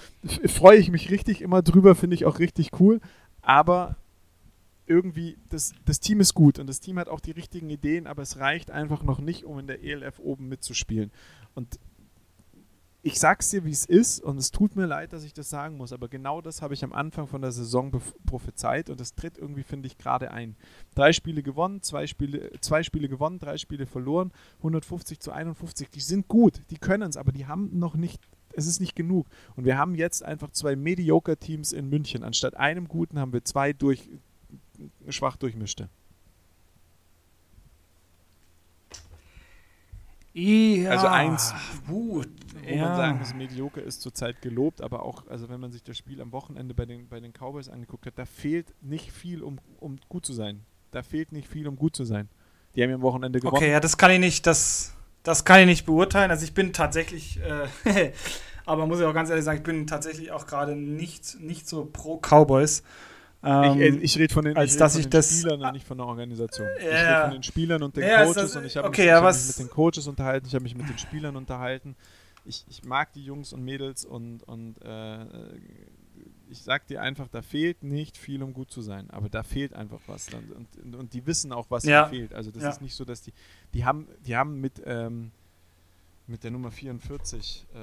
freue 0.46 0.78
ich 0.78 0.90
mich 0.90 1.10
richtig 1.10 1.42
immer 1.42 1.62
drüber, 1.62 1.94
finde 1.94 2.14
ich 2.14 2.26
auch 2.26 2.40
richtig 2.40 2.70
cool. 2.80 3.00
Aber 3.42 3.96
irgendwie, 4.86 5.38
das, 5.48 5.72
das 5.84 6.00
Team 6.00 6.20
ist 6.20 6.34
gut 6.34 6.58
und 6.58 6.66
das 6.66 6.80
Team 6.80 6.98
hat 6.98 7.08
auch 7.08 7.20
die 7.20 7.30
richtigen 7.30 7.70
Ideen, 7.70 8.06
aber 8.06 8.22
es 8.22 8.38
reicht 8.38 8.70
einfach 8.70 9.02
noch 9.02 9.20
nicht, 9.20 9.44
um 9.44 9.58
in 9.58 9.68
der 9.68 9.84
ELF 9.84 10.18
oben 10.18 10.48
mitzuspielen. 10.48 11.12
Und 11.54 11.78
ich 13.02 13.18
sag's 13.18 13.48
dir, 13.50 13.64
wie 13.64 13.70
es 13.70 13.86
ist, 13.86 14.20
und 14.20 14.36
es 14.36 14.50
tut 14.50 14.76
mir 14.76 14.86
leid, 14.86 15.12
dass 15.12 15.24
ich 15.24 15.32
das 15.32 15.48
sagen 15.48 15.76
muss, 15.76 15.92
aber 15.92 16.08
genau 16.08 16.40
das 16.40 16.60
habe 16.60 16.74
ich 16.74 16.84
am 16.84 16.92
Anfang 16.92 17.28
von 17.28 17.40
der 17.40 17.52
Saison 17.52 17.90
prophezeit 18.26 18.90
und 18.90 19.00
das 19.00 19.14
tritt 19.14 19.38
irgendwie, 19.38 19.62
finde 19.62 19.86
ich, 19.86 19.96
gerade 19.96 20.32
ein. 20.32 20.56
Drei 20.94 21.12
Spiele 21.12 21.42
gewonnen, 21.42 21.82
zwei 21.82 22.06
Spiele, 22.06 22.50
zwei 22.60 22.82
Spiele 22.82 23.08
gewonnen, 23.08 23.38
drei 23.38 23.56
Spiele 23.56 23.86
verloren, 23.86 24.32
150 24.58 25.18
zu 25.20 25.32
51. 25.32 25.88
Die 25.90 26.00
sind 26.00 26.28
gut, 26.28 26.60
die 26.70 26.78
können 26.78 27.08
es, 27.08 27.16
aber 27.16 27.32
die 27.32 27.46
haben 27.46 27.78
noch 27.78 27.94
nicht, 27.94 28.20
es 28.54 28.66
ist 28.66 28.80
nicht 28.80 28.96
genug. 28.96 29.26
Und 29.56 29.64
wir 29.64 29.78
haben 29.78 29.94
jetzt 29.94 30.24
einfach 30.24 30.50
zwei 30.50 30.76
Mediocre-Teams 30.76 31.72
in 31.72 31.88
München. 31.88 32.24
Anstatt 32.24 32.56
einem 32.56 32.88
guten 32.88 33.18
haben 33.18 33.32
wir 33.32 33.44
zwei 33.44 33.72
durch, 33.72 34.08
schwach 35.08 35.36
durchmischte. 35.36 35.88
Ja, 40.32 40.90
Also 40.90 41.08
eins, 41.08 41.52
wo 41.86 42.22
man 42.64 42.96
sagen 42.96 43.18
muss, 43.18 43.34
mediocre 43.34 43.80
ist 43.80 44.00
zurzeit 44.00 44.40
gelobt, 44.42 44.80
aber 44.80 45.02
auch, 45.02 45.26
also 45.26 45.48
wenn 45.48 45.58
man 45.58 45.72
sich 45.72 45.82
das 45.82 45.98
Spiel 45.98 46.20
am 46.20 46.30
Wochenende 46.30 46.72
bei 46.72 46.86
den, 46.86 47.08
bei 47.08 47.18
den 47.18 47.32
Cowboys 47.32 47.68
angeguckt 47.68 48.06
hat, 48.06 48.16
da 48.16 48.26
fehlt 48.26 48.72
nicht 48.80 49.10
viel, 49.10 49.42
um, 49.42 49.58
um 49.80 49.98
gut 50.08 50.24
zu 50.24 50.32
sein. 50.32 50.60
Da 50.92 51.02
fehlt 51.02 51.32
nicht 51.32 51.48
viel, 51.48 51.66
um 51.66 51.76
gut 51.76 51.96
zu 51.96 52.04
sein. 52.04 52.28
Die 52.76 52.82
haben 52.82 52.90
ja 52.90 52.96
am 52.96 53.02
Wochenende 53.02 53.40
gewonnen. 53.40 53.56
Okay, 53.56 53.72
ja, 53.72 53.80
das 53.80 53.96
kann 53.96 54.12
ich 54.12 54.20
nicht, 54.20 54.46
das, 54.46 54.94
das 55.22 55.44
kann 55.44 55.60
ich 55.60 55.66
nicht 55.66 55.86
beurteilen. 55.86 56.30
Also 56.30 56.44
ich 56.44 56.54
bin 56.54 56.72
tatsächlich, 56.72 57.38
äh, 57.84 58.12
aber 58.66 58.86
muss 58.86 59.00
ich 59.00 59.06
auch 59.06 59.14
ganz 59.14 59.30
ehrlich 59.30 59.44
sagen, 59.44 59.58
ich 59.58 59.64
bin 59.64 59.86
tatsächlich 59.86 60.32
auch 60.32 60.46
gerade 60.46 60.74
nicht, 60.76 61.40
nicht 61.40 61.68
so 61.68 61.84
pro 61.84 62.18
Cowboys. 62.18 62.82
Ähm, 63.42 63.80
ich, 63.80 64.02
ich 64.02 64.18
rede 64.18 64.34
von 64.34 64.44
den, 64.44 64.56
als 64.56 64.72
ich 64.72 64.78
dass 64.78 64.96
ich 64.96 65.08
das- 65.08 65.30
Spielern 65.40 65.62
und 65.62 65.72
nicht 65.72 65.86
von 65.86 65.96
der 65.98 66.06
Organisation. 66.06 66.68
Ich 66.78 66.84
Ja. 66.84 66.90
rede 66.90 67.20
von 67.22 67.30
den 67.32 67.42
Spielern 67.42 67.82
und 67.82 67.96
den 67.96 68.02
ist 68.04 68.16
Coaches 68.16 68.34
das- 68.34 68.56
und 68.56 68.64
ich 68.66 68.76
habe 68.76 68.88
okay, 68.88 69.00
mich, 69.02 69.08
ja, 69.08 69.18
ich 69.18 69.24
hab 69.24 69.34
mich 69.34 69.48
mit 69.48 69.58
den 69.58 69.70
Coaches 69.70 70.06
unterhalten, 70.06 70.46
ich 70.46 70.54
habe 70.54 70.62
mich 70.62 70.74
mit 70.74 70.88
den 70.88 70.98
Spielern 70.98 71.36
unterhalten. 71.36 71.96
Ich, 72.44 72.64
ich 72.68 72.84
mag 72.84 73.12
die 73.12 73.24
Jungs 73.24 73.52
und 73.52 73.64
Mädels 73.64 74.04
und, 74.04 74.42
und 74.44 74.76
äh, 74.82 75.20
ich 76.50 76.62
sag 76.62 76.86
dir 76.86 77.00
einfach, 77.02 77.28
da 77.28 77.42
fehlt 77.42 77.82
nicht 77.82 78.16
viel, 78.16 78.42
um 78.42 78.52
gut 78.52 78.70
zu 78.70 78.82
sein, 78.82 79.08
aber 79.10 79.28
da 79.28 79.42
fehlt 79.42 79.72
einfach 79.72 80.00
was. 80.06 80.28
Und, 80.34 80.76
und, 80.84 80.94
und 80.96 81.12
die 81.14 81.24
wissen 81.26 81.52
auch, 81.52 81.66
was 81.70 81.84
Ja. 81.84 82.06
fehlt. 82.06 82.34
Also 82.34 82.50
das 82.50 82.62
Ja. 82.64 82.68
ist 82.70 82.80
nicht 82.82 82.94
so, 82.94 83.04
dass 83.04 83.22
die, 83.22 83.32
die 83.74 83.84
haben, 83.84 84.08
die 84.26 84.36
haben 84.36 84.60
mit, 84.60 84.82
ähm, 84.84 85.30
mit 86.26 86.44
der 86.44 86.50
Nummer 86.50 86.70
44, 86.70 87.66
äh, 87.74 87.78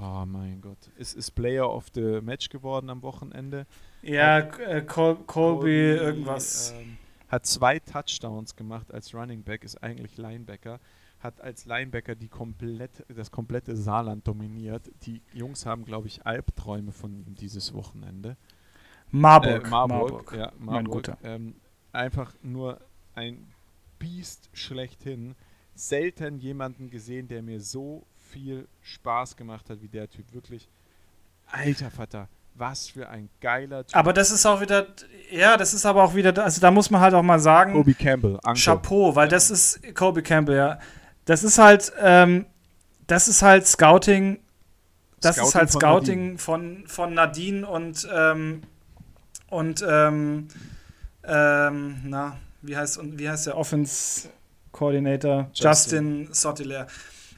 oh 0.00 0.24
mein 0.26 0.60
Gott, 0.60 0.78
ist, 0.96 1.14
ist 1.16 1.30
Player 1.32 1.68
of 1.68 1.86
the 1.94 2.20
Match 2.22 2.48
geworden 2.48 2.90
am 2.90 3.02
Wochenende. 3.02 3.66
ja, 4.02 4.38
äh, 4.38 4.82
Col 4.82 5.16
Colby, 5.16 5.24
Colby, 5.26 5.70
irgendwas. 5.70 6.72
ähm, 6.72 6.96
hat 7.28 7.44
zwei 7.46 7.78
Touchdowns 7.80 8.54
gemacht 8.56 8.92
als 8.92 9.12
Running 9.14 9.42
Back, 9.42 9.64
ist 9.64 9.82
eigentlich 9.82 10.16
Linebacker. 10.16 10.78
Hat 11.26 11.40
als 11.40 11.64
Linebacker 11.66 12.14
die 12.14 12.28
komplett, 12.28 13.04
das 13.08 13.32
komplette 13.32 13.74
Saarland 13.74 14.28
dominiert. 14.28 14.92
Die 15.02 15.22
Jungs 15.32 15.66
haben, 15.66 15.84
glaube 15.84 16.06
ich, 16.06 16.24
Albträume 16.24 16.92
von 16.92 17.12
ihm 17.12 17.34
dieses 17.34 17.74
Wochenende. 17.74 18.36
Marburg. 19.10 19.66
Äh, 19.66 19.68
Marburg, 19.68 20.00
Marburg. 20.00 20.32
ja, 20.36 20.52
mein 20.56 20.84
Marburg. 20.84 20.92
Guter. 20.92 21.18
Ähm, 21.24 21.56
einfach 21.92 22.32
nur 22.42 22.80
ein 23.16 23.44
Biest 23.98 24.50
schlechthin. 24.52 25.34
Selten 25.74 26.38
jemanden 26.38 26.90
gesehen, 26.90 27.26
der 27.26 27.42
mir 27.42 27.60
so 27.60 28.06
viel 28.30 28.68
Spaß 28.82 29.36
gemacht 29.36 29.68
hat 29.68 29.82
wie 29.82 29.88
der 29.88 30.08
Typ. 30.08 30.32
Wirklich, 30.32 30.68
alter 31.48 31.90
Vater, 31.90 32.28
was 32.54 32.88
für 32.88 33.08
ein 33.08 33.28
geiler 33.40 33.84
Typ. 33.84 33.96
Aber 33.96 34.12
das 34.12 34.30
ist 34.30 34.46
auch 34.46 34.60
wieder, 34.60 34.86
ja, 35.32 35.56
das 35.56 35.74
ist 35.74 35.84
aber 35.84 36.04
auch 36.04 36.14
wieder, 36.14 36.36
also 36.44 36.60
da 36.60 36.70
muss 36.70 36.88
man 36.88 37.00
halt 37.00 37.14
auch 37.14 37.22
mal 37.22 37.40
sagen, 37.40 37.72
Kobe 37.72 37.94
Campbell, 37.94 38.38
Uncle. 38.44 38.62
Chapeau, 38.62 39.16
weil 39.16 39.26
das 39.26 39.50
ist 39.50 39.92
Kobe 39.94 40.22
Campbell, 40.22 40.56
ja. 40.56 40.78
Das 41.26 41.44
ist 41.44 41.58
halt, 41.58 41.92
ähm, 42.00 42.46
das 43.06 43.28
ist 43.28 43.42
halt 43.42 43.66
Scouting, 43.66 44.40
das 45.20 45.36
Scouting 45.36 45.48
ist 45.48 45.54
halt 45.54 45.70
von 45.70 45.80
Scouting 45.80 46.38
von, 46.38 46.86
von 46.86 47.14
Nadine 47.14 47.66
und, 47.66 48.08
ähm, 48.12 48.62
und, 49.48 49.84
ähm, 49.86 50.48
ähm, 51.24 52.00
na, 52.04 52.38
wie 52.62 52.76
heißt, 52.76 52.98
und 52.98 53.18
wie 53.18 53.28
heißt 53.28 53.46
der 53.46 53.56
Offense 53.56 54.28
Coordinator? 54.72 55.50
Justin. 55.52 55.66
Justin 55.68 56.28
Sotilaire. 56.32 56.86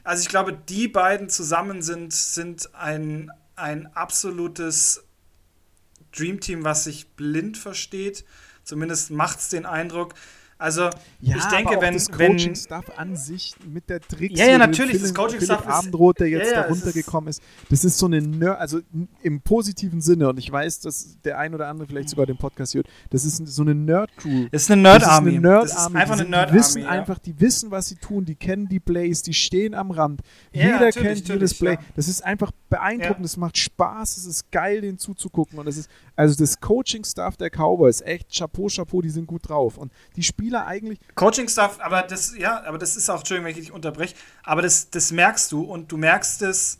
Also 0.03 0.21
ich 0.21 0.29
glaube, 0.29 0.53
die 0.53 0.87
beiden 0.87 1.29
zusammen 1.29 1.81
sind, 1.81 2.13
sind 2.13 2.73
ein, 2.75 3.31
ein 3.55 3.87
absolutes 3.95 5.03
Dreamteam, 6.15 6.63
was 6.63 6.83
sich 6.83 7.09
blind 7.11 7.57
versteht. 7.57 8.25
Zumindest 8.63 9.11
macht 9.11 9.39
es 9.39 9.49
den 9.49 9.65
Eindruck. 9.65 10.13
Also 10.61 10.89
Ja, 11.21 11.37
ich 11.37 11.45
denke, 11.45 11.71
aber 11.73 11.81
wenn, 11.83 11.93
das 11.93 12.11
Coaching-Stuff 12.11 12.91
an 12.97 13.15
sich 13.15 13.55
mit 13.65 13.89
der 13.89 14.01
Tricks, 14.01 14.37
Ja, 14.37 14.45
ja, 14.45 14.57
natürlich, 14.57 15.01
das 15.01 15.13
Coaching-Stuff 15.13 15.61
Philipp 15.61 15.73
Abendroth, 15.73 16.19
der 16.19 16.27
jetzt 16.27 16.51
Ja, 16.51 16.55
ja, 16.57 16.61
da 16.63 16.67
es 16.69 16.77
ist- 16.77 16.85
runtergekommen 16.85 17.29
ist, 17.29 17.41
das 17.69 17.85
ist 17.85 17.97
so 17.97 18.07
eine 18.07 18.21
Nerd, 18.21 18.59
also 18.59 18.81
im 19.23 19.39
positiven 19.41 20.01
Sinne 20.01 20.27
und 20.27 20.37
ich 20.37 20.51
weiß, 20.51 20.81
dass 20.81 21.17
der 21.23 21.39
ein 21.39 21.55
oder 21.55 21.67
andere 21.69 21.87
vielleicht 21.87 22.09
sogar 22.09 22.25
den 22.25 22.35
Podcast 22.37 22.73
hört, 22.75 22.87
das 23.09 23.23
ist 23.23 23.37
so 23.47 23.61
eine 23.61 23.73
Nerd-Crew. 23.73 24.47
ist 24.51 24.69
eine 24.69 24.81
Nerd 24.81 24.97
Das 25.01 25.03
ist 25.07 25.13
Army. 25.13 25.29
eine 25.31 25.39
Nerd 25.39 25.63
das 25.63 25.71
ist 25.71 25.77
Army. 25.77 25.95
einfach 25.97 26.15
die, 26.15 26.21
eine 26.21 26.29
Nerd 26.29 26.49
die 26.49 26.53
wissen 26.55 26.83
Army. 26.83 26.97
einfach, 26.99 27.19
die 27.19 27.39
wissen, 27.39 27.71
was 27.71 27.87
sie 27.87 27.95
tun, 27.95 28.25
die 28.25 28.35
kennen 28.35 28.67
die 28.67 28.81
Plays, 28.81 29.21
die 29.23 29.33
stehen 29.33 29.73
am 29.73 29.91
Rand. 29.91 30.19
Ja, 30.51 30.73
Jeder 30.73 30.91
kennt 30.91 31.25
jedes 31.25 31.53
Play. 31.53 31.73
ja. 31.75 31.79
Das 31.95 32.09
ist 32.09 32.21
einfach 32.25 32.51
beeindruckend, 32.69 33.19
Ja. 33.19 33.25
es 33.25 33.37
macht 33.37 33.57
Spaß, 33.57 34.17
es 34.17 34.25
ist 34.25 34.51
geil, 34.51 34.81
den 34.81 34.97
zuzugucken 34.97 35.57
und 35.57 35.67
es 35.67 35.77
ist 35.77 35.89
also 36.19 36.35
das 36.35 36.59
Coaching-Staff 36.59 37.37
der 37.37 37.49
Cowboys, 37.49 38.01
echt 38.01 38.35
Chapeau, 38.37 38.67
Chapeau, 38.67 39.01
die 39.01 39.09
sind 39.09 39.25
gut 39.25 39.47
drauf. 39.47 39.77
Und 39.77 39.93
die 40.17 40.23
Spieler 40.23 40.67
eigentlich 40.67 40.99
Coaching-Stuff, 41.15 41.79
aber 41.79 42.01
das, 42.01 42.37
ja, 42.37 42.61
aber 42.65 42.77
das 42.77 42.97
ist 42.97 43.09
auch, 43.09 43.19
Entschuldigung, 43.19 43.45
wenn 43.45 43.55
ich 43.57 43.67
dich 43.67 43.71
unterbreche, 43.71 44.15
aber 44.43 44.61
das, 44.61 44.89
das 44.89 45.13
merkst 45.13 45.49
du 45.49 45.61
und 45.61 45.93
du 45.93 45.95
merkst 45.95 46.41
es, 46.41 46.77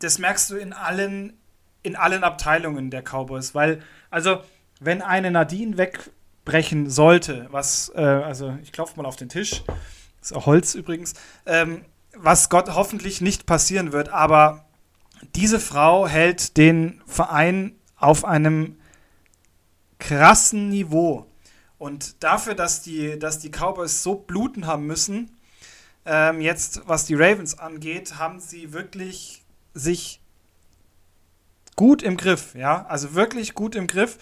das 0.00 0.18
merkst 0.18 0.50
du 0.50 0.56
in 0.56 0.72
allen, 0.72 1.38
in 1.84 1.94
allen 1.94 2.24
Abteilungen 2.24 2.90
der 2.90 3.02
Cowboys, 3.02 3.54
weil, 3.54 3.84
also, 4.10 4.40
wenn 4.80 5.00
eine 5.00 5.30
Nadine 5.30 5.78
wegbrechen 5.78 6.90
sollte, 6.90 7.46
was, 7.52 7.92
äh, 7.94 8.00
also, 8.00 8.58
ich 8.64 8.72
klopfe 8.72 8.96
mal 8.96 9.06
auf 9.06 9.14
den 9.14 9.28
Tisch, 9.28 9.62
ist 10.20 10.34
auch 10.34 10.46
Holz 10.46 10.74
übrigens, 10.74 11.14
ähm, 11.46 11.84
was 12.16 12.50
Gott 12.50 12.74
hoffentlich 12.74 13.20
nicht 13.20 13.46
passieren 13.46 13.92
wird, 13.92 14.08
aber 14.08 14.64
diese 15.36 15.60
Frau 15.60 16.08
hält 16.08 16.56
den 16.56 17.00
Verein 17.06 17.77
auf 17.98 18.24
einem 18.24 18.76
krassen 19.98 20.68
Niveau. 20.68 21.26
Und 21.78 22.22
dafür, 22.22 22.54
dass 22.54 22.82
die, 22.82 23.18
dass 23.18 23.38
die 23.38 23.50
Cowboys 23.50 24.02
so 24.02 24.16
bluten 24.16 24.66
haben 24.66 24.86
müssen, 24.86 25.30
ähm, 26.04 26.40
jetzt 26.40 26.82
was 26.86 27.04
die 27.04 27.14
Ravens 27.14 27.58
angeht, 27.58 28.18
haben 28.18 28.40
sie 28.40 28.72
wirklich 28.72 29.42
sich 29.74 30.20
gut 31.76 32.02
im 32.02 32.16
Griff, 32.16 32.54
ja, 32.54 32.86
also 32.86 33.14
wirklich 33.14 33.54
gut 33.54 33.76
im 33.76 33.86
Griff. 33.86 34.18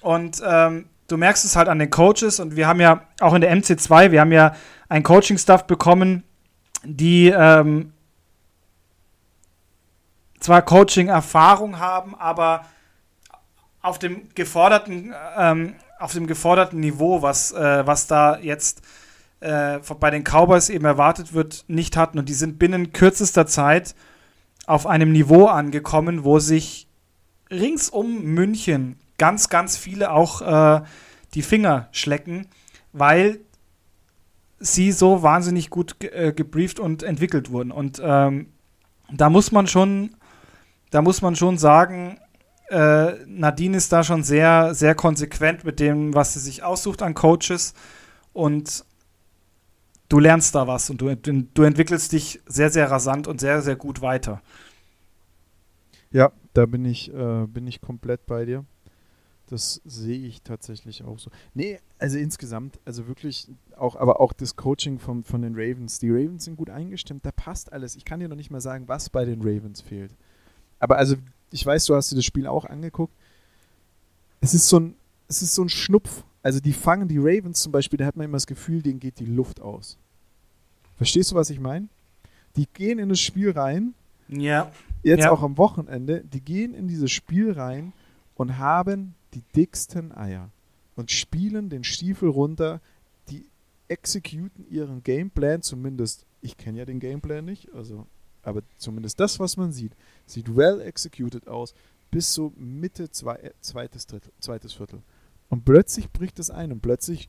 Und 0.00 0.42
ähm, 0.44 0.88
du 1.08 1.16
merkst 1.16 1.44
es 1.44 1.56
halt 1.56 1.68
an 1.68 1.78
den 1.78 1.90
Coaches 1.90 2.40
und 2.40 2.56
wir 2.56 2.66
haben 2.66 2.80
ja 2.80 3.06
auch 3.20 3.34
in 3.34 3.42
der 3.42 3.54
MC2, 3.54 4.10
wir 4.10 4.20
haben 4.20 4.32
ja 4.32 4.54
ein 4.88 5.02
Coaching-Staff 5.02 5.66
bekommen, 5.66 6.24
die 6.82 7.28
ähm, 7.28 7.92
zwar 10.40 10.62
Coaching-Erfahrung 10.62 11.78
haben, 11.78 12.14
aber 12.14 12.64
auf 13.84 13.98
dem 13.98 14.28
geforderten, 14.34 15.14
ähm, 15.36 15.74
auf 15.98 16.14
dem 16.14 16.26
geforderten 16.26 16.80
Niveau, 16.80 17.20
was, 17.20 17.52
äh, 17.52 17.86
was 17.86 18.06
da 18.06 18.38
jetzt 18.38 18.80
äh, 19.40 19.78
bei 20.00 20.10
den 20.10 20.24
Cowboys 20.24 20.70
eben 20.70 20.86
erwartet 20.86 21.34
wird, 21.34 21.66
nicht 21.68 21.98
hatten. 21.98 22.18
Und 22.18 22.30
die 22.30 22.34
sind 22.34 22.58
binnen 22.58 22.94
kürzester 22.94 23.46
Zeit 23.46 23.94
auf 24.66 24.86
einem 24.86 25.12
Niveau 25.12 25.46
angekommen, 25.48 26.24
wo 26.24 26.38
sich 26.38 26.88
rings 27.50 27.90
um 27.90 28.22
München 28.22 28.98
ganz, 29.18 29.50
ganz 29.50 29.76
viele 29.76 30.12
auch 30.12 30.40
äh, 30.40 30.82
die 31.34 31.42
Finger 31.42 31.88
schlecken, 31.92 32.46
weil 32.94 33.40
sie 34.58 34.92
so 34.92 35.22
wahnsinnig 35.22 35.68
gut 35.68 36.00
ge 36.00 36.10
äh, 36.10 36.32
gebrieft 36.32 36.80
und 36.80 37.02
entwickelt 37.02 37.50
wurden. 37.50 37.70
Und 37.70 38.00
ähm, 38.02 38.46
da 39.12 39.28
muss 39.28 39.52
man 39.52 39.66
schon, 39.66 40.16
da 40.88 41.02
muss 41.02 41.20
man 41.20 41.36
schon 41.36 41.58
sagen, 41.58 42.18
äh, 42.68 43.12
Nadine 43.26 43.76
ist 43.76 43.92
da 43.92 44.02
schon 44.02 44.22
sehr, 44.22 44.74
sehr 44.74 44.94
konsequent 44.94 45.64
mit 45.64 45.80
dem, 45.80 46.14
was 46.14 46.34
sie 46.34 46.40
sich 46.40 46.62
aussucht 46.62 47.02
an 47.02 47.14
Coaches. 47.14 47.74
Und 48.32 48.84
du 50.08 50.18
lernst 50.18 50.54
da 50.54 50.66
was 50.66 50.90
und 50.90 51.00
du, 51.00 51.14
du 51.16 51.62
entwickelst 51.62 52.12
dich 52.12 52.40
sehr, 52.46 52.70
sehr 52.70 52.90
rasant 52.90 53.26
und 53.26 53.40
sehr, 53.40 53.62
sehr 53.62 53.76
gut 53.76 54.00
weiter. 54.00 54.42
Ja, 56.10 56.32
da 56.52 56.66
bin 56.66 56.84
ich, 56.84 57.12
äh, 57.12 57.46
bin 57.46 57.66
ich 57.66 57.80
komplett 57.80 58.26
bei 58.26 58.44
dir. 58.44 58.64
Das 59.48 59.82
sehe 59.84 60.26
ich 60.26 60.42
tatsächlich 60.42 61.04
auch 61.04 61.18
so. 61.18 61.30
Nee, 61.52 61.80
also 61.98 62.16
insgesamt, 62.16 62.80
also 62.84 63.06
wirklich 63.08 63.48
auch, 63.76 63.96
aber 63.96 64.20
auch 64.20 64.32
das 64.32 64.56
Coaching 64.56 64.98
vom, 64.98 65.22
von 65.22 65.42
den 65.42 65.54
Ravens. 65.54 65.98
Die 65.98 66.10
Ravens 66.10 66.44
sind 66.44 66.56
gut 66.56 66.70
eingestimmt, 66.70 67.26
da 67.26 67.32
passt 67.32 67.72
alles. 67.72 67.94
Ich 67.94 68.04
kann 68.04 68.20
dir 68.20 68.28
noch 68.28 68.36
nicht 68.36 68.50
mal 68.50 68.62
sagen, 68.62 68.88
was 68.88 69.10
bei 69.10 69.24
den 69.24 69.42
Ravens 69.42 69.82
fehlt. 69.82 70.16
Aber 70.78 70.96
also, 70.96 71.16
ich 71.50 71.64
weiß, 71.64 71.84
du 71.86 71.94
hast 71.94 72.10
dir 72.10 72.16
das 72.16 72.24
Spiel 72.24 72.46
auch 72.46 72.64
angeguckt. 72.64 73.14
Es 74.40 74.54
ist 74.54 74.68
so 74.68 74.78
ein, 74.80 74.94
es 75.28 75.42
ist 75.42 75.54
so 75.54 75.62
ein 75.62 75.68
Schnupf. 75.68 76.24
Also 76.42 76.60
die 76.60 76.72
fangen 76.72 77.08
die 77.08 77.18
Ravens 77.18 77.62
zum 77.62 77.72
Beispiel, 77.72 77.96
da 77.96 78.04
hat 78.04 78.16
man 78.16 78.24
immer 78.26 78.36
das 78.36 78.46
Gefühl, 78.46 78.82
denen 78.82 79.00
geht 79.00 79.18
die 79.18 79.24
Luft 79.26 79.60
aus. 79.60 79.96
Verstehst 80.96 81.30
du, 81.30 81.34
was 81.36 81.48
ich 81.50 81.58
meine? 81.60 81.88
Die 82.56 82.66
gehen 82.72 82.98
in 82.98 83.08
das 83.08 83.20
Spiel 83.20 83.50
rein, 83.52 83.94
Ja. 84.28 84.70
jetzt 85.02 85.22
Ja. 85.24 85.30
auch 85.30 85.42
am 85.42 85.56
Wochenende, 85.58 86.22
die 86.22 86.40
gehen 86.40 86.74
in 86.74 86.86
dieses 86.86 87.10
Spiel 87.10 87.52
rein 87.52 87.92
und 88.34 88.58
haben 88.58 89.14
die 89.32 89.42
dicksten 89.56 90.12
Eier 90.12 90.50
und 90.96 91.10
spielen 91.10 91.70
den 91.70 91.82
Stiefel 91.82 92.28
runter. 92.28 92.80
Die 93.30 93.46
exekuten 93.88 94.66
ihren 94.70 95.02
Gameplan, 95.02 95.62
zumindest, 95.62 96.26
ich 96.42 96.56
kenne 96.56 96.78
ja 96.78 96.84
den 96.84 97.00
Gameplan 97.00 97.44
nicht, 97.44 97.72
also, 97.74 98.06
aber 98.46 98.62
zumindest 98.76 99.20
das, 99.20 99.38
was 99.40 99.56
man 99.56 99.72
sieht, 99.72 99.94
sieht 100.26 100.54
well 100.54 100.80
executed 100.80 101.48
aus, 101.48 101.74
bis 102.10 102.32
so 102.32 102.52
Mitte 102.56 103.10
zwei, 103.10 103.36
äh, 103.36 103.52
zweites, 103.60 104.06
Drittel, 104.06 104.32
zweites 104.40 104.72
Viertel. 104.72 105.02
Und 105.48 105.64
plötzlich 105.64 106.10
bricht 106.10 106.38
es 106.38 106.50
ein 106.50 106.72
und 106.72 106.80
plötzlich 106.80 107.28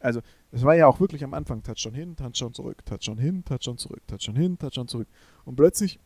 Also, 0.00 0.20
es 0.50 0.62
war 0.64 0.74
ja 0.74 0.86
auch 0.86 0.98
wirklich 0.98 1.22
am 1.22 1.32
Anfang 1.32 1.62
Touchdown 1.62 1.94
hin, 1.94 2.16
Touchdown 2.16 2.52
zurück, 2.54 2.84
Touchdown 2.84 3.18
hin, 3.18 3.44
Touchdown 3.44 3.78
zurück, 3.78 4.02
Touchdown 4.08 4.36
hin, 4.36 4.58
Touchdown 4.58 4.88
zurück. 4.88 5.08
Und 5.44 5.56
plötzlich, 5.56 6.00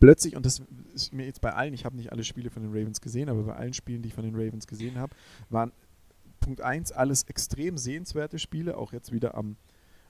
plötzlich, 0.00 0.34
und 0.36 0.44
das 0.44 0.60
ist 0.92 1.12
mir 1.12 1.24
jetzt 1.24 1.40
bei 1.40 1.52
allen, 1.52 1.72
ich 1.72 1.84
habe 1.84 1.96
nicht 1.96 2.10
alle 2.10 2.24
Spiele 2.24 2.50
von 2.50 2.62
den 2.62 2.72
Ravens 2.72 3.00
gesehen, 3.00 3.28
aber 3.28 3.44
bei 3.44 3.54
allen 3.54 3.74
Spielen, 3.74 4.02
die 4.02 4.08
ich 4.08 4.14
von 4.14 4.24
den 4.24 4.34
Ravens 4.34 4.66
gesehen 4.66 4.98
habe, 4.98 5.14
waren 5.50 5.72
Punkt 6.40 6.60
1 6.60 6.92
alles 6.92 7.24
extrem 7.24 7.78
sehenswerte 7.78 8.38
Spiele, 8.38 8.76
auch 8.76 8.92
jetzt 8.92 9.12
wieder 9.12 9.34
am, 9.36 9.56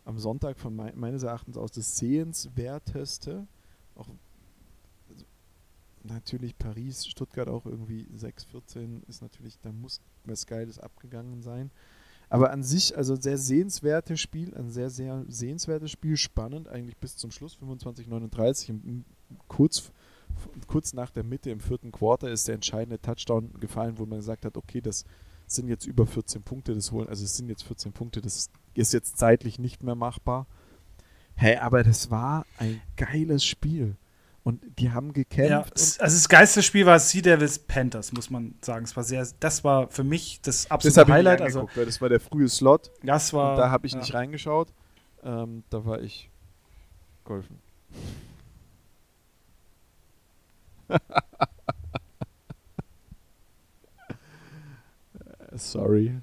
am 0.07 0.19
Sonntag 0.19 0.59
von 0.59 0.75
me 0.75 0.93
meines 0.95 1.25
Erachtens 1.25 1.57
aus 1.59 1.73
das 1.73 1.97
sehenswerteste. 1.99 3.47
Auch 3.97 4.09
also, 5.11 5.25
natürlich 6.05 6.57
Paris, 6.57 7.07
Stuttgart 7.07 7.49
auch 7.49 7.67
irgendwie 7.67 8.07
6-14 8.17 9.03
ist 9.09 9.21
natürlich, 9.21 9.59
da 9.61 9.73
muss 9.73 10.01
was 10.25 10.47
Geiles 10.47 10.79
abgegangen 10.79 11.43
sein. 11.43 11.71
Aber 12.29 12.51
an 12.51 12.63
sich, 12.63 12.97
also 12.97 13.15
sehr 13.15 13.39
sehenswertes 13.39 14.21
Spiel, 14.21 14.55
ein 14.55 14.71
sehr, 14.71 14.91
sehr 14.91 15.25
sehenswertes 15.29 15.91
Spiel, 15.91 16.17
spannend 16.17 16.69
eigentlich 16.69 16.97
bis 16.97 17.17
zum 17.17 17.31
Schluss, 17.31 17.57
25-39. 17.57 19.03
Kurz, 19.49 19.93
kurz 20.67 20.93
nach 20.93 21.11
der 21.11 21.23
Mitte 21.25 21.51
im 21.51 21.61
vierten 21.61 21.93
Quarter 21.93 22.31
ist 22.31 22.49
der 22.49 22.57
entscheidende 22.57 23.01
Touchdown 23.01 23.53
gefallen, 23.61 23.99
wo 23.99 24.07
man 24.07 24.19
gesagt 24.19 24.45
hat, 24.45 24.57
okay, 24.57 24.81
das 24.81 25.05
sind 25.47 25.69
jetzt 25.69 25.87
über 25.87 26.07
14 26.07 26.43
Punkte, 26.43 26.75
das 26.75 26.91
holen, 26.91 27.09
also 27.09 27.25
es 27.25 27.37
sind 27.37 27.49
jetzt 27.49 27.63
14 27.63 27.93
Punkte, 27.93 28.21
das 28.21 28.51
ist 28.79 28.93
jetzt 28.93 29.19
zeitlich 29.19 29.59
nicht 29.59 29.83
mehr 29.83 29.95
machbar. 29.95 30.47
Hey, 31.35 31.57
aber 31.57 31.83
das 31.83 32.11
war 32.11 32.47
ein 32.59 32.81
geiles 32.97 33.45
Spiel. 33.45 33.97
Und 34.43 34.63
die 34.79 34.93
haben 34.93 35.13
gekämpft. 35.13 35.51
Ja, 35.51 35.61
also 36.05 36.17
das 36.17 36.29
geilste 36.29 36.63
Spiel 36.63 36.87
war 36.87 37.01
Sea 37.01 37.21
Devils 37.21 37.59
Panthers, 37.59 38.13
muss 38.13 38.31
man 38.31 38.55
sagen. 38.63 38.85
Es 38.85 38.95
war 38.97 39.03
sehr, 39.03 39.27
das 39.41 39.65
war 39.65 39.89
für 39.89 40.05
mich 40.05 40.41
das 40.41 40.71
absolute 40.71 41.01
das 41.01 41.09
Highlight. 41.09 41.41
Also, 41.43 41.69
das 41.75 42.01
war 42.01 42.09
der 42.09 42.21
frühe 42.21 42.49
Slot. 42.49 42.93
Das 43.03 43.33
war. 43.33 43.51
Und 43.51 43.57
da 43.59 43.71
habe 43.71 43.89
ich 43.89 43.95
ja. 43.95 43.99
nicht 43.99 44.15
reingeschaut. 44.15 44.69
Ähm, 45.25 45.65
da 45.69 45.85
war 45.85 46.01
ich 46.01 46.31
golfen. 47.25 47.59
Sorry. 55.57 56.15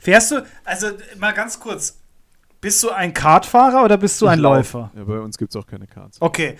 Fährst 0.00 0.30
du, 0.30 0.44
also 0.64 0.88
mal 1.18 1.32
ganz 1.32 1.58
kurz, 1.58 1.98
bist 2.60 2.82
du 2.82 2.90
ein 2.90 3.14
Kartfahrer 3.14 3.84
oder 3.84 3.96
bist 3.96 4.20
du 4.20 4.26
ich 4.26 4.32
ein 4.32 4.38
Läufer? 4.40 4.90
Ja, 4.96 5.04
bei 5.04 5.20
uns 5.20 5.38
gibt 5.38 5.54
es 5.54 5.56
auch 5.56 5.66
keine 5.66 5.86
Karts. 5.86 6.20
Okay, 6.20 6.56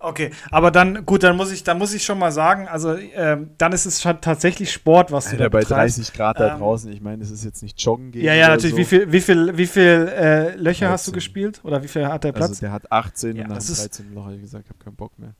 Okay, 0.00 0.30
aber 0.52 0.70
dann, 0.70 1.04
gut, 1.04 1.24
dann 1.24 1.36
muss 1.36 1.50
ich, 1.50 1.64
dann 1.64 1.76
muss 1.76 1.92
ich 1.92 2.04
schon 2.04 2.20
mal 2.20 2.30
sagen, 2.30 2.68
also 2.68 2.94
ähm, 2.94 3.50
dann 3.58 3.72
ist 3.72 3.84
es 3.84 4.00
schon 4.00 4.20
tatsächlich 4.20 4.70
Sport, 4.70 5.10
was 5.10 5.26
Alter, 5.26 5.36
du 5.38 5.42
da 5.42 5.48
bei 5.48 5.62
30 5.62 6.12
Grad 6.12 6.38
da 6.38 6.52
ähm, 6.52 6.60
draußen, 6.60 6.92
ich 6.92 7.00
meine, 7.00 7.20
es 7.20 7.32
ist 7.32 7.44
jetzt 7.44 7.64
nicht 7.64 7.80
Joggen 7.82 8.12
gehen. 8.12 8.24
Ja, 8.24 8.32
ja, 8.34 8.48
natürlich. 8.48 8.72
So. 8.72 8.78
Wie 8.78 8.84
viel, 8.84 9.10
wie 9.10 9.20
viel, 9.20 9.58
wie 9.58 9.66
viel 9.66 10.12
äh, 10.16 10.54
Löcher 10.54 10.86
13. 10.86 10.88
hast 10.88 11.08
du 11.08 11.12
gespielt? 11.12 11.60
Oder 11.64 11.82
wie 11.82 11.88
viel 11.88 12.06
hat 12.06 12.22
der 12.22 12.30
Platz? 12.30 12.50
Also 12.50 12.60
der 12.60 12.72
hat 12.72 12.92
18 12.92 13.36
ja, 13.36 13.42
und 13.42 13.48
nach 13.48 13.58
dem 13.58 13.74
13. 13.74 14.14
Loch 14.14 14.24
habe 14.26 14.36
ich 14.36 14.42
gesagt, 14.42 14.66
ich 14.66 14.70
habe 14.70 14.84
keinen 14.84 14.94
Bock 14.94 15.18
mehr. 15.18 15.34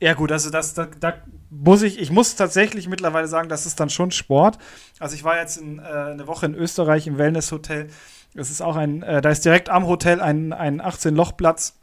Ja, 0.00 0.12
gut, 0.12 0.30
also 0.30 0.50
das, 0.50 0.74
da, 0.74 0.86
da, 1.00 1.14
muss 1.50 1.82
ich, 1.82 1.98
ich 1.98 2.10
muss 2.10 2.36
tatsächlich 2.36 2.88
mittlerweile 2.88 3.28
sagen, 3.28 3.48
das 3.48 3.66
ist 3.66 3.80
dann 3.80 3.88
schon 3.88 4.10
Sport. 4.10 4.58
Also 4.98 5.14
ich 5.14 5.24
war 5.24 5.38
jetzt 5.38 5.56
in, 5.56 5.78
äh, 5.78 5.82
eine 5.82 6.26
Woche 6.26 6.46
in 6.46 6.54
Österreich 6.54 7.06
im 7.06 7.18
Wellness-Hotel. 7.18 7.88
Das 8.34 8.50
ist 8.50 8.60
auch 8.60 8.76
ein, 8.76 9.02
äh, 9.02 9.22
da 9.22 9.30
ist 9.30 9.44
direkt 9.44 9.70
am 9.70 9.86
Hotel 9.86 10.20
ein, 10.20 10.52
ein 10.52 10.82
18-Loch-Platz 10.82 11.74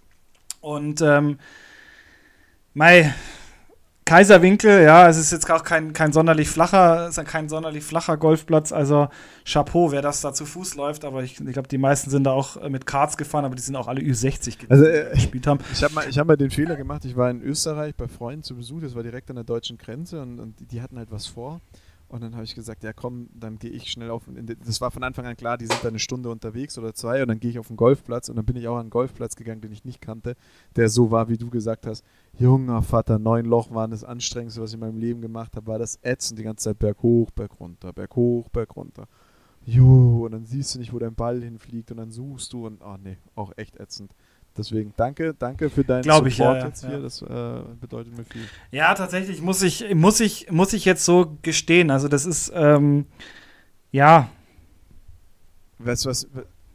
und 0.61 1.01
ähm, 1.01 1.39
Mai, 2.75 3.13
Kaiserwinkel, 4.05 4.83
ja, 4.83 5.07
es 5.07 5.17
ist 5.17 5.31
jetzt 5.31 5.49
auch 5.49 5.63
kein, 5.63 5.93
kein 5.93 6.11
sonderlich 6.11 6.49
flacher, 6.49 7.07
ist 7.07 7.23
kein 7.25 7.47
sonderlich 7.47 7.83
flacher 7.83 8.17
Golfplatz, 8.17 8.71
also 8.71 9.07
Chapeau, 9.45 9.91
wer 9.91 10.01
das 10.01 10.21
da 10.21 10.33
zu 10.33 10.45
Fuß 10.45 10.75
läuft, 10.75 11.05
aber 11.05 11.23
ich, 11.23 11.39
ich 11.39 11.53
glaube, 11.53 11.67
die 11.69 11.77
meisten 11.77 12.09
sind 12.09 12.25
da 12.25 12.31
auch 12.31 12.57
äh, 12.57 12.69
mit 12.69 12.85
Karts 12.85 13.15
gefahren, 13.15 13.45
aber 13.45 13.55
die 13.55 13.61
sind 13.61 13.75
auch 13.75 13.87
alle 13.87 14.01
Ü60 14.01 14.69
also, 14.69 14.85
äh, 14.85 15.11
gespielt 15.13 15.47
haben. 15.47 15.59
Ich 15.71 15.83
habe 15.83 15.93
mal, 15.93 16.05
hab 16.05 16.27
mal 16.27 16.37
den 16.37 16.51
Fehler 16.51 16.75
gemacht, 16.75 17.05
ich 17.05 17.15
war 17.15 17.29
in 17.29 17.41
Österreich 17.41 17.95
bei 17.95 18.07
Freunden 18.07 18.43
zu 18.43 18.55
Besuch, 18.55 18.81
das 18.81 18.93
war 18.93 19.03
direkt 19.03 19.29
an 19.29 19.35
der 19.35 19.45
deutschen 19.45 19.77
Grenze 19.77 20.21
und, 20.21 20.39
und 20.39 20.59
die, 20.59 20.65
die 20.65 20.81
hatten 20.81 20.97
halt 20.97 21.11
was 21.11 21.27
vor. 21.27 21.61
Und 22.13 22.21
dann 22.21 22.35
habe 22.35 22.43
ich 22.43 22.53
gesagt, 22.53 22.83
ja 22.83 22.93
komm, 22.93 23.27
dann 23.33 23.57
gehe 23.57 23.71
ich 23.71 23.89
schnell 23.89 24.11
auf. 24.11 24.25
Das 24.63 24.81
war 24.81 24.91
von 24.91 25.03
Anfang 25.03 25.25
an 25.25 25.35
klar, 25.35 25.57
die 25.57 25.65
sind 25.65 25.83
da 25.83 25.87
eine 25.87 25.97
Stunde 25.97 26.29
unterwegs 26.29 26.77
oder 26.77 26.93
zwei 26.93 27.23
und 27.23 27.27
dann 27.27 27.39
gehe 27.39 27.49
ich 27.49 27.57
auf 27.57 27.69
den 27.69 27.75
Golfplatz 27.75 28.29
und 28.29 28.35
dann 28.35 28.45
bin 28.45 28.55
ich 28.55 28.67
auch 28.67 28.75
an 28.75 28.81
einen 28.81 28.89
Golfplatz 28.91 29.35
gegangen, 29.35 29.61
den 29.61 29.71
ich 29.71 29.83
nicht 29.83 29.99
kannte, 29.99 30.35
der 30.75 30.89
so 30.89 31.09
war, 31.09 31.27
wie 31.27 31.37
du 31.37 31.49
gesagt 31.49 31.87
hast. 31.87 32.05
Junger 32.39 32.81
Vater, 32.81 33.19
neun 33.19 33.45
Loch 33.45 33.71
waren 33.71 33.91
das 33.91 34.03
anstrengendste, 34.03 34.61
was 34.61 34.71
ich 34.71 34.75
in 34.75 34.79
meinem 34.79 34.97
Leben 34.97 35.21
gemacht 35.21 35.55
habe, 35.55 35.67
war 35.67 35.79
das 35.79 35.99
ätzend, 36.01 36.39
die 36.39 36.43
ganze 36.43 36.65
Zeit 36.65 36.79
berg 36.79 37.01
hoch, 37.03 37.29
berg 37.31 37.59
runter, 37.59 37.93
berg 37.93 38.15
hoch, 38.15 38.49
berg 38.49 38.75
runter. 38.75 39.07
Jo, 39.65 40.25
und 40.25 40.31
dann 40.31 40.45
siehst 40.45 40.75
du 40.75 40.79
nicht, 40.79 40.91
wo 40.91 40.99
dein 40.99 41.15
Ball 41.15 41.41
hinfliegt 41.41 41.91
und 41.91 41.97
dann 41.97 42.11
suchst 42.11 42.51
du 42.51 42.65
und, 42.65 42.81
oh 42.81 42.97
nee, 43.01 43.17
auch 43.35 43.53
echt 43.55 43.79
ätzend. 43.79 44.11
Deswegen 44.57 44.93
danke, 44.97 45.33
danke 45.33 45.69
für 45.69 45.83
deinen 45.83 46.03
Glaube 46.03 46.27
ich, 46.27 46.37
Support 46.37 46.57
ja, 46.57 46.67
jetzt 46.67 46.85
hier. 46.85 46.93
Ja. 46.93 46.99
Das 46.99 47.21
äh, 47.21 47.61
bedeutet 47.79 48.15
mir 48.15 48.23
viel. 48.23 48.43
Ja, 48.71 48.93
tatsächlich 48.93 49.41
muss 49.41 49.63
ich, 49.63 49.95
muss 49.95 50.19
ich, 50.19 50.51
muss 50.51 50.73
ich 50.73 50.85
jetzt 50.85 51.05
so 51.05 51.37
gestehen. 51.41 51.89
Also 51.89 52.07
das 52.07 52.25
ist, 52.25 52.51
ähm, 52.53 53.05
ja. 53.91 54.29
Weißt, 55.79 56.05
was, 56.05 56.27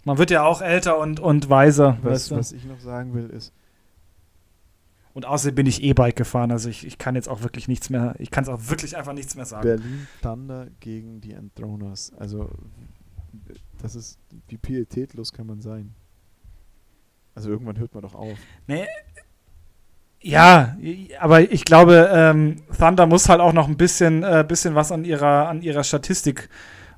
Man 0.05 0.19
wird 0.19 0.31
ja 0.31 0.45
auch 0.45 0.61
älter 0.61 0.99
und, 0.99 1.21
und 1.21 1.51
weiser. 1.51 1.99
Was, 2.03 2.13
weißt 2.13 2.31
du? 2.31 2.37
was 2.37 2.53
ich 2.53 2.65
noch 2.65 2.81
sagen 2.81 3.15
will, 3.15 3.31
ist. 3.31 3.53
Und 5.19 5.27
außerdem 5.27 5.57
bin 5.57 5.67
ich 5.67 5.83
E-Bike 5.83 6.15
gefahren, 6.15 6.53
also 6.53 6.69
ich, 6.69 6.87
ich 6.87 6.97
kann 6.97 7.17
jetzt 7.17 7.29
auch 7.29 7.43
wirklich 7.43 7.67
nichts 7.67 7.91
mehr, 7.91 8.15
ich 8.21 8.31
kann 8.31 8.45
es 8.45 8.49
auch 8.49 8.61
wirklich 8.69 8.97
einfach 8.97 9.15
nichts 9.15 9.35
mehr 9.35 9.47
sagen. 9.47 9.63
Berlin 9.65 10.07
Thunder 10.23 10.69
gegen 10.79 11.21
die 11.21 11.33
Enthroners. 11.33 12.13
Also, 12.17 12.49
das 13.83 13.97
ist, 13.97 14.21
wie 14.47 14.59
pietätlos 14.59 15.33
kann 15.33 15.49
man 15.49 15.61
sein? 15.61 15.93
Also 17.35 17.51
irgendwann 17.51 17.81
hört 17.81 17.95
man 17.95 18.05
doch 18.05 18.15
auf. 18.15 18.39
Nee. 18.69 18.87
Ja, 20.21 20.77
aber 21.19 21.51
ich 21.51 21.65
glaube, 21.65 22.09
ähm, 22.13 22.63
Thunder 22.79 23.07
muss 23.07 23.29
halt 23.29 23.41
auch 23.41 23.53
noch 23.53 23.67
ein 23.67 23.77
bisschen, 23.77 24.23
äh, 24.23 24.45
bisschen 24.47 24.77
was 24.77 24.93
an 24.93 25.05
ihrer, 25.05 25.49
an 25.49 25.63
ihrer 25.63 25.83
Statistik 25.83 26.49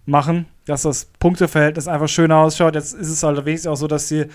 machen, 0.04 0.44
dass 0.66 0.82
das 0.82 1.06
Punkteverhältnis 1.06 1.88
einfach 1.88 2.10
schöner 2.10 2.36
ausschaut. 2.36 2.74
Jetzt 2.74 2.92
ist 2.92 3.08
es 3.08 3.22
halt 3.22 3.42
wenigstens 3.46 3.70
auch 3.70 3.76
so, 3.76 3.86
dass 3.86 4.08
sie, 4.08 4.26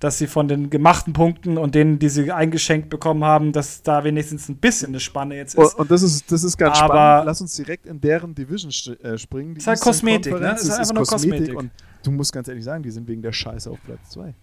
dass 0.00 0.16
sie 0.16 0.26
von 0.26 0.48
den 0.48 0.70
gemachten 0.70 1.12
Punkten 1.12 1.58
und 1.58 1.74
denen, 1.74 1.98
die 1.98 2.08
sie 2.08 2.32
eingeschenkt 2.32 2.88
bekommen 2.88 3.22
haben, 3.22 3.52
dass 3.52 3.82
da 3.82 4.02
wenigstens 4.02 4.48
ein 4.48 4.56
bisschen 4.56 4.88
eine 4.88 5.00
Spanne 5.00 5.36
jetzt 5.36 5.54
ist. 5.54 5.74
Und 5.74 5.90
das 5.90 6.02
ist, 6.02 6.32
das 6.32 6.42
ist 6.42 6.56
ganz 6.56 6.78
aber 6.78 6.94
spannend. 6.94 7.26
Lass 7.26 7.40
uns 7.42 7.54
direkt 7.54 7.86
in 7.86 8.00
deren 8.00 8.34
Division 8.34 8.72
äh, 9.02 9.18
springen. 9.18 9.54
Die 9.54 9.60
ist 9.60 9.66
halt 9.66 9.78
Kosmetik, 9.80 10.32
ne? 10.32 10.40
Das 10.40 10.62
ist 10.62 10.70
einfach 10.70 10.94
nur 10.94 11.04
Kosmetik. 11.04 11.54
Kosmetik. 11.54 11.58
Und 11.58 11.70
du 12.02 12.10
musst 12.12 12.32
ganz 12.32 12.48
ehrlich 12.48 12.64
sagen, 12.64 12.82
die 12.82 12.90
sind 12.90 13.06
wegen 13.08 13.20
der 13.20 13.32
Scheiße 13.32 13.70
auf 13.70 13.78
Platz 13.84 14.10
2. 14.10 14.34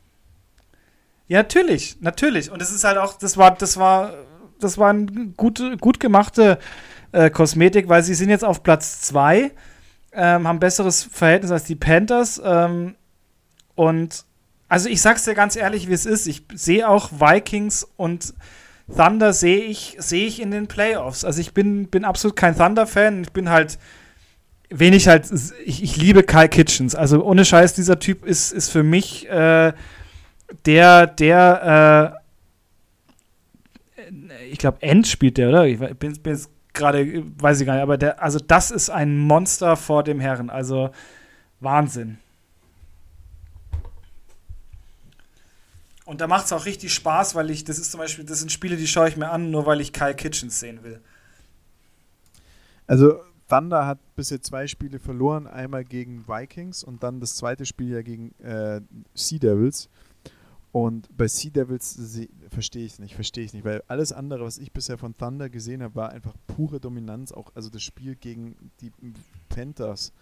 Ja, 1.27 1.39
natürlich, 1.39 1.97
natürlich. 2.01 2.51
Und 2.51 2.61
es 2.61 2.71
ist 2.71 2.83
halt 2.83 2.99
auch, 2.99 3.17
das 3.17 3.35
war, 3.35 3.55
das 3.55 3.77
war, 3.77 4.13
das 4.59 4.77
war 4.77 4.91
eine 4.91 5.33
gute, 5.35 5.75
gut 5.77 5.99
gemachte 5.99 6.59
äh, 7.11 7.31
Kosmetik, 7.31 7.89
weil 7.89 8.03
sie 8.03 8.13
sind 8.13 8.29
jetzt 8.29 8.45
auf 8.45 8.61
Platz 8.61 9.01
2, 9.01 9.51
ähm, 10.13 10.47
haben 10.47 10.59
besseres 10.59 11.03
Verhältnis 11.03 11.49
als 11.49 11.63
die 11.63 11.75
Panthers. 11.75 12.39
Ähm, 12.45 12.95
und 13.73 14.26
also 14.69 14.89
ich 14.89 15.01
sag's 15.01 15.23
dir 15.23 15.33
ganz 15.33 15.55
ehrlich, 15.55 15.87
wie 15.87 15.93
es 15.93 16.05
ist. 16.05 16.27
Ich 16.27 16.43
sehe 16.53 16.87
auch 16.87 17.11
Vikings 17.11 17.87
und 17.95 18.33
Thunder 18.93 19.33
sehe 19.33 19.59
ich, 19.59 19.95
sehe 19.99 20.27
ich 20.27 20.41
in 20.41 20.51
den 20.51 20.67
Playoffs. 20.67 21.23
Also 21.23 21.41
ich 21.41 21.53
bin, 21.53 21.87
bin 21.87 22.05
absolut 22.05 22.35
kein 22.35 22.57
Thunder-Fan. 22.57 23.23
Ich 23.23 23.31
bin 23.31 23.49
halt, 23.49 23.77
wen 24.69 24.93
ich 24.93 25.07
halt, 25.07 25.29
ich, 25.65 25.83
ich 25.83 25.97
liebe 25.97 26.23
Kyle 26.23 26.49
Kitchens. 26.49 26.95
Also 26.95 27.23
ohne 27.23 27.45
Scheiß, 27.45 27.73
dieser 27.73 27.99
Typ 27.99 28.25
ist, 28.25 28.51
ist 28.51 28.69
für 28.69 28.83
mich 28.83 29.29
äh, 29.29 29.73
der, 30.65 31.07
der, 31.07 32.21
äh, 33.99 34.11
ich 34.51 34.57
glaube, 34.57 34.81
End 34.81 35.07
spielt 35.07 35.37
der, 35.37 35.49
oder? 35.49 35.65
Ich 35.65 35.79
bin, 35.79 35.95
bin 35.97 36.33
jetzt 36.33 36.49
gerade, 36.73 37.23
weiß 37.39 37.59
ich 37.59 37.65
gar 37.65 37.73
nicht, 37.73 37.83
aber 37.83 37.97
der, 37.97 38.21
also 38.21 38.39
das 38.39 38.71
ist 38.71 38.89
ein 38.89 39.17
Monster 39.17 39.75
vor 39.75 40.03
dem 40.03 40.19
Herren. 40.19 40.49
Also 40.49 40.91
Wahnsinn. 41.59 42.19
Und 46.07 46.21
da 46.21 46.27
macht 46.27 46.45
es 46.45 46.53
auch 46.53 46.65
richtig 46.65 46.93
Spaß, 46.93 47.35
weil 47.35 47.49
ich, 47.49 47.65
das 47.65 47.79
ist 47.79 47.91
zum 47.91 47.99
Beispiel, 47.99 48.23
das 48.23 48.39
sind 48.39 48.49
Spiele, 48.49 48.77
die 48.77 48.87
schaue 48.87 49.09
ich 49.09 49.17
mir 49.17 49.29
an, 49.29 49.51
nur 49.51 49.65
weil 49.65 49.81
ich 49.81 49.91
Kyle 49.91 50.15
Kitchens 50.15 50.57
sehen 50.57 50.81
will. 50.81 51.01
Also 52.87 53.19
Thunder 53.49 53.85
hat 53.85 53.99
bisher 54.15 54.41
zwei 54.41 54.67
Spiele 54.67 54.99
verloren, 54.99 55.47
einmal 55.47 55.83
gegen 55.83 56.25
Vikings 56.25 56.81
und 56.81 57.03
dann 57.03 57.19
das 57.19 57.35
zweite 57.35 57.65
Spiel 57.65 57.91
ja 57.91 58.03
gegen 58.03 58.33
äh, 58.39 58.79
Sea 59.15 59.37
Devils. 59.37 59.89
Und 60.71 61.09
bei 61.17 61.27
Sea 61.27 61.51
Devils 61.51 61.99
verstehe 62.51 62.85
ich 62.85 62.93
es 62.93 62.99
nicht, 62.99 63.15
verstehe 63.15 63.43
ich 63.43 63.51
nicht, 63.51 63.65
weil 63.65 63.83
alles 63.89 64.13
andere, 64.13 64.45
was 64.45 64.59
ich 64.59 64.71
bisher 64.71 64.97
von 64.97 65.17
Thunder 65.17 65.49
gesehen 65.49 65.83
habe, 65.83 65.95
war 65.95 66.11
einfach 66.11 66.35
pure 66.47 66.79
Dominanz. 66.79 67.33
Auch 67.33 67.51
also 67.53 67.69
das 67.69 67.83
Spiel 67.83 68.15
gegen 68.15 68.55
die 68.79 68.93
Panthers. 69.49 70.13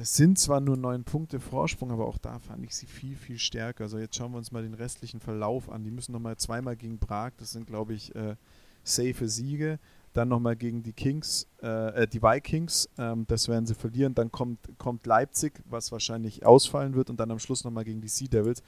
Das 0.00 0.16
sind 0.16 0.38
zwar 0.38 0.62
nur 0.62 0.78
neun 0.78 1.04
Punkte 1.04 1.40
Vorsprung, 1.40 1.90
aber 1.90 2.06
auch 2.06 2.16
da 2.16 2.38
fand 2.38 2.64
ich 2.64 2.74
sie 2.74 2.86
viel, 2.86 3.16
viel 3.16 3.38
stärker. 3.38 3.84
Also 3.84 3.98
jetzt 3.98 4.16
schauen 4.16 4.32
wir 4.32 4.38
uns 4.38 4.50
mal 4.50 4.62
den 4.62 4.72
restlichen 4.72 5.20
Verlauf 5.20 5.68
an. 5.68 5.84
Die 5.84 5.90
müssen 5.90 6.12
nochmal 6.12 6.38
zweimal 6.38 6.74
gegen 6.74 6.98
Prag, 6.98 7.32
das 7.36 7.52
sind 7.52 7.66
glaube 7.66 7.92
ich 7.92 8.14
äh, 8.14 8.36
safe 8.82 9.28
Siege. 9.28 9.78
dann 10.14 10.28
nochmal 10.28 10.56
gegen 10.56 10.82
die 10.82 10.94
Kings, 10.94 11.46
äh, 11.62 12.04
äh, 12.04 12.08
die 12.08 12.22
Vikings, 12.22 12.88
ähm, 12.96 13.26
das 13.28 13.46
werden 13.48 13.66
sie 13.66 13.74
verlieren. 13.74 14.14
Dann 14.14 14.32
kommt, 14.32 14.58
kommt 14.78 15.04
Leipzig, 15.04 15.60
was 15.68 15.92
wahrscheinlich 15.92 16.46
ausfallen 16.46 16.94
wird, 16.94 17.10
und 17.10 17.20
dann 17.20 17.30
am 17.30 17.38
Schluss 17.38 17.64
nochmal 17.64 17.84
gegen 17.84 18.00
die 18.00 18.08
Sea 18.08 18.26
Devils. 18.26 18.62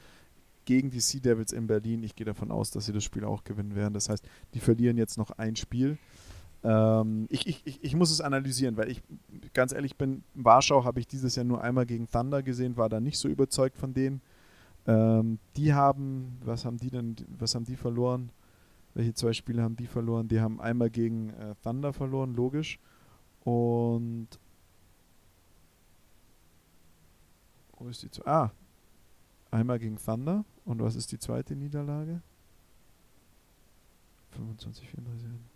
Gegen 0.67 0.91
die 0.91 1.01
Sea 1.01 1.23
Devils 1.23 1.53
in 1.53 1.67
Berlin. 1.67 2.03
Ich 2.03 2.15
gehe 2.15 2.27
davon 2.27 2.51
aus, 2.51 2.71
dass 2.73 2.85
sie 2.85 2.93
das 2.93 3.05
Spiel 3.05 3.25
auch 3.25 3.43
gewinnen 3.43 3.75
werden. 3.75 3.95
Das 3.95 4.11
heißt, 4.11 4.23
die 4.53 4.61
verlieren 4.61 4.99
jetzt 4.99 5.17
noch 5.17 5.31
ein 5.31 5.57
Spiel. 5.57 5.97
Ähm, 6.65 7.27
ich, 7.29 7.47
ich, 7.47 7.83
ich, 7.83 7.97
muss 7.97 8.11
es 8.11 8.21
analysieren, 8.21 8.77
weil 8.77 8.89
ich 8.89 9.03
ganz 9.53 9.73
ehrlich 9.73 9.97
bin, 9.97 10.23
Warschau 10.35 10.85
habe 10.85 11.01
ich 11.01 11.09
dieses 11.09 11.35
Jahr 11.35 11.45
nur 11.45 11.63
einmal 11.63 11.87
gegen 11.87 12.09
Thunder 12.09 12.43
gesehen, 12.43 12.77
war 12.77 12.89
da 12.89 13.01
nicht 13.01 13.19
so 13.19 13.29
überzeugt 13.29 13.77
von 13.77 13.95
denen. 13.95 14.21
Ähm, 14.87 15.39
die 15.57 15.75
haben, 15.75 16.39
was 16.45 16.65
haben 16.65 16.77
die 16.77 16.91
denn, 16.91 17.17
was 17.39 17.55
haben 17.55 17.65
die 17.65 17.77
verloren? 17.77 18.31
Welche 18.95 19.15
zwei 19.15 19.33
Spiele 19.33 19.63
haben 19.63 19.77
die 19.77 19.87
verloren? 19.87 20.29
Die 20.29 20.41
haben 20.41 20.61
einmal 20.61 20.91
gegen 20.91 21.31
äh, 21.31 21.55
Thunder 21.63 21.93
verloren, 21.93 22.35
logisch. 22.35 22.79
Und 23.45 24.29
wo 27.79 27.89
ist 27.89 28.03
die 28.03 28.11
zu? 28.11 28.25
Ah, 28.27 28.53
einmal 29.51 29.79
gegen 29.79 29.97
Thunder. 29.97 30.45
Und 30.65 30.81
was 30.81 30.95
ist 30.95 31.11
die 31.11 31.19
zweite 31.19 31.57
Niederlage? 31.57 32.23
25, 34.31 34.89
34. 34.89 35.52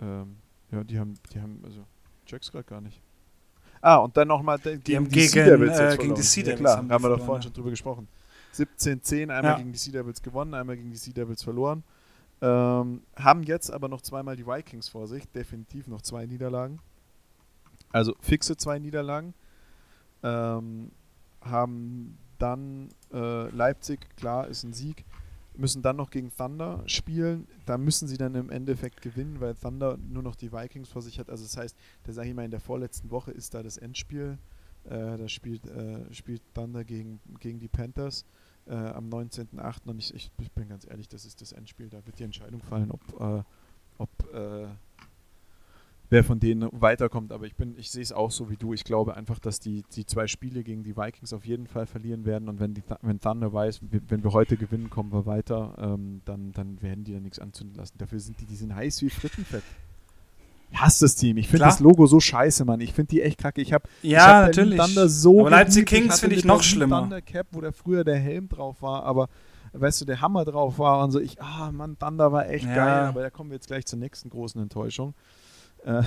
Ähm, 0.00 0.36
ja, 0.70 0.84
die 0.84 0.98
haben, 0.98 1.14
die 1.32 1.40
haben, 1.40 1.60
also, 1.64 1.84
check's 2.26 2.50
gerade 2.50 2.64
gar 2.64 2.80
nicht. 2.80 3.00
Ah, 3.80 3.96
und 3.96 4.16
dann 4.16 4.28
nochmal 4.28 4.58
die, 4.58 4.78
die 4.78 4.96
haben 4.96 5.08
gegen, 5.08 5.32
gegen, 5.32 5.68
äh, 5.68 5.96
gegen 5.96 6.14
die 6.14 6.22
Sea 6.22 6.42
Devils. 6.42 6.60
Ja, 6.60 6.64
klar, 6.64 6.76
haben, 6.78 6.90
haben 6.90 7.04
wir 7.04 7.10
doch 7.10 7.24
vorhin 7.24 7.42
schon 7.42 7.52
drüber 7.52 7.70
gesprochen. 7.70 8.08
17-10, 8.54 9.22
einmal 9.22 9.44
ja. 9.44 9.56
gegen 9.56 9.72
die 9.72 9.78
Sea 9.78 9.92
Devils 9.92 10.22
gewonnen, 10.22 10.54
einmal 10.54 10.76
gegen 10.76 10.90
die 10.90 10.96
Sea 10.96 11.12
Devils 11.12 11.42
verloren. 11.42 11.84
Ähm, 12.40 13.02
haben 13.16 13.42
jetzt 13.42 13.70
aber 13.70 13.88
noch 13.88 14.00
zweimal 14.00 14.36
die 14.36 14.46
Vikings 14.46 14.88
vor 14.88 15.06
sich, 15.06 15.28
definitiv 15.30 15.86
noch 15.88 16.02
zwei 16.02 16.26
Niederlagen. 16.26 16.80
Also 17.90 18.14
fixe 18.20 18.56
zwei 18.56 18.78
Niederlagen. 18.78 19.34
Ähm, 20.22 20.90
haben 21.40 22.18
dann 22.38 22.90
äh, 23.12 23.48
Leipzig, 23.50 24.00
klar, 24.16 24.48
ist 24.48 24.64
ein 24.64 24.72
Sieg. 24.72 25.04
Müssen 25.58 25.82
dann 25.82 25.96
noch 25.96 26.10
gegen 26.10 26.32
Thunder 26.34 26.82
spielen. 26.86 27.46
Da 27.66 27.76
müssen 27.76 28.08
sie 28.08 28.16
dann 28.16 28.34
im 28.34 28.48
Endeffekt 28.48 29.02
gewinnen, 29.02 29.40
weil 29.40 29.54
Thunder 29.54 29.96
nur 29.96 30.22
noch 30.22 30.36
die 30.36 30.52
Vikings 30.52 30.88
vor 30.88 31.02
sich 31.02 31.18
hat. 31.18 31.28
Also 31.28 31.44
das 31.44 31.56
heißt, 31.56 31.76
da 32.04 32.12
sage 32.12 32.28
ich 32.28 32.34
mal, 32.34 32.44
in 32.44 32.50
der 32.50 32.60
vorletzten 32.60 33.10
Woche 33.10 33.32
ist 33.32 33.54
da 33.54 33.62
das 33.62 33.76
Endspiel. 33.76 34.38
Äh, 34.84 35.18
da 35.18 35.28
spielt, 35.28 35.66
äh, 35.66 36.12
spielt 36.14 36.42
Thunder 36.54 36.84
gegen, 36.84 37.20
gegen 37.40 37.58
die 37.58 37.68
Panthers 37.68 38.24
äh, 38.66 38.74
am 38.74 39.08
19.08. 39.08 39.86
Und 39.86 39.98
ich, 39.98 40.14
ich, 40.14 40.30
ich, 40.40 40.52
bin 40.52 40.68
ganz 40.68 40.86
ehrlich, 40.88 41.08
das 41.08 41.24
ist 41.24 41.40
das 41.40 41.52
Endspiel. 41.52 41.88
Da 41.88 42.04
wird 42.06 42.18
die 42.18 42.24
Entscheidung 42.24 42.62
fallen, 42.62 42.90
ob, 42.90 43.20
äh, 43.20 43.42
ob 43.98 44.34
äh, 44.34 44.68
wer 46.10 46.24
von 46.24 46.40
denen 46.40 46.68
weiterkommt. 46.72 47.32
Aber 47.32 47.46
ich 47.46 47.54
bin, 47.54 47.76
ich 47.78 47.90
sehe 47.90 48.02
es 48.02 48.12
auch 48.12 48.30
so 48.30 48.50
wie 48.50 48.56
du. 48.56 48.72
Ich 48.72 48.84
glaube 48.84 49.16
einfach, 49.16 49.38
dass 49.38 49.60
die, 49.60 49.84
die 49.94 50.06
zwei 50.06 50.26
Spiele 50.26 50.62
gegen 50.62 50.82
die 50.82 50.96
Vikings 50.96 51.32
auf 51.32 51.44
jeden 51.44 51.66
Fall 51.66 51.86
verlieren 51.86 52.24
werden. 52.24 52.48
Und 52.48 52.60
wenn, 52.60 52.74
die, 52.74 52.82
wenn 53.02 53.20
Thunder 53.20 53.52
weiß, 53.52 53.80
wenn 54.08 54.24
wir 54.24 54.32
heute 54.32 54.56
gewinnen, 54.56 54.90
kommen 54.90 55.12
wir 55.12 55.26
weiter, 55.26 55.74
ähm, 55.78 56.22
dann, 56.24 56.52
dann 56.52 56.80
werden 56.82 57.04
die 57.04 57.12
da 57.12 57.20
nichts 57.20 57.38
anzünden 57.38 57.76
lassen. 57.76 57.98
Dafür 57.98 58.20
sind 58.20 58.40
die, 58.40 58.46
die 58.46 58.56
sind 58.56 58.74
heiß 58.74 59.02
wie 59.02 59.10
Frittenfett. 59.10 59.64
Ich 60.70 60.78
hasse 60.78 61.06
das 61.06 61.16
Team. 61.16 61.38
Ich 61.38 61.48
finde 61.48 61.64
das 61.64 61.80
Logo 61.80 62.06
so 62.06 62.20
scheiße, 62.20 62.64
Mann. 62.64 62.80
Ich 62.80 62.92
finde 62.92 63.10
die 63.10 63.22
echt 63.22 63.38
kacke. 63.38 63.62
Ich 63.62 63.72
habe 63.72 63.88
ja, 64.02 64.18
ich 64.18 64.24
hab 64.24 64.46
natürlich. 64.46 64.78
Thunder 64.78 65.08
so 65.08 65.40
aber 65.40 65.50
Leipzig 65.50 65.86
Kings 65.86 66.20
finde 66.20 66.36
ich 66.36 66.44
noch 66.44 66.62
schlimmer. 66.62 67.00
Thunder 67.00 67.22
Cap, 67.22 67.46
wo 67.52 67.60
der 67.60 67.72
früher 67.72 68.04
der 68.04 68.18
Helm 68.18 68.48
drauf 68.48 68.82
war, 68.82 69.02
aber 69.04 69.28
weißt 69.72 70.00
du, 70.00 70.04
der 70.04 70.20
Hammer 70.20 70.44
drauf 70.44 70.78
war 70.78 71.02
und 71.02 71.10
so. 71.10 71.20
Ich, 71.20 71.40
ah, 71.40 71.70
Mann, 71.72 71.98
Thunder 71.98 72.32
war 72.32 72.48
echt 72.48 72.66
ja. 72.66 72.74
geil. 72.74 73.06
Aber 73.06 73.22
da 73.22 73.30
kommen 73.30 73.50
wir 73.50 73.54
jetzt 73.54 73.68
gleich 73.68 73.86
zur 73.86 73.98
nächsten 73.98 74.28
großen 74.28 74.60
Enttäuschung. 74.60 75.14
Äh. 75.84 76.02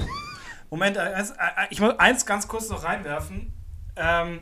Moment, 0.70 0.98
eins, 0.98 1.34
ich 1.70 1.82
muss 1.82 2.00
eins 2.00 2.26
ganz 2.26 2.48
kurz 2.48 2.70
noch 2.70 2.84
reinwerfen. 2.84 3.52
Ähm, 3.96 4.42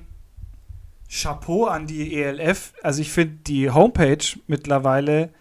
Chapeau 1.10 1.66
an 1.66 1.88
die 1.88 2.22
ELF. 2.22 2.74
Also 2.84 3.02
ich 3.02 3.12
finde 3.12 3.38
die 3.48 3.72
Homepage 3.72 4.24
mittlerweile 4.46 5.34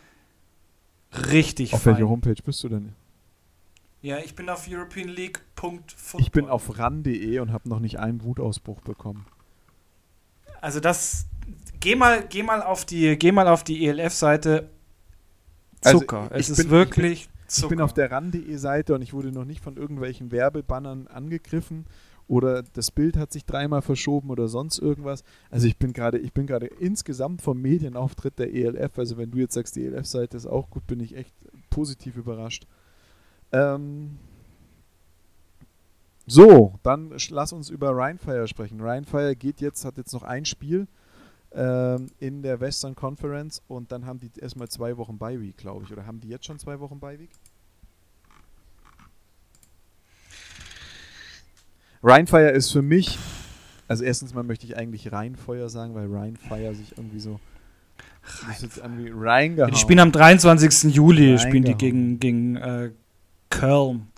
richtig 1.31 1.75
Auf 1.75 1.83
fein. 1.83 1.95
welche 1.95 2.09
Homepage 2.09 2.43
bist 2.43 2.65
du 2.65 2.71
denn? 2.71 2.95
Ja, 4.01 4.19
ich 4.19 4.35
bin 4.35 4.49
auf 4.49 4.67
europeanleague.football. 4.69 6.21
Ich 6.21 6.31
bin 6.31 6.49
auf 6.49 6.79
ran.de 6.79 7.39
und 7.41 7.53
habe 7.53 7.69
noch 7.69 7.81
nicht 7.81 7.99
einen 7.99 8.23
Wutausbruch 8.23 8.81
bekommen. 8.81 9.27
Also 10.61 10.81
das 10.81 11.27
geh 11.81 11.95
mal 11.95 12.25
geh 12.27 12.43
mal 12.43 12.63
auf 12.63 12.85
die 12.85 13.19
geh 13.19 13.33
mal 13.33 13.49
auf 13.49 13.63
die 13.63 13.87
ELF-Seite 13.87 14.71
also 15.85 16.01
Zucker. 16.01 16.23
Also 16.31 16.35
es 16.37 16.51
ist 16.51 16.57
bin, 16.57 16.71
wirklich 16.71 17.23
ich 17.23 17.29
bin, 17.29 17.38
Zucker. 17.49 17.67
Ich 17.67 17.69
bin 17.71 17.81
auf 17.81 17.93
der 17.93 18.11
ran.de 18.11 18.57
Seite 18.57 18.95
und 18.95 19.03
ich 19.03 19.13
wurde 19.13 19.33
noch 19.33 19.45
nicht 19.45 19.63
von 19.63 19.77
irgendwelchen 19.77 20.31
Werbebannern 20.31 21.07
angegriffen 21.09 21.87
oder 22.29 22.63
das 22.63 22.91
Bild 22.91 23.17
hat 23.17 23.33
sich 23.33 23.47
dreimal 23.47 23.81
verschoben 23.81 24.29
oder 24.31 24.49
sonst 24.49 24.79
irgendwas. 24.79 25.25
Also 25.51 25.67
ich 25.67 25.79
bin 25.79 25.95
gerade, 25.95 26.19
ich 26.19 26.35
bin 26.35 26.47
gerade 26.47 26.67
insgesamt 26.67 27.41
vom 27.41 27.61
Medienauftritt 27.61 28.39
der 28.39 28.55
ELF, 28.55 28.99
also 28.99 29.17
wenn 29.17 29.31
du 29.31 29.39
jetzt 29.39 29.55
sagst, 29.55 29.77
die 29.77 29.87
ELF-Seite 29.87 30.37
ist 30.37 30.47
auch 30.47 30.69
gut, 30.69 30.87
bin 30.87 31.01
ich 31.01 31.17
echt 31.17 31.35
positiv 31.71 32.17
überrascht. 32.17 32.67
Ähm 33.51 34.19
so, 36.27 36.75
dann 36.83 37.15
lass 37.31 37.55
uns 37.55 37.71
über 37.71 37.97
Rheinfire 37.97 38.47
sprechen. 38.47 38.83
Rheinfire 38.83 39.35
geht 39.35 39.63
jetzt, 39.63 39.87
hat 39.87 39.97
jetzt 39.97 40.13
noch 40.13 40.23
ein 40.23 40.45
Spiel 40.45 40.87
ähm, 41.53 42.07
in 42.19 42.43
der 42.43 42.61
Western 42.61 42.95
Conference 42.95 43.63
und 43.69 43.91
dann 43.91 44.05
haben 44.07 44.21
die 44.21 44.31
erstmal 44.39 44.69
zwei 44.69 44.97
Wochen 44.97 45.19
Bye 45.19 45.41
Week, 45.41 45.57
glaube 45.57 45.85
ich. 45.85 45.93
Oder 45.93 46.07
haben 46.07 46.21
die 46.21 46.29
jetzt 46.29 46.47
schon 46.47 46.59
zwei 46.59 46.79
Wochen 46.81 47.01
Bye 47.01 47.19
Week? 47.19 47.31
Rheinfire 52.03 52.51
ist 52.51 52.71
für 52.71 52.83
mich, 52.83 53.19
also 53.89 54.05
erstens 54.05 54.33
mal 54.35 54.45
möchte 54.45 54.67
ich 54.67 54.77
eigentlich 54.77 55.11
Rheinfeuer 55.11 55.69
sagen, 55.69 55.95
weil 55.95 56.07
Rheinfire 56.07 56.75
sich 56.75 56.97
irgendwie 56.97 57.21
so 57.21 57.41
reingehauen. 58.43 59.73
Die 59.73 59.79
spielen 59.79 60.01
am 60.01 60.13
23. 60.13 60.95
Juli, 60.95 61.39
spielen 61.39 61.65
die 61.65 61.75
gegen, 61.75 62.21
gegen 62.21 62.57
äh, 62.57 62.91
Köln. 63.51 64.09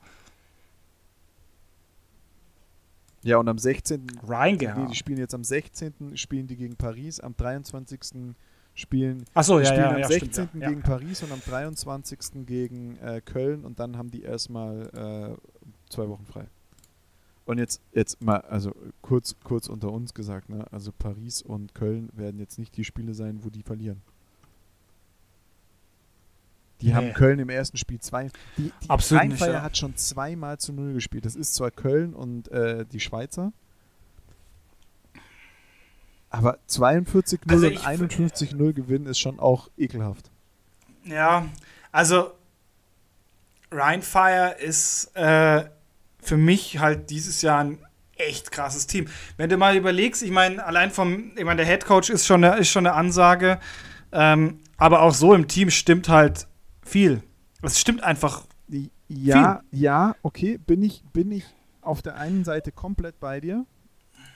Ja, 3.23 3.39
und 3.39 3.49
am 3.49 3.59
16. 3.59 4.07
Reingehauen. 4.27 4.85
Nee, 4.85 4.91
die 4.91 4.97
spielen 4.97 5.19
jetzt 5.19 5.35
am 5.35 5.45
16. 5.45 6.17
spielen 6.17 6.47
die 6.47 6.57
gegen 6.57 6.77
Paris, 6.77 7.21
am 7.21 7.37
23. 7.37 8.35
spielen, 8.75 9.25
Ach 9.35 9.43
ja, 9.59 9.67
spielen 9.67 9.83
ja, 9.83 9.91
am 9.91 9.99
ja, 9.99 10.09
16. 10.09 10.33
Stimmt, 10.33 10.63
ja. 10.63 10.69
gegen 10.69 10.83
Paris 10.83 11.23
und 11.23 11.33
am 11.33 11.41
23. 11.41 12.47
gegen 12.47 12.97
äh, 12.99 13.21
Köln 13.23 13.65
und 13.65 13.79
dann 13.79 13.97
haben 13.97 14.11
die 14.11 14.23
erstmal 14.23 14.89
äh, 14.95 15.91
zwei 15.91 16.09
Wochen 16.09 16.25
frei. 16.25 16.47
Und 17.45 17.59
jetzt, 17.59 17.83
jetzt 17.93 18.23
mal, 18.23 18.39
also 18.43 18.73
kurz, 19.03 19.35
kurz 19.43 19.69
unter 19.69 19.91
uns 19.91 20.15
gesagt, 20.15 20.49
ne? 20.49 20.65
also 20.71 20.93
Paris 20.93 21.43
und 21.43 21.75
Köln 21.75 22.09
werden 22.13 22.39
jetzt 22.39 22.59
nicht 22.59 22.77
die 22.77 22.85
Spiele 22.85 23.13
sein, 23.13 23.41
wo 23.43 23.51
die 23.51 23.63
verlieren. 23.63 24.03
Die 26.81 26.89
nee. 26.89 26.95
haben 26.95 27.13
Köln 27.13 27.39
im 27.39 27.49
ersten 27.49 27.77
Spiel 27.77 28.01
zwei. 28.01 28.29
Die, 28.57 28.73
die 28.83 28.91
Absolut 28.91 29.25
nicht, 29.29 29.41
ja. 29.41 29.63
hat 29.63 29.77
schon 29.77 29.97
zweimal 29.97 30.59
zu 30.59 30.73
null 30.73 30.95
gespielt. 30.95 31.25
Das 31.25 31.37
ist 31.37 31.55
zwar 31.55 31.71
Köln 31.71 32.15
und 32.15 32.49
äh, 32.49 32.85
die 32.87 33.01
Schweizer. 33.01 33.53
Aber 36.31 36.59
42-0 36.69 37.51
also 37.51 37.67
und 37.67 37.79
51-0 37.79 38.73
gewinnen 38.73 39.07
ist 39.07 39.19
schon 39.19 39.41
auch 39.41 39.69
ekelhaft. 39.77 40.31
Ja, 41.05 41.47
also 41.91 42.33
Rheinfire 43.73 44.57
ist 44.61 45.15
äh, 45.17 45.65
für 46.23 46.37
mich 46.37 46.79
halt 46.79 47.11
dieses 47.11 47.43
Jahr 47.43 47.65
ein 47.65 47.79
echt 48.17 48.53
krasses 48.53 48.87
Team. 48.87 49.09
Wenn 49.37 49.51
du 49.51 49.57
mal 49.57 49.77
überlegst, 49.77 50.23
ich 50.23 50.31
meine, 50.31 50.65
allein 50.65 50.91
vom, 50.91 51.33
ich 51.37 51.45
meine, 51.45 51.65
der 51.65 51.67
Head 51.67 51.85
Coach 51.85 52.11
ist 52.11 52.27
schon 52.27 52.45
eine, 52.45 52.59
ist 52.59 52.69
schon 52.69 52.87
eine 52.87 52.95
Ansage, 52.95 53.59
ähm, 54.13 54.61
aber 54.77 55.03
auch 55.03 55.15
so 55.15 55.35
im 55.35 55.49
Team 55.49 55.71
stimmt 55.71 56.09
halt 56.09 56.47
viel. 56.83 57.23
Es 57.63 57.79
stimmt 57.79 58.03
einfach. 58.03 58.45
Ja, 59.09 59.63
viel. 59.71 59.81
ja, 59.81 60.15
okay, 60.23 60.59
bin 60.59 60.83
ich, 60.83 61.03
bin 61.13 61.33
ich 61.33 61.45
auf 61.81 62.03
der 62.03 62.17
einen 62.17 62.45
Seite 62.45 62.73
komplett 62.73 63.19
bei 63.19 63.41
dir. 63.41 63.67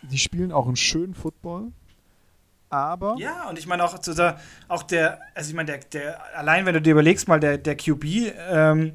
Die 0.03 0.19
spielen 0.19 0.53
auch 0.53 0.67
einen 0.67 0.77
schönen 0.77 1.15
Football. 1.15 1.73
Aber. 2.71 3.17
Ja, 3.19 3.49
und 3.49 3.59
ich 3.59 3.67
meine 3.67 3.85
auch, 3.85 3.97
auch 4.69 4.83
der, 4.83 5.21
also 5.35 5.49
ich 5.49 5.55
meine, 5.55 5.67
der, 5.67 5.79
der, 5.79 6.37
allein 6.37 6.67
wenn 6.67 6.75
du 6.75 6.83
dir 6.83 6.91
überlegst, 6.91 7.29
mal 7.29 7.39
der, 7.39 7.57
der 7.59 7.77
QB, 7.77 8.05
ähm, 8.51 8.95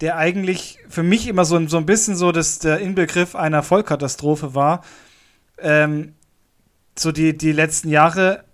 der 0.00 0.16
eigentlich 0.16 0.78
für 0.88 1.02
mich 1.02 1.26
immer 1.26 1.44
so, 1.44 1.66
so 1.66 1.78
ein 1.78 1.86
bisschen 1.86 2.14
so 2.14 2.30
das, 2.30 2.60
der 2.60 2.78
Inbegriff 2.78 3.34
einer 3.34 3.64
Vollkatastrophe 3.64 4.54
war. 4.54 4.84
Ähm, 5.58 6.14
so 6.96 7.10
die, 7.10 7.36
die 7.36 7.52
letzten 7.52 7.88
Jahre, 7.88 8.44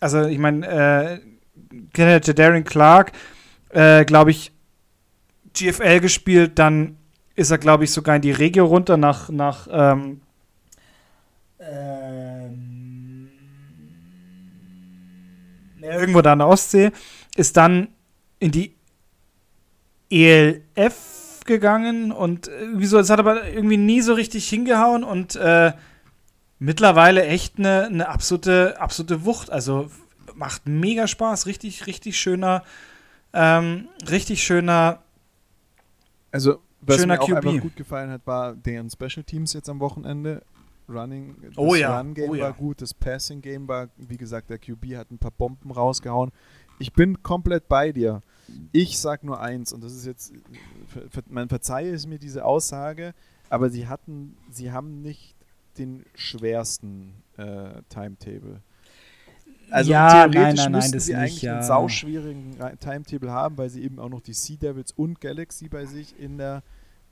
also 0.00 0.22
ich 0.22 0.38
meine, 0.38 0.66
äh, 0.66 1.20
ihr 1.96 2.34
Darren 2.34 2.64
Clark, 2.64 3.12
äh, 3.70 4.04
glaube 4.04 4.30
ich, 4.30 4.52
GFL 5.54 6.00
gespielt, 6.00 6.58
dann 6.58 6.96
ist 7.34 7.50
er, 7.50 7.58
glaube 7.58 7.84
ich, 7.84 7.90
sogar 7.90 8.16
in 8.16 8.22
die 8.22 8.30
Regio 8.30 8.66
runter 8.66 8.96
nach, 8.96 9.28
nach 9.28 9.68
ähm, 9.70 10.20
ähm, 11.60 13.28
irgendwo 15.80 16.22
da 16.22 16.32
an 16.32 16.38
der 16.40 16.48
Ostsee, 16.48 16.90
ist 17.36 17.56
dann 17.56 17.88
in 18.38 18.50
die 18.50 18.74
ELF 20.10 21.40
gegangen 21.44 22.12
und 22.12 22.48
irgendwie 22.48 22.86
so, 22.86 22.98
es 22.98 23.10
hat 23.10 23.18
aber 23.18 23.48
irgendwie 23.48 23.76
nie 23.76 24.00
so 24.00 24.14
richtig 24.14 24.48
hingehauen 24.48 25.04
und 25.04 25.36
äh, 25.36 25.72
mittlerweile 26.58 27.26
echt 27.26 27.58
eine, 27.58 27.86
eine 27.86 28.08
absolute, 28.08 28.80
absolute 28.80 29.24
Wucht. 29.24 29.50
Also 29.50 29.90
macht 30.34 30.66
mega 30.66 31.06
Spaß, 31.06 31.46
richtig, 31.46 31.86
richtig 31.86 32.18
schöner, 32.18 32.64
ähm, 33.32 33.88
richtig 34.08 34.42
schöner. 34.42 35.02
Also, 36.30 36.60
was 36.80 36.96
Schöner 36.96 37.14
mir 37.14 37.20
auch 37.20 37.28
QB. 37.28 37.36
einfach 37.36 37.60
gut 37.60 37.76
gefallen 37.76 38.10
hat, 38.10 38.26
war 38.26 38.54
deren 38.54 38.90
Special 38.90 39.22
Teams 39.24 39.52
jetzt 39.52 39.68
am 39.68 39.80
Wochenende. 39.80 40.42
Running, 40.88 41.36
das 41.40 41.56
Oh 41.56 41.74
ja, 41.74 41.96
Run-Game 41.96 42.30
oh 42.30 42.34
ja. 42.34 42.44
war 42.44 42.52
gut, 42.52 42.82
das 42.82 42.92
Passing-Game 42.92 43.68
war, 43.68 43.88
wie 43.96 44.16
gesagt, 44.16 44.50
der 44.50 44.58
QB 44.58 44.96
hat 44.96 45.10
ein 45.10 45.18
paar 45.18 45.30
Bomben 45.30 45.70
rausgehauen. 45.70 46.32
Ich 46.78 46.92
bin 46.92 47.22
komplett 47.22 47.68
bei 47.68 47.92
dir. 47.92 48.20
Ich 48.72 48.98
sag 48.98 49.22
nur 49.22 49.40
eins, 49.40 49.72
und 49.72 49.84
das 49.84 49.94
ist 49.94 50.04
jetzt, 50.04 50.32
man 51.28 51.48
verzeihe 51.48 51.92
es 51.92 52.06
mir 52.06 52.18
diese 52.18 52.44
Aussage, 52.44 53.14
aber 53.48 53.70
sie 53.70 53.86
hatten, 53.86 54.36
sie 54.50 54.72
haben 54.72 55.00
nicht 55.02 55.36
den 55.78 56.04
schwersten 56.14 57.14
äh, 57.36 57.82
Timetable. 57.88 58.60
Also 59.72 59.90
Ja, 59.90 60.28
theoretisch 60.28 60.34
nein, 60.34 60.54
nein, 60.54 60.56
nein, 60.56 60.72
müssten 60.72 60.92
das 60.92 61.06
sie 61.06 61.12
nicht, 61.12 61.20
eigentlich 61.20 61.42
ja. 61.42 61.54
einen 61.54 61.62
sauschwierigen 61.62 62.56
Timetable 62.80 63.30
haben, 63.30 63.56
weil 63.58 63.70
sie 63.70 63.82
eben 63.82 63.98
auch 63.98 64.08
noch 64.08 64.20
die 64.20 64.34
Sea 64.34 64.56
Devils 64.56 64.92
und 64.92 65.20
Galaxy 65.20 65.68
bei 65.68 65.86
sich 65.86 66.18
in 66.18 66.38
der, 66.38 66.62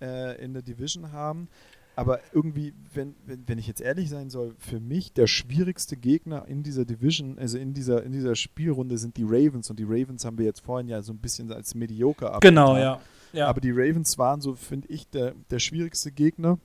äh, 0.00 0.42
in 0.44 0.52
der 0.52 0.62
Division 0.62 1.12
haben. 1.12 1.48
Aber 1.96 2.20
irgendwie, 2.32 2.72
wenn, 2.94 3.14
wenn, 3.26 3.46
wenn 3.46 3.58
ich 3.58 3.66
jetzt 3.66 3.80
ehrlich 3.80 4.08
sein 4.08 4.30
soll, 4.30 4.54
für 4.58 4.80
mich 4.80 5.12
der 5.12 5.26
schwierigste 5.26 5.96
Gegner 5.96 6.46
in 6.46 6.62
dieser 6.62 6.84
Division, 6.84 7.38
also 7.38 7.58
in 7.58 7.74
dieser, 7.74 8.02
in 8.04 8.12
dieser 8.12 8.36
Spielrunde 8.36 8.96
sind 8.96 9.16
die 9.16 9.24
Ravens 9.24 9.68
und 9.68 9.78
die 9.78 9.84
Ravens 9.84 10.24
haben 10.24 10.38
wir 10.38 10.46
jetzt 10.46 10.60
vorhin 10.60 10.88
ja 10.88 11.02
so 11.02 11.12
ein 11.12 11.18
bisschen 11.18 11.52
als 11.52 11.74
mediocre 11.74 12.38
Genau, 12.40 12.70
abgetan. 12.72 12.80
ja. 12.80 13.00
ja. 13.40 13.48
Aber 13.48 13.60
die 13.60 13.72
Ravens 13.72 14.16
waren 14.18 14.40
so, 14.40 14.54
finde 14.54 14.88
ich, 14.88 15.08
der, 15.10 15.34
der 15.50 15.58
schwierigste 15.58 16.10
Gegner. 16.12 16.58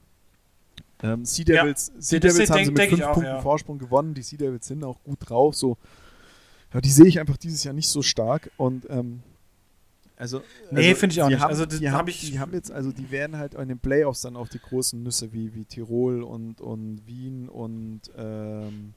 Ähm, 1.13 1.25
Sea 1.25 1.45
Ja, 1.47 1.63
Devils, 1.63 1.91
sea 1.99 2.19
das 2.19 2.33
Devils 2.33 2.49
haben 2.49 2.55
denk- 2.57 2.65
sie 2.67 2.71
mit 2.73 2.89
fünf 2.89 3.01
auch, 3.03 3.13
Punkten 3.13 3.31
ja. 3.33 3.41
Vorsprung 3.41 3.77
gewonnen. 3.79 4.13
Die 4.13 4.21
Sea 4.23 4.37
Devils 4.37 4.65
sind 4.67 4.83
auch 4.83 5.01
gut 5.03 5.19
drauf. 5.21 5.55
So, 5.55 5.77
ja, 6.73 6.81
die 6.81 6.89
sehe 6.91 7.05
ich 7.07 7.19
einfach 7.19 7.37
dieses 7.37 7.63
Jahr 7.63 7.73
nicht 7.73 7.89
so 7.89 8.01
stark. 8.01 8.49
Und 8.57 8.87
ähm, 8.89 9.21
also, 10.17 10.41
Nee, 10.71 10.87
also 10.89 10.99
finde 10.99 11.13
ich 11.13 11.21
auch 11.21 11.27
die 11.27 11.33
nicht. 11.33 11.41
Haben, 11.43 11.49
Also, 11.49 11.65
das 11.65 11.79
die, 11.79 11.89
hab 11.89 11.97
haben, 11.99 12.07
ich- 12.07 12.31
die 12.31 12.39
haben 12.39 12.53
jetzt, 12.53 12.71
also 12.71 12.91
die 12.91 13.11
werden 13.11 13.37
halt 13.37 13.53
in 13.55 13.67
den 13.67 13.79
Playoffs 13.79 14.21
dann 14.21 14.35
auf 14.37 14.49
die 14.49 14.59
großen 14.59 15.01
Nüsse 15.03 15.31
wie, 15.33 15.53
wie 15.53 15.65
Tirol 15.65 16.23
und, 16.23 16.61
und 16.61 17.01
Wien 17.05 17.49
und 17.49 18.01
ähm, 18.17 18.93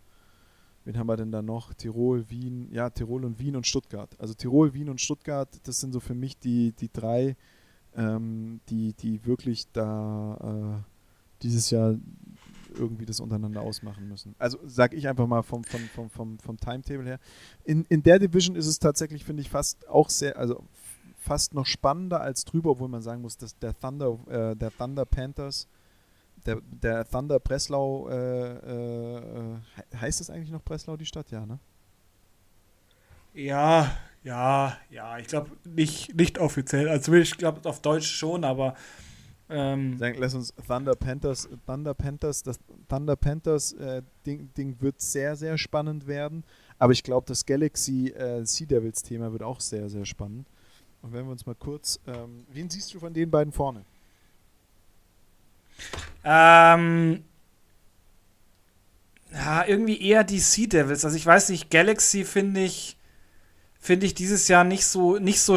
wen 0.84 0.96
haben 0.98 1.08
wir 1.08 1.16
denn 1.16 1.32
da 1.32 1.42
noch? 1.42 1.74
Tirol, 1.74 2.24
Wien, 2.30 2.68
ja, 2.72 2.88
Tirol 2.90 3.24
und 3.24 3.38
Wien 3.40 3.56
und 3.56 3.66
Stuttgart. 3.66 4.14
Also 4.20 4.34
Tirol, 4.34 4.72
Wien 4.74 4.88
und 4.88 5.00
Stuttgart, 5.00 5.48
das 5.64 5.80
sind 5.80 5.92
so 5.92 5.98
für 6.00 6.14
mich 6.14 6.38
die, 6.38 6.72
die 6.72 6.88
drei, 6.92 7.36
ähm, 7.96 8.60
die, 8.70 8.92
die 8.94 9.26
wirklich 9.26 9.66
da 9.72 10.78
äh, 10.78 10.82
dieses 11.42 11.70
Jahr 11.70 11.96
irgendwie 12.74 13.06
das 13.06 13.20
untereinander 13.20 13.62
ausmachen 13.62 14.08
müssen. 14.08 14.34
Also 14.38 14.58
sag 14.66 14.92
ich 14.94 15.08
einfach 15.08 15.26
mal 15.26 15.42
vom, 15.42 15.64
vom, 15.64 15.80
vom, 15.94 16.10
vom, 16.10 16.38
vom 16.38 16.56
Timetable 16.58 17.04
her. 17.04 17.18
In, 17.64 17.84
in 17.88 18.02
der 18.02 18.18
Division 18.18 18.56
ist 18.56 18.66
es 18.66 18.78
tatsächlich, 18.78 19.24
finde 19.24 19.42
ich, 19.42 19.50
fast 19.50 19.88
auch 19.88 20.10
sehr, 20.10 20.36
also 20.38 20.64
fast 21.16 21.54
noch 21.54 21.66
spannender 21.66 22.20
als 22.20 22.44
drüber, 22.44 22.70
obwohl 22.70 22.88
man 22.88 23.02
sagen 23.02 23.22
muss, 23.22 23.36
dass 23.36 23.58
der 23.58 23.78
Thunder, 23.78 24.18
äh, 24.28 24.54
der 24.56 24.70
Thunder 24.76 25.04
Panthers, 25.04 25.66
der, 26.46 26.60
der 26.82 27.04
Thunder 27.04 27.40
Breslau, 27.40 28.08
äh, 28.08 28.52
äh, 28.52 29.56
he- 29.76 29.96
heißt 29.96 30.20
das 30.20 30.30
eigentlich 30.30 30.50
noch 30.52 30.62
Breslau, 30.62 30.96
die 30.96 31.06
Stadt? 31.06 31.30
Ja, 31.30 31.44
ne? 31.44 31.58
Ja, 33.34 33.96
ja, 34.24 34.76
ja, 34.90 35.18
ich 35.18 35.26
glaube 35.26 35.50
nicht, 35.64 36.14
nicht 36.14 36.38
offiziell. 36.38 36.88
Also 36.88 37.12
ich 37.12 37.36
glaube 37.36 37.68
auf 37.68 37.80
Deutsch 37.82 38.10
schon, 38.10 38.44
aber 38.44 38.74
ähm, 39.50 39.96
lass 39.98 40.34
uns 40.34 40.54
Thunder 40.66 40.94
Panthers, 40.94 41.48
Thunder 41.66 41.94
Panthers, 41.94 42.42
das 42.42 42.58
Thunder 42.88 43.16
Panthers 43.16 43.72
äh, 43.72 44.02
Ding, 44.26 44.50
Ding 44.56 44.76
wird 44.80 45.00
sehr, 45.00 45.36
sehr 45.36 45.56
spannend 45.56 46.06
werden. 46.06 46.44
Aber 46.78 46.92
ich 46.92 47.02
glaube, 47.02 47.26
das 47.26 47.46
Galaxy 47.46 48.08
äh, 48.08 48.44
Sea 48.44 48.66
Devils 48.66 49.02
Thema 49.02 49.32
wird 49.32 49.42
auch 49.42 49.60
sehr, 49.60 49.88
sehr 49.88 50.04
spannend. 50.04 50.46
Und 51.02 51.12
wenn 51.12 51.24
wir 51.24 51.32
uns 51.32 51.46
mal 51.46 51.54
kurz, 51.54 51.98
ähm, 52.06 52.44
wen 52.52 52.68
siehst 52.68 52.92
du 52.92 53.00
von 53.00 53.12
den 53.12 53.30
beiden 53.30 53.52
vorne? 53.52 53.84
ähm, 56.24 57.22
ja, 59.32 59.64
irgendwie 59.66 60.00
eher 60.00 60.24
die 60.24 60.40
Sea 60.40 60.66
Devils. 60.66 61.04
Also 61.04 61.16
ich 61.16 61.26
weiß 61.26 61.50
nicht, 61.50 61.70
Galaxy 61.70 62.24
finde 62.24 62.64
ich, 62.64 62.96
finde 63.78 64.06
ich 64.06 64.14
dieses 64.14 64.48
Jahr 64.48 64.64
nicht 64.64 64.86
so, 64.86 65.18
nicht 65.18 65.40
so, 65.40 65.56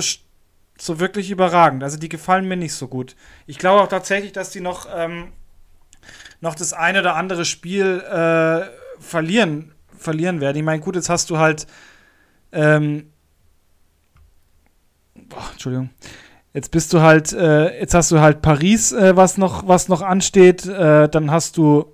so 0.82 0.99
wirklich 0.99 1.29
überragend. 1.29 1.84
Also 1.84 1.97
die 1.97 2.09
gefallen 2.09 2.47
mir 2.47 2.57
nicht 2.57 2.73
so 2.73 2.88
gut. 2.88 3.15
Ich 3.45 3.59
glaube 3.59 3.82
auch 3.82 3.88
tatsächlich, 3.88 4.32
dass 4.32 4.49
die 4.49 4.61
noch, 4.61 4.88
ähm, 4.93 5.32
noch 6.39 6.55
das 6.55 6.73
eine 6.73 7.01
oder 7.01 7.15
andere 7.15 7.45
Spiel 7.45 7.99
äh, 7.99 8.67
verlieren, 8.99 9.73
verlieren 9.95 10.41
werden. 10.41 10.57
Ich 10.57 10.63
meine, 10.63 10.82
gut, 10.82 10.95
jetzt 10.95 11.09
hast 11.09 11.29
du 11.29 11.38
halt, 11.38 11.67
ähm, 12.51 13.11
boah, 15.13 15.49
Entschuldigung. 15.51 15.91
Jetzt 16.53 16.71
bist 16.71 16.91
du 16.93 17.01
halt, 17.01 17.32
äh, 17.32 17.79
jetzt 17.79 17.93
hast 17.93 18.11
du 18.11 18.19
halt 18.19 18.41
Paris, 18.41 18.91
äh, 18.91 19.15
was 19.15 19.38
noch, 19.38 19.67
was 19.67 19.88
noch 19.88 20.01
ansteht. 20.01 20.65
Äh, 20.65 21.07
dann 21.07 21.29
hast 21.29 21.57
du, 21.57 21.93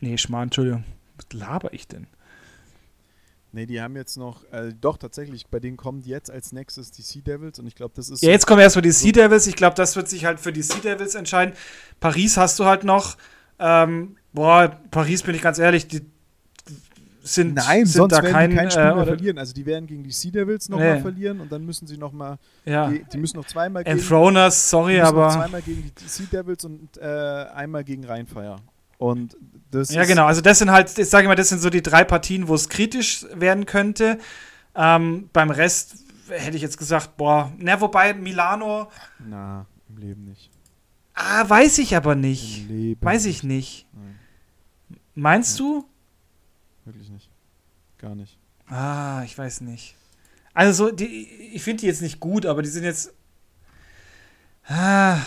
nee, 0.00 0.18
Schmarrn, 0.18 0.44
Entschuldigung. 0.44 0.84
Was 1.16 1.32
laber 1.32 1.72
ich 1.72 1.86
denn? 1.86 2.08
Ne, 3.54 3.66
die 3.66 3.80
haben 3.80 3.94
jetzt 3.94 4.16
noch, 4.16 4.42
äh, 4.50 4.72
doch 4.80 4.96
tatsächlich, 4.98 5.46
bei 5.46 5.60
denen 5.60 5.76
kommen 5.76 6.02
jetzt 6.02 6.28
als 6.28 6.50
nächstes 6.50 6.90
die 6.90 7.02
Sea 7.02 7.22
Devils 7.22 7.60
und 7.60 7.68
ich 7.68 7.76
glaube, 7.76 7.92
das 7.94 8.08
ist. 8.10 8.20
Ja, 8.20 8.30
jetzt 8.30 8.46
kommen 8.48 8.60
erstmal 8.60 8.82
die 8.82 8.90
Sea 8.90 9.12
Devils. 9.12 9.46
Ich 9.46 9.54
glaube, 9.54 9.76
das 9.76 9.94
wird 9.94 10.08
sich 10.08 10.24
halt 10.24 10.40
für 10.40 10.52
die 10.52 10.62
Sea 10.62 10.80
Devils 10.82 11.14
entscheiden. 11.14 11.54
Paris 12.00 12.36
hast 12.36 12.58
du 12.58 12.64
halt 12.64 12.82
noch. 12.82 13.16
Ähm, 13.60 14.16
boah, 14.32 14.76
Paris 14.90 15.22
bin 15.22 15.36
ich 15.36 15.40
ganz 15.42 15.60
ehrlich, 15.60 15.86
die 15.86 16.00
sind, 17.22 17.54
Nein, 17.54 17.86
sind 17.86 17.98
sonst 18.00 18.12
da 18.12 18.22
werden 18.24 18.32
kein, 18.32 18.50
die 18.50 18.56
kein 18.56 18.70
Spiel 18.72 18.82
äh, 18.82 18.94
mehr 18.96 19.04
verlieren. 19.06 19.38
Also 19.38 19.54
die 19.54 19.64
werden 19.64 19.86
gegen 19.86 20.02
die 20.02 20.10
Sea 20.10 20.32
Devils 20.32 20.68
nochmal 20.68 20.96
Nee. 20.96 21.00
verlieren 21.02 21.40
und 21.40 21.52
dann 21.52 21.64
müssen 21.64 21.86
sie 21.86 21.96
nochmal, 21.96 22.38
ja. 22.64 22.90
die 22.90 23.18
müssen 23.18 23.36
noch 23.36 23.46
zweimal 23.46 23.84
gegen, 23.84 23.98
Enthroners, 23.98 24.64
die 24.64 24.68
sorry, 24.70 24.92
müssen 24.98 25.14
noch 25.14 25.22
aber. 25.22 25.28
zweimal 25.30 25.62
gegen 25.62 25.92
die 25.96 26.08
Sea 26.08 26.26
Devils 26.30 26.64
und 26.64 26.96
äh, 26.98 27.02
einmal 27.54 27.84
gegen 27.84 28.04
Rheinfire. 28.04 28.56
Und 29.04 29.36
das 29.70 29.90
Ja, 29.90 30.04
genau. 30.04 30.24
Also 30.26 30.40
das 30.40 30.58
sind 30.60 30.70
halt, 30.70 30.96
ich 30.98 31.08
sage 31.10 31.28
mal, 31.28 31.34
das 31.34 31.48
sind 31.50 31.60
so 31.60 31.68
die 31.68 31.82
drei 31.82 32.04
Partien, 32.04 32.48
wo 32.48 32.54
es 32.54 32.68
kritisch 32.68 33.26
werden 33.34 33.66
könnte. 33.66 34.18
Ähm, 34.74 35.28
beim 35.32 35.50
Rest 35.50 35.96
hätte 36.28 36.56
ich 36.56 36.62
jetzt 36.62 36.78
gesagt, 36.78 37.16
boah, 37.18 37.52
na, 37.58 37.80
wobei 37.80 38.14
Milano, 38.14 38.88
Na, 39.18 39.66
im 39.90 39.98
Leben 39.98 40.24
nicht. 40.24 40.50
ah, 41.14 41.46
weiß 41.48 41.78
ich 41.78 41.94
aber 41.96 42.14
nicht. 42.14 42.62
Im 42.62 42.76
Leben 42.76 43.04
Weiß 43.04 43.26
ich 43.26 43.42
nicht. 43.42 43.86
Nein, 43.92 44.18
Meinst 45.14 45.60
du? 45.60 45.84
wirklich 46.86 47.10
nicht. 47.10 47.28
Gar 47.98 48.14
nicht. 48.14 48.38
Ah, 48.68 49.22
ich 49.24 49.36
weiß 49.36 49.60
nicht. 49.60 49.96
Also 50.54 50.86
so, 50.86 50.92
die, 50.92 51.04
ich 51.52 51.62
finde 51.62 51.80
die 51.82 51.86
jetzt 51.86 52.00
nicht 52.02 52.20
gut, 52.20 52.46
aber 52.46 52.62
die 52.62 52.68
sind 52.68 52.84
jetzt. 52.84 53.12
Ah. 54.66 55.18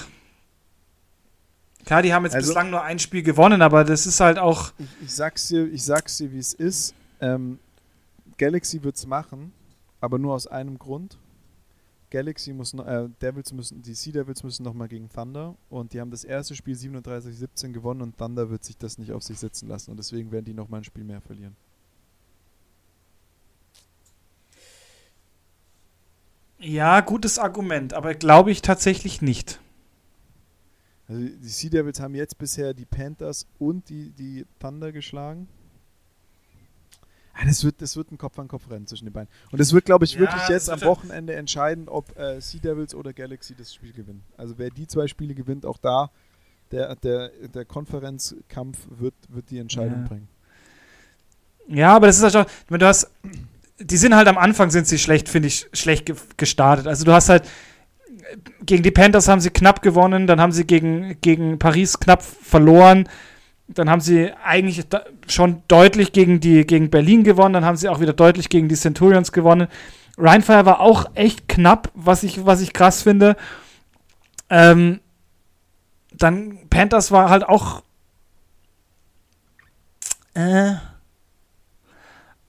Klar, 1.88 2.01
die 2.01 2.13
haben 2.13 2.25
jetzt 2.25 2.35
Also- 2.35 2.49
bislang 2.49 2.69
nur 2.69 2.83
ein 2.83 2.99
Spiel 2.99 3.23
gewonnen, 3.23 3.61
aber 3.61 3.85
das 3.85 4.05
ist 4.05 4.19
halt 4.19 4.38
auch. 4.38 4.73
Ich, 4.77 4.88
ich 5.03 5.15
sag's 5.15 5.47
dir, 5.47 5.65
ich 5.65 5.81
sag's 5.85 6.17
dir, 6.17 6.29
wie 6.33 6.38
es 6.38 6.53
ist. 6.53 6.93
Ähm, 7.21 7.59
Galaxy 8.38 8.83
wird's 8.83 9.07
machen, 9.07 9.53
aber 10.01 10.19
nur 10.19 10.33
aus 10.33 10.47
einem 10.47 10.77
Grund. 10.77 11.17
Galaxy 12.09 12.51
muss 12.51 12.73
noch, 12.73 12.85
äh, 12.85 13.07
Devils 13.21 13.53
müssen, 13.53 13.81
die 13.81 13.93
Sea 13.93 14.11
Devils 14.11 14.43
müssen 14.43 14.63
nochmal 14.63 14.89
gegen 14.89 15.07
Thunder 15.07 15.55
und 15.69 15.93
die 15.93 16.01
haben 16.01 16.11
das 16.11 16.25
erste 16.25 16.55
Spiel 16.57 16.75
37-17 16.75 17.71
gewonnen 17.71 18.01
und 18.01 18.17
Thunder 18.17 18.49
wird 18.49 18.65
sich 18.65 18.77
das 18.77 18.97
nicht 18.97 19.13
auf 19.13 19.23
sich 19.23 19.39
sitzen 19.39 19.69
lassen 19.69 19.91
und 19.91 19.97
deswegen 19.97 20.29
werden 20.33 20.43
die 20.43 20.53
nochmal 20.53 20.81
ein 20.81 20.83
Spiel 20.83 21.05
mehr 21.05 21.21
verlieren. 21.21 21.55
Ja, 26.59 27.01
gutes 27.01 27.39
Argument, 27.39 27.93
aber 27.93 28.13
glaube 28.15 28.51
ich 28.51 28.61
tatsächlich 28.61 29.21
nicht. 29.21 29.59
Also 31.08 31.22
die 31.22 31.47
Sea 31.47 31.70
Devils 31.70 31.99
haben 31.99 32.16
jetzt 32.16 32.38
bisher 32.38 32.74
die 32.74 32.86
Panthers 32.86 33.45
und 33.60 33.88
die, 33.89 34.10
die 34.12 34.45
Thunder 34.60 34.91
geschlagen. 34.91 35.47
Ah, 37.34 37.45
das, 37.45 37.64
wird, 37.64 37.82
das 37.82 37.95
wird 37.95 38.12
ein 38.12 38.18
Kopf-an-Kopf-Rennen 38.18 38.88
zwischen 38.88 39.05
den 39.05 39.14
beiden. 39.14 39.30
Und 39.51 39.60
es 39.60 39.72
wird, 39.72 39.86
glaube 39.86 40.05
ich, 40.05 40.14
Ja, 40.14 40.22
wirklich 40.22 40.47
jetzt 40.49 40.72
am 40.72 40.82
Wochenende 40.82 41.36
entscheiden, 41.36 41.88
ob 41.88 42.18
äh, 42.18 42.41
Sea 42.41 42.60
Devils 42.60 42.95
oder 42.95 43.14
Galaxy 43.14 43.53
das 43.55 43.74
Spiel 43.76 43.93
gewinnen. 43.93 44.24
Also 44.38 44.55
wer 44.58 44.72
die 44.72 44.88
zwei 44.88 45.08
Spiele 45.08 45.36
gewinnt, 45.36 45.64
auch 45.66 45.78
da, 45.78 46.10
der, 46.72 46.95
der, 46.95 47.30
der 47.53 47.64
Konferenzkampf 47.64 48.80
wird, 48.89 49.14
wird 49.30 49.51
die 49.51 49.60
Entscheidung 49.60 50.01
Ja. 50.01 50.08
bringen. 50.08 50.28
Ja, 51.70 51.95
aber 51.95 52.08
das 52.08 52.18
ist 52.20 52.36
halt 52.36 52.49
meine, 52.70 52.80
du 52.80 52.88
hast, 52.88 53.12
die 53.80 53.97
sind 53.97 54.16
halt 54.16 54.28
am 54.28 54.38
Anfang 54.38 54.72
sind 54.72 54.88
sie 54.88 54.97
schlecht, 54.97 55.30
finde 55.30 55.49
ich, 55.49 55.68
schlecht 55.74 56.05
ge 56.08 56.16
gestartet. 56.38 56.88
Also 56.88 57.05
du 57.05 57.12
hast 57.12 57.30
halt, 57.30 57.43
gegen 58.65 58.84
die 58.84 58.91
Panthers 58.91 59.28
haben 59.28 59.41
sie 59.41 59.49
knapp 59.49 59.82
gewonnen, 59.82 60.28
dann 60.28 60.41
haben 60.41 60.51
sie 60.51 60.65
gegen, 60.65 61.17
gegen 61.21 61.59
Paris 61.59 61.99
knapp 61.99 62.23
verloren, 62.23 63.07
dann 63.67 63.89
haben 63.89 64.01
sie 64.01 64.32
eigentlich 64.43 64.86
schon 65.28 65.63
deutlich 65.67 66.13
gegen, 66.13 66.39
die, 66.39 66.65
gegen 66.65 66.89
Berlin 66.89 67.23
gewonnen, 67.23 67.53
dann 67.53 67.65
haben 67.65 67.78
sie 67.78 67.89
auch 67.89 67.99
wieder 67.99 68.13
deutlich 68.13 68.49
gegen 68.49 68.69
die 68.69 68.75
Centurions 68.75 69.32
gewonnen 69.32 69.67
Rheinfire 70.17 70.65
war 70.65 70.80
auch 70.80 71.05
echt 71.13 71.47
knapp, 71.47 71.91
was 71.93 72.23
ich, 72.23 72.45
was 72.45 72.61
ich 72.61 72.73
krass 72.73 73.03
finde. 73.03 73.38
Ähm, 74.49 74.99
dann 76.11 76.67
Panthers 76.69 77.11
war 77.11 77.30
halt 77.30 77.43
auch. 77.47 77.84
Äh, 80.34 80.73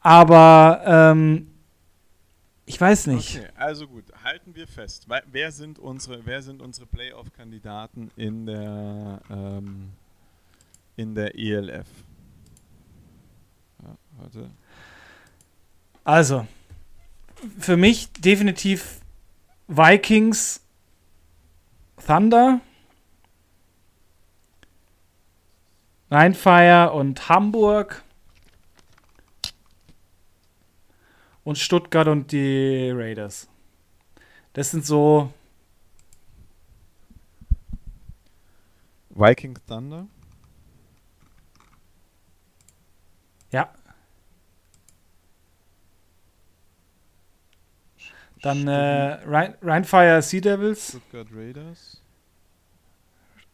aber 0.01 0.83
ähm, 0.87 1.51
ich 2.69 2.81
weiß 2.81 3.07
nicht. 3.07 3.37
Okay, 3.37 3.49
also 3.57 3.87
gut, 3.87 4.05
halten 4.23 4.55
wir 4.55 4.67
fest. 4.67 5.07
Wer 5.33 5.53
sind 5.53 5.79
unsere, 5.79 6.25
wer 6.27 6.43
sind 6.43 6.61
unsere 6.61 6.87
Playoff-Kandidaten 6.87 8.11
in 8.17 8.47
der 8.47 9.21
ähm, 9.31 9.91
in 10.97 11.15
der 11.15 11.35
ELF? 11.39 11.87
Ja, 13.83 13.97
warte. 14.19 14.51
Also, 16.05 16.47
für 17.59 17.77
mich 17.77 18.13
definitiv 18.13 19.01
Vikings, 19.67 20.61
Thunder, 22.07 22.61
Rheinfire 26.11 26.93
und 26.93 27.29
Hamburg 27.29 28.03
und 31.49 31.57
Stuttgart 31.57 32.07
und 32.09 32.31
die 32.31 32.91
Raiders. 32.95 33.49
Das 34.53 34.71
sind 34.71 34.85
so. 34.85 35.33
Viking 39.09 39.57
Thunder? 39.67 40.07
Ja. 43.51 43.73
Dann 48.43 48.69
äh, 48.69 49.15
Rhein, 49.25 49.57
Rheinfire 49.63 50.21
Sea 50.21 50.43
Devils. 50.43 50.89
Stuttgart 50.91 51.29
Raiders. 51.33 52.03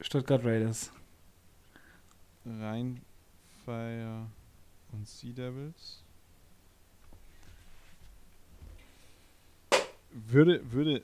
Stuttgart 0.01 0.45
Raiders. 0.45 0.91
Rheinfire 2.45 4.27
und 4.91 5.07
Sea 5.07 5.33
Devils. 5.33 6.04
Würde, 10.15 10.73
würde, 10.73 11.03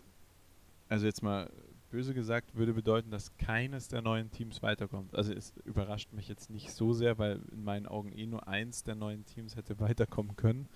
also 0.88 1.04
jetzt 1.04 1.22
mal 1.22 1.50
böse 1.90 2.14
gesagt, 2.14 2.54
würde 2.54 2.72
bedeuten, 2.72 3.10
dass 3.10 3.36
keines 3.36 3.88
der 3.88 4.02
neuen 4.02 4.30
Teams 4.30 4.62
weiterkommt. 4.62 5.14
Also 5.14 5.32
es 5.32 5.52
überrascht 5.64 6.12
mich 6.12 6.28
jetzt 6.28 6.48
nicht 6.48 6.72
so 6.72 6.92
sehr, 6.92 7.18
weil 7.18 7.40
in 7.52 7.64
meinen 7.64 7.86
Augen 7.86 8.12
eh 8.12 8.26
nur 8.26 8.46
eins 8.46 8.84
der 8.84 8.94
neuen 8.94 9.26
Teams 9.26 9.56
hätte 9.56 9.80
weiterkommen 9.80 10.36
können. 10.36 10.68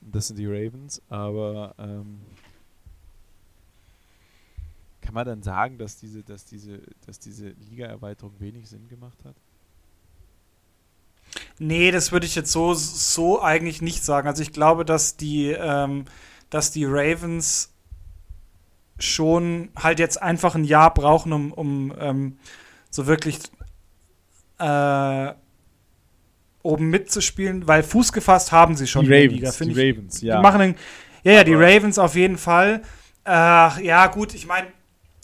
Das 0.00 0.28
sind 0.28 0.38
die 0.38 0.46
Ravens, 0.46 1.02
aber 1.08 1.74
ähm, 1.78 2.20
kann 5.02 5.14
man 5.14 5.26
dann 5.26 5.42
sagen, 5.42 5.78
dass 5.78 5.98
diese, 5.98 6.22
dass 6.22 6.44
diese, 6.46 6.80
dass 7.06 7.18
diese 7.18 7.50
Liga-Erweiterung 7.70 8.32
wenig 8.38 8.68
Sinn 8.68 8.88
gemacht 8.88 9.18
hat? 9.24 9.34
Nee, 11.58 11.90
das 11.90 12.10
würde 12.10 12.26
ich 12.26 12.34
jetzt 12.34 12.52
so, 12.52 12.74
so 12.74 13.40
eigentlich 13.40 13.82
nicht 13.82 14.02
sagen. 14.02 14.28
Also 14.28 14.42
ich 14.42 14.52
glaube, 14.52 14.84
dass 14.84 15.16
die, 15.16 15.48
ähm, 15.50 16.06
dass 16.50 16.70
die 16.70 16.84
Ravens 16.84 17.73
schon 18.98 19.70
halt 19.76 19.98
jetzt 19.98 20.20
einfach 20.22 20.54
ein 20.54 20.64
Jahr 20.64 20.92
brauchen, 20.94 21.32
um, 21.32 21.52
um 21.52 21.94
ähm, 21.98 22.38
so 22.90 23.06
wirklich 23.06 23.38
äh, 24.58 25.32
oben 26.62 26.90
mitzuspielen, 26.90 27.66
weil 27.68 27.82
Fuß 27.82 28.12
gefasst 28.12 28.52
haben 28.52 28.76
sie 28.76 28.86
schon 28.86 29.04
die 29.04 29.12
Ravens, 29.12 29.32
Liga, 29.32 29.50
die 29.60 29.70
ich. 29.70 29.78
Ravens, 29.78 30.20
ja. 30.22 30.36
Die 30.36 30.42
machen 30.42 30.60
einen, 30.60 30.76
ja, 31.22 31.32
ja, 31.32 31.44
die 31.44 31.54
Ravens 31.54 31.98
auf 31.98 32.14
jeden 32.14 32.38
Fall. 32.38 32.82
Äh, 33.26 33.30
ja, 33.84 34.06
gut, 34.06 34.34
ich 34.34 34.46
meine, 34.46 34.68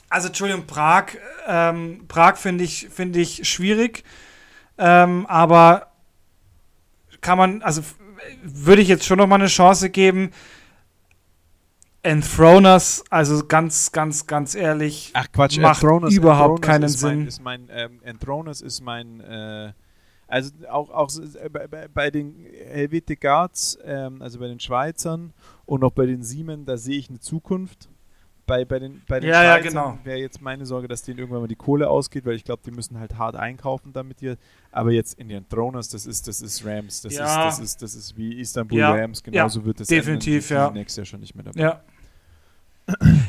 also 0.09 0.29
Entschuldigung, 0.29 0.67
Prag, 0.67 1.07
ähm, 1.47 2.05
Prag 2.09 2.37
finde 2.37 2.65
ich, 2.65 2.89
find 2.91 3.17
ich 3.17 3.49
schwierig, 3.49 4.05
ähm, 4.77 5.27
aber 5.27 5.93
kann 7.21 7.39
man, 7.39 7.63
also 7.63 7.83
würde 8.43 8.83
ich 8.83 8.89
jetzt 8.89 9.05
schon 9.05 9.19
noch 9.19 9.27
mal 9.27 9.37
eine 9.37 9.47
Chance 9.47 9.91
geben. 9.91 10.33
Enthroners, 12.03 13.05
also 13.11 13.45
ganz, 13.47 13.93
ganz, 13.93 14.27
ganz 14.27 14.55
ehrlich, 14.55 15.11
Ach 15.15 15.27
Quatsch, 15.33 15.59
macht 15.59 15.83
Enthroners, 15.83 16.15
überhaupt 16.15 16.65
Enthroners 16.65 16.67
keinen 16.67 16.85
ist 16.85 17.01
Sinn. 17.01 17.19
Mein, 17.19 17.27
ist 17.27 17.43
mein, 17.43 17.69
ähm, 17.71 18.01
Enthroners 18.03 18.61
ist 18.63 18.81
mein, 18.81 19.21
äh, 19.21 19.73
also 20.27 20.51
auch, 20.71 20.91
auch 20.91 21.11
bei, 21.53 21.89
bei 21.89 22.11
den 22.11 22.47
Helvete 22.69 23.17
Guards, 23.17 23.79
ähm, 23.85 24.23
also 24.23 24.39
bei 24.39 24.47
den 24.47 24.61
Schweizern 24.61 25.35
und 25.67 25.85
auch 25.85 25.93
bei 25.93 26.07
den 26.07 26.23
Siemen, 26.23 26.65
da 26.65 26.77
sehe 26.77 26.99
ich 26.99 27.11
eine 27.11 27.21
Zukunft. 27.21 27.89
Bei, 28.47 28.65
bei 28.65 28.81
den, 28.81 29.03
bei 29.07 29.21
den 29.21 29.31
ja, 29.31 29.45
ja, 29.45 29.59
genau. 29.59 29.97
wäre 30.03 30.19
jetzt 30.19 30.41
meine 30.41 30.67
Sorge, 30.67 30.89
dass 30.89 31.03
denen 31.03 31.21
irgendwann 31.21 31.43
mal 31.43 31.47
die 31.47 31.55
Kohle 31.55 31.89
ausgeht, 31.89 32.27
weil 32.27 32.35
ich 32.35 32.43
glaube, 32.43 32.63
die 32.65 32.73
müssen 32.73 32.99
halt 32.99 33.17
hart 33.17 33.37
einkaufen 33.37 33.93
damit 33.93 34.19
hier. 34.19 34.39
Aber 34.73 34.91
jetzt 34.91 35.21
in 35.21 35.29
den 35.29 35.49
Throners, 35.49 35.89
das 35.89 36.05
ist, 36.05 36.27
das 36.27 36.41
ist 36.43 36.67
Rams, 36.67 37.01
das, 37.03 37.15
ja. 37.15 37.27
ist, 37.27 37.59
das, 37.59 37.65
ist, 37.65 37.83
das 37.83 37.95
ist 37.95 38.17
wie 38.17 38.41
Istanbul. 38.41 38.83
Rams, 38.83 39.23
genauso 39.23 39.65
wird 39.65 39.79
das 39.79 39.87
definitiv, 39.87 40.51
ja. 40.51 40.69
nächstes 40.73 40.97
Jahr 40.97 41.07
schon 41.07 41.21
nicht 41.21 41.37
mehr 41.37 41.45
dabei. 41.45 41.61
Ja. 41.61 41.81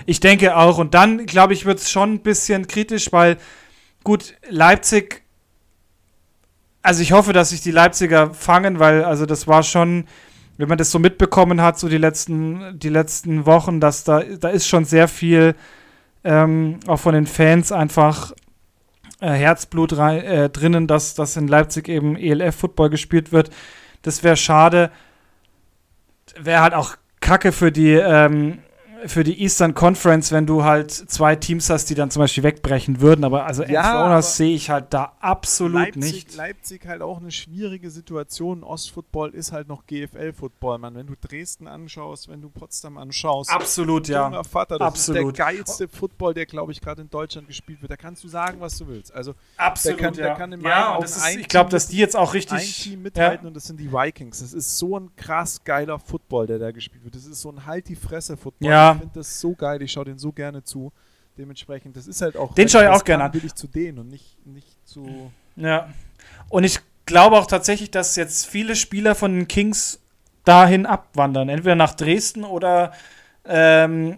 Ich 0.08 0.20
denke 0.20 0.58
auch. 0.58 0.80
Und 0.80 0.94
dann, 0.94 1.26
glaube 1.28 1.54
ich, 1.54 1.66
wird 1.66 1.80
es 1.80 1.92
schon 1.92 2.14
ein 2.16 2.20
bisschen 2.22 2.68
kritisch, 2.68 3.12
weil 3.12 3.38
gut, 4.04 4.34
Leipzig, 4.50 5.22
also 6.82 7.02
ich 7.02 7.12
hoffe, 7.12 7.32
dass 7.32 7.52
sich 7.52 7.62
die 7.62 7.72
Leipziger 7.72 8.34
fangen, 8.34 8.80
weil 8.80 9.04
also 9.04 9.26
das 9.28 9.48
war 9.48 9.62
schon 9.62 10.06
wenn 10.62 10.70
man 10.70 10.78
das 10.78 10.92
so 10.92 11.00
mitbekommen 11.00 11.60
hat, 11.62 11.80
so 11.80 11.90
die 11.90 11.98
letzten, 11.98 12.78
die 12.78 12.90
letzten 12.90 13.48
Wochen, 13.48 13.80
dass 13.80 14.04
da, 14.04 14.20
da 14.20 14.50
ist 14.50 14.68
schon 14.68 14.86
sehr 14.86 15.08
viel 15.08 15.56
ähm, 16.24 16.80
auch 16.86 17.00
von 17.00 17.16
den 17.16 17.26
Fans 17.26 17.72
einfach 17.72 18.32
äh, 19.22 19.32
Herzblut 19.32 19.98
rein, 19.98 20.24
äh, 20.24 20.50
drinnen, 20.50 20.86
dass, 20.86 21.16
dass 21.16 21.36
in 21.36 21.48
Leipzig 21.48 21.90
eben 21.90 22.16
ELF-Football 22.16 22.92
gespielt 22.92 23.32
wird. 23.32 23.50
Das 24.04 24.24
wäre 24.24 24.38
schade. 24.38 24.92
Wäre 26.40 26.62
halt 26.62 26.76
auch 26.76 26.96
Kacke 27.22 27.52
für 27.52 27.72
die, 27.72 27.94
ähm, 27.94 28.60
für 29.06 29.24
die 29.24 29.42
Eastern 29.42 29.74
Conference, 29.74 30.32
wenn 30.32 30.46
du 30.46 30.64
halt 30.64 30.92
zwei 30.92 31.36
Teams 31.36 31.70
hast, 31.70 31.90
die 31.90 31.96
dann 31.96 32.12
zum 32.12 32.22
Beispiel 32.22 32.44
wegbrechen 32.44 33.02
würden. 33.02 33.24
Aber 33.24 33.46
also 33.46 33.64
ja, 33.64 34.22
sehe 34.22 34.56
ich 34.56 34.70
halt 34.70 34.94
da 34.94 35.14
absolut 35.20 35.74
Leipzig, 35.74 36.02
nicht. 36.02 36.36
Leipzig 36.36 36.86
halt 36.86 37.02
auch 37.02 37.20
eine 37.20 37.32
schwierige 37.32 37.90
Situation. 37.90 38.64
Ostfootball 38.64 39.32
ist 39.32 39.52
halt 39.52 39.68
noch 39.68 39.86
GFL-Football, 39.86 40.78
man. 40.78 40.96
Wenn 40.96 41.08
du 41.08 41.16
Dresden 41.20 41.68
anschaust, 41.68 42.30
wenn 42.30 42.42
du 42.42 42.50
Potsdam 42.50 42.98
anschaust. 42.98 43.50
Absolut, 43.50 44.08
ja. 44.08 44.44
Vater, 44.44 44.78
das 44.78 44.88
absolut. 44.88 45.28
ist 45.30 45.38
der 45.38 45.46
geilste 45.46 45.88
Football, 45.88 46.34
der, 46.34 46.46
glaube 46.46 46.72
ich, 46.72 46.82
gerade 46.82 47.02
in 47.02 47.10
Deutschland 47.10 47.48
gespielt 47.48 47.82
wird. 47.82 47.92
Da 47.92 47.98
kannst 47.98 48.24
du 48.24 48.28
sagen, 48.28 48.60
was 48.60 48.78
du 48.78 48.88
willst. 48.88 49.14
Also, 49.14 49.34
absolut, 49.58 50.00
der 50.00 50.08
kann, 50.08 50.14
ja. 50.16 50.24
Der 50.26 50.36
kann 50.36 50.52
in 50.54 50.62
ja, 50.62 50.96
und 50.96 51.06
ist, 51.06 51.28
ich 51.38 51.48
glaube, 51.48 51.70
dass 51.70 51.88
die 51.88 51.98
jetzt 51.98 52.16
auch 52.16 52.34
richtig. 52.34 52.52
Ein 52.52 52.92
Team 52.92 53.02
mithalten 53.02 53.46
ja. 53.46 53.48
und 53.48 53.56
das 53.56 53.66
sind 53.66 53.80
die 53.80 53.92
Vikings. 53.92 54.40
Das 54.40 54.54
ist 54.54 54.78
so 54.78 54.98
ein 54.98 55.16
krass 55.16 55.64
geiler 55.64 56.00
Football, 56.00 56.48
der 56.48 56.60
da 56.60 56.72
gespielt 56.72 57.04
wird. 57.04 57.16
Das 57.16 57.26
ist 57.26 57.42
so 57.42 57.52
ein 57.52 57.66
Halt 57.66 57.88
die 57.88 57.96
Fresse-Football. 57.96 58.70
Ja. 58.92 58.96
Ich 58.96 59.00
finde 59.02 59.20
das 59.20 59.40
so 59.40 59.54
geil 59.54 59.82
ich 59.82 59.92
schaue 59.92 60.06
den 60.06 60.20
so 60.20 60.32
gerne 60.32 60.64
zu. 60.64 60.92
Dementsprechend, 61.38 61.96
das 61.96 62.08
ist 62.08 62.22
halt 62.22 62.36
auch. 62.36 62.54
Den 62.54 62.68
schaue 62.68 62.84
ich 62.84 62.90
auch 62.90 63.04
gerne 63.04 63.24
an. 63.24 63.34
Will 63.34 63.46
ich 63.46 63.56
zu 63.56 63.68
denen 63.68 64.00
und 64.00 64.10
nicht, 64.10 64.46
nicht 64.46 64.86
zu. 64.86 65.32
Ja. 65.56 65.90
Und 66.50 66.66
ich 66.66 66.80
glaube 67.06 67.38
auch 67.38 67.48
tatsächlich, 67.48 67.90
dass 67.90 68.16
jetzt 68.16 68.46
viele 68.46 68.76
Spieler 68.76 69.16
von 69.16 69.34
den 69.34 69.48
Kings 69.48 70.00
dahin 70.44 70.86
abwandern. 70.86 71.50
Entweder 71.50 71.76
nach 71.76 71.94
Dresden 71.94 72.44
oder 72.44 72.92
ähm, 73.46 74.18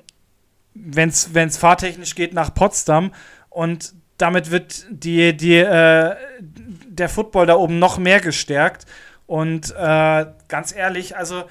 wenn 0.74 1.10
es 1.10 1.58
fahrtechnisch 1.58 2.16
geht, 2.16 2.34
nach 2.34 2.54
Potsdam. 2.54 3.14
Und 3.50 3.94
damit 4.18 4.52
wird 4.52 4.86
die, 4.90 5.36
die, 5.36 5.58
äh, 5.58 6.16
der 6.40 7.10
Football 7.10 7.46
da 7.46 7.56
oben 7.56 7.80
noch 7.80 7.98
mehr 7.98 8.20
gestärkt. 8.20 8.86
Und 9.28 9.72
äh, 9.72 10.26
ganz 10.48 10.76
ehrlich, 10.76 11.16
also 11.16 11.44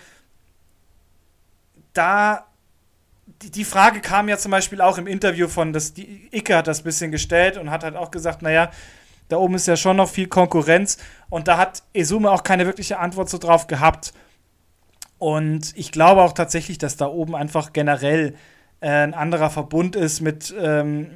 da 1.93 2.47
die, 3.43 3.51
die 3.51 3.65
Frage 3.65 4.01
kam 4.01 4.29
ja 4.29 4.39
zum 4.39 4.51
Beispiel 4.51 4.81
auch 4.81 4.99
im 4.99 5.07
Interview 5.07 5.49
von, 5.49 5.73
das, 5.73 5.93
die 5.93 6.29
Icke 6.33 6.57
hat 6.57 6.67
das 6.67 6.81
ein 6.81 6.85
bisschen 6.85 7.11
gestellt 7.11 7.57
und 7.57 7.71
hat 7.71 7.85
halt 7.85 7.97
auch 7.97 8.11
gesagt, 8.11 8.43
naja, 8.43 8.71
da 9.29 9.37
oben 9.37 9.55
ist 9.55 9.67
ja 9.67 9.77
schon 9.77 9.97
noch 9.97 10.09
viel 10.09 10.29
Konkurrenz 10.29 10.99
und 11.31 11.49
da 11.49 11.57
hat 11.57 11.83
Esume 11.93 12.31
auch 12.31 12.43
keine 12.43 12.67
wirkliche 12.67 12.99
Antwort 12.99 13.31
so 13.31 13.39
drauf 13.39 13.67
gehabt. 13.67 14.13
Und 15.19 15.73
ich 15.77 15.93
glaube 15.93 16.23
auch 16.23 16.33
tatsächlich, 16.33 16.79
dass 16.79 16.97
da 16.97 17.07
oben 17.07 17.35
einfach 17.35 17.73
generell 17.73 18.35
äh, 18.81 18.89
ein 18.89 19.15
anderer 19.15 19.51
Verbund 19.51 19.97
ist 19.97 20.21
mit, 20.21 20.55
ähm, 20.59 21.11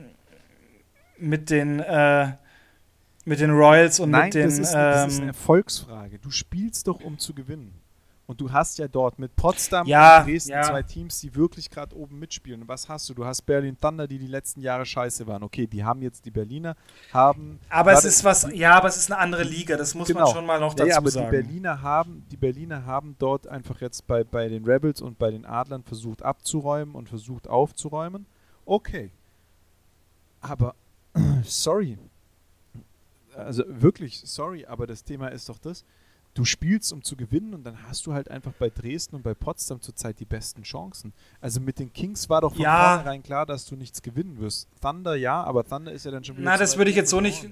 mit 1.18 1.51
den 1.51 1.81
äh, 1.81 2.33
mit 3.27 3.41
den 3.41 3.51
Royals 3.51 3.99
und 4.01 4.11
Nein, 4.11 4.27
mit 4.27 4.35
den. 4.35 4.45
Das 4.45 4.59
ist, 4.59 4.72
ähm, 4.72 4.81
das 4.81 5.12
ist 5.12 5.18
eine 5.18 5.27
Erfolgsfrage. 5.29 6.18
Du 6.20 6.31
spielst 6.31 6.87
doch, 6.87 7.01
um 7.01 7.18
zu 7.18 7.35
gewinnen. 7.35 7.74
Und 8.27 8.41
du 8.41 8.51
hast 8.51 8.79
ja 8.79 8.89
dort 8.89 9.20
mit 9.20 9.37
Potsdam 9.37 9.87
Ja, 9.87 10.18
und 10.20 10.27
Dresden 10.27 10.51
ja. 10.51 10.62
zwei 10.62 10.83
Teams, 10.83 11.20
die 11.20 11.33
wirklich 11.37 11.70
gerade 11.70 11.95
oben 11.95 12.18
mitspielen. 12.18 12.62
Und 12.62 12.68
was 12.68 12.89
hast 12.89 13.09
du? 13.09 13.14
Du 13.14 13.24
hast 13.24 13.43
Berlin 13.43 13.77
Thunder, 13.81 14.09
die 14.09 14.18
die 14.18 14.27
letzten 14.27 14.61
Jahre 14.61 14.85
scheiße 14.85 15.27
waren. 15.29 15.45
Okay, 15.45 15.68
die 15.68 15.85
haben 15.85 16.03
jetzt 16.03 16.24
die 16.24 16.33
Berliner, 16.33 16.74
haben. 17.12 17.61
Aber 17.68 17.93
es 17.93 18.05
ist 18.05 18.24
was, 18.24 18.49
ja, 18.53 18.74
aber 18.74 18.89
es 18.89 18.97
ist 18.97 19.12
eine 19.12 19.20
andere 19.20 19.45
Liga, 19.45 19.77
das 19.77 19.95
muss 19.95 20.09
man 20.09 20.24
Genau. 20.24 20.35
schon 20.35 20.45
mal 20.45 20.59
noch 20.59 20.74
dazu 20.74 20.89
ja, 20.89 20.97
aber 20.97 21.11
sagen. 21.11 21.27
die 21.27 21.37
Berliner 21.37 21.83
haben, 21.83 22.27
die 22.31 22.37
Berliner 22.37 22.85
haben 22.85 23.14
dort 23.18 23.47
einfach 23.47 23.81
jetzt 23.81 24.07
bei, 24.09 24.24
bei 24.24 24.49
den 24.49 24.64
Rebels 24.64 25.01
und 25.01 25.18
bei 25.18 25.31
den 25.31 25.47
Adlern 25.47 25.85
versucht 25.85 26.22
abzuräumen 26.22 26.97
und 26.97 27.09
versucht 27.09 27.47
aufzuräumen. 27.49 28.27
Okay. 28.64 29.12
Aber 30.41 30.74
sorry. 31.45 31.97
Also 33.37 33.62
wirklich, 33.68 34.22
sorry, 34.24 34.66
aber 34.66 34.87
das 34.87 35.05
Thema 35.05 35.29
ist 35.29 35.49
doch 35.49 35.59
das. 35.59 35.85
Du 36.37 36.45
spielst, 36.45 36.93
um 36.93 37.03
zu 37.03 37.16
gewinnen 37.16 37.55
und 37.55 37.64
dann 37.64 37.82
hast 37.89 38.05
du 38.05 38.12
halt 38.12 38.30
einfach 38.30 38.53
bei 38.53 38.68
Dresden 38.68 39.16
und 39.16 39.22
bei 39.22 39.32
Potsdam 39.32 39.80
zurzeit 39.80 40.20
die 40.20 40.26
besten 40.26 40.64
Chancen. 40.64 41.14
Also 41.41 41.61
mit 41.61 41.78
den 41.78 41.91
Kings 41.91 42.28
war 42.28 42.43
doch 42.43 42.53
von 42.53 42.61
Ja. 42.61 42.97
vornherein 42.97 43.22
klar, 43.22 43.47
dass 43.47 43.64
du 43.64 43.74
nichts 43.74 44.03
gewinnen 44.03 44.39
wirst. 44.39 44.68
Thunder 44.82 45.14
ja, 45.16 45.43
aber 45.43 45.64
Thunder 45.64 45.93
ist 45.93 46.05
ja 46.05 46.11
dann 46.11 46.22
schon 46.24 46.37
wieder. 46.37 46.51
Na, 46.51 46.59
das 46.59 46.76
würde 46.76 46.91
ich 46.91 46.97
jetzt 46.97 47.09
so 47.09 47.22
nicht. 47.22 47.49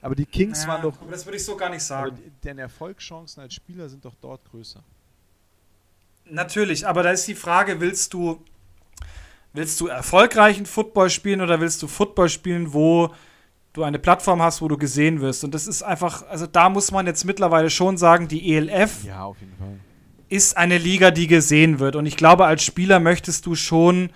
Aber 0.00 0.14
die 0.14 0.26
Kings 0.26 0.62
Ja, 0.62 0.68
waren 0.68 0.82
doch 0.82 1.00
aber 1.00 1.10
das 1.10 1.26
würde 1.26 1.38
ich 1.38 1.44
so 1.44 1.56
gar 1.56 1.70
nicht 1.70 1.82
sagen. 1.82 2.16
deine 2.42 2.60
Erfolgschancen 2.60 3.42
als 3.42 3.52
Spieler 3.52 3.88
sind 3.88 4.04
doch 4.04 4.14
dort 4.20 4.44
größer. 4.48 4.82
Natürlich, 6.26 6.86
aber 6.86 7.02
da 7.02 7.10
ist 7.10 7.26
die 7.26 7.34
Frage, 7.34 7.80
willst 7.80 8.14
du, 8.14 8.40
willst 9.52 9.80
du 9.80 9.88
erfolgreichen 9.88 10.66
Football 10.66 11.10
spielen 11.10 11.40
oder 11.40 11.58
willst 11.60 11.82
du 11.82 11.88
Football 11.88 12.28
spielen, 12.28 12.72
wo 12.72 13.12
du 13.72 13.82
eine 13.82 13.98
Plattform 13.98 14.42
hast, 14.42 14.62
wo 14.62 14.68
du 14.68 14.76
gesehen 14.76 15.20
wirst? 15.20 15.44
Und 15.44 15.54
das 15.54 15.66
ist 15.66 15.82
einfach, 15.82 16.26
also 16.28 16.46
da 16.46 16.68
muss 16.68 16.90
man 16.90 17.06
jetzt 17.06 17.24
mittlerweile 17.24 17.70
schon 17.70 17.96
sagen, 17.96 18.28
die 18.28 18.54
ELF 18.54 19.04
Ja, 19.04 19.32
ist 20.28 20.56
eine 20.56 20.78
Liga, 20.78 21.10
die 21.10 21.26
gesehen 21.26 21.80
wird. 21.80 21.96
Und 21.96 22.06
ich 22.06 22.16
glaube, 22.16 22.46
als 22.46 22.62
Spieler 22.64 23.00
möchtest 23.00 23.46
du 23.46 23.54
schon 23.54 24.10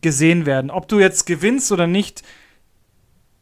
gesehen 0.00 0.44
werden. 0.44 0.70
Ob 0.70 0.88
du 0.88 0.98
jetzt 0.98 1.24
gewinnst 1.24 1.72
oder 1.72 1.86
nicht, 1.86 2.22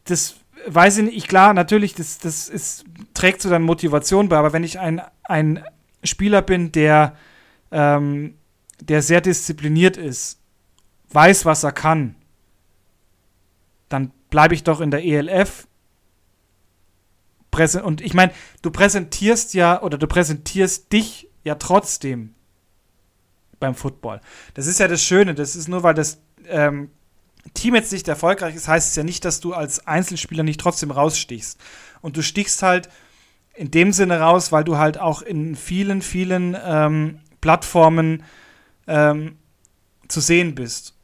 das 0.05 0.35
weiß 0.67 0.99
ich 0.99 1.05
nicht. 1.05 1.27
Klar, 1.27 1.53
natürlich, 1.53 1.95
das, 1.95 2.19
das 2.19 2.47
ist, 2.47 2.85
trägt 3.13 3.41
zu 3.41 3.49
deiner 3.49 3.65
Motivation 3.65 4.29
bei. 4.29 4.37
Aber 4.37 4.53
wenn 4.53 4.63
ich 4.63 4.79
ein, 4.79 5.01
ein 5.23 5.63
Spieler 6.03 6.41
bin, 6.41 6.71
der, 6.71 7.15
ähm, 7.71 8.35
der 8.79 9.01
sehr 9.01 9.21
diszipliniert 9.21 9.97
ist, 9.97 10.39
weiß, 11.09 11.45
was 11.45 11.63
er 11.63 11.71
kann, 11.71 12.15
dann 13.89 14.11
bleibe 14.35 14.53
ich 14.53 14.65
doch 14.65 14.81
in 14.81 14.91
der 14.91 15.05
ELF. 15.05 15.65
Und 17.81 18.01
ich 18.01 18.13
meine, 18.13 18.33
du 18.61 18.69
präsentierst 18.69 19.53
ja 19.53 19.81
oder 19.81 19.97
du 19.97 20.07
präsentierst 20.07 20.91
dich 20.91 21.29
ja 21.45 21.55
trotzdem 21.55 22.35
beim 23.61 23.75
Football. 23.75 24.19
Das 24.53 24.67
ist 24.67 24.81
ja 24.81 24.89
das 24.89 25.01
Schöne. 25.01 25.35
Das 25.35 25.55
ist 25.55 25.69
nur, 25.69 25.83
weil 25.83 25.93
das 25.93 26.19
ähm, 26.49 26.89
Team 27.53 27.75
jetzt 27.75 27.93
nicht 27.93 28.09
erfolgreich 28.09 28.55
ist, 28.55 28.67
heißt 28.67 28.89
es 28.89 28.95
ja 28.97 29.03
nicht, 29.03 29.23
dass 29.23 29.39
du 29.39 29.53
als 29.53 29.87
Einzelspieler 29.87 30.43
nicht 30.43 30.59
trotzdem 30.59 30.91
rausstichst. 30.91 31.57
Und 32.01 32.17
du 32.17 32.21
stichst 32.21 32.61
halt 32.61 32.89
in 33.53 33.71
dem 33.71 33.93
Sinne 33.93 34.19
raus, 34.19 34.51
weil 34.51 34.65
du 34.65 34.77
halt 34.77 34.97
auch 34.97 35.21
in 35.21 35.55
vielen, 35.55 36.01
vielen 36.01 36.57
ähm, 36.61 37.21
Plattformen 37.39 38.23
ähm, 38.85 39.37
zu 40.09 40.19
sehen 40.19 40.55
bist. 40.55 40.94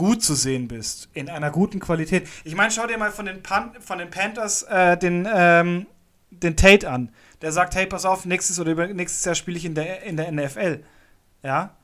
Gut 0.00 0.22
zu 0.22 0.34
sehen 0.34 0.66
bist. 0.66 1.10
In 1.12 1.28
einer 1.28 1.50
guten 1.50 1.78
Qualität. 1.78 2.26
Ich 2.44 2.54
meine, 2.54 2.70
schau 2.70 2.86
dir 2.86 2.96
mal 2.96 3.10
von 3.10 3.26
den, 3.26 3.42
Pan 3.42 3.74
von 3.80 3.98
den 3.98 4.08
Panthers 4.08 4.62
äh, 4.62 4.96
den, 4.96 5.28
ähm, 5.30 5.86
den 6.30 6.56
Tate 6.56 6.88
an. 6.88 7.10
Der 7.42 7.52
sagt, 7.52 7.74
hey, 7.74 7.84
pass 7.84 8.06
auf, 8.06 8.24
nächstes 8.24 8.58
oder 8.58 8.86
nächstes 8.86 9.26
Jahr 9.26 9.34
spiele 9.34 9.58
ich 9.58 9.66
in 9.66 9.74
der, 9.74 10.02
in 10.04 10.16
der 10.16 10.32
NFL. 10.32 10.82
Ja. 11.42 11.76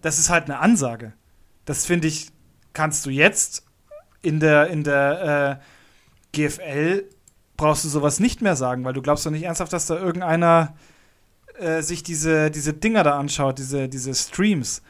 Das 0.00 0.20
ist 0.20 0.30
halt 0.30 0.44
eine 0.44 0.60
Ansage. 0.60 1.14
Das 1.64 1.84
finde 1.84 2.06
ich, 2.06 2.30
kannst 2.74 3.04
du 3.04 3.10
jetzt 3.10 3.66
in 4.22 4.38
der, 4.38 4.68
in 4.68 4.84
der 4.84 5.60
äh, 6.32 6.46
GFL 6.48 7.06
brauchst 7.56 7.82
du 7.82 7.88
sowas 7.88 8.20
nicht 8.20 8.40
mehr 8.40 8.54
sagen, 8.54 8.84
weil 8.84 8.92
du 8.92 9.02
glaubst 9.02 9.26
doch 9.26 9.32
nicht 9.32 9.42
ernsthaft, 9.42 9.72
dass 9.72 9.86
da 9.86 9.96
irgendeiner 9.96 10.76
äh, 11.58 11.82
sich 11.82 12.04
diese, 12.04 12.52
diese 12.52 12.72
Dinger 12.72 13.02
da 13.02 13.18
anschaut, 13.18 13.58
diese, 13.58 13.88
diese 13.88 14.14
Streams, 14.14 14.80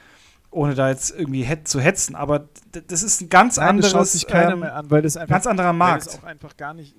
ohne 0.50 0.74
da 0.74 0.88
jetzt 0.88 1.10
irgendwie 1.10 1.42
het 1.42 1.68
zu 1.68 1.80
hetzen. 1.80 2.14
Aber 2.14 2.48
das 2.86 3.02
ist 3.02 3.20
ein 3.20 3.28
ganz 3.28 3.56
Nein, 3.56 3.68
anderes, 3.68 3.92
das 3.92 4.12
sich 4.12 4.26
keiner 4.26 4.52
ähm, 4.52 4.60
mehr 4.60 4.74
an, 4.74 4.90
weil 4.90 5.02
das 5.02 5.16
einfach 5.16 5.34
ganz 5.34 5.46
anderer 5.46 5.72
Markt. 5.72 6.06
das 6.06 6.18
auch 6.18 6.24
einfach 6.24 6.56
gar 6.56 6.74
nicht. 6.74 6.96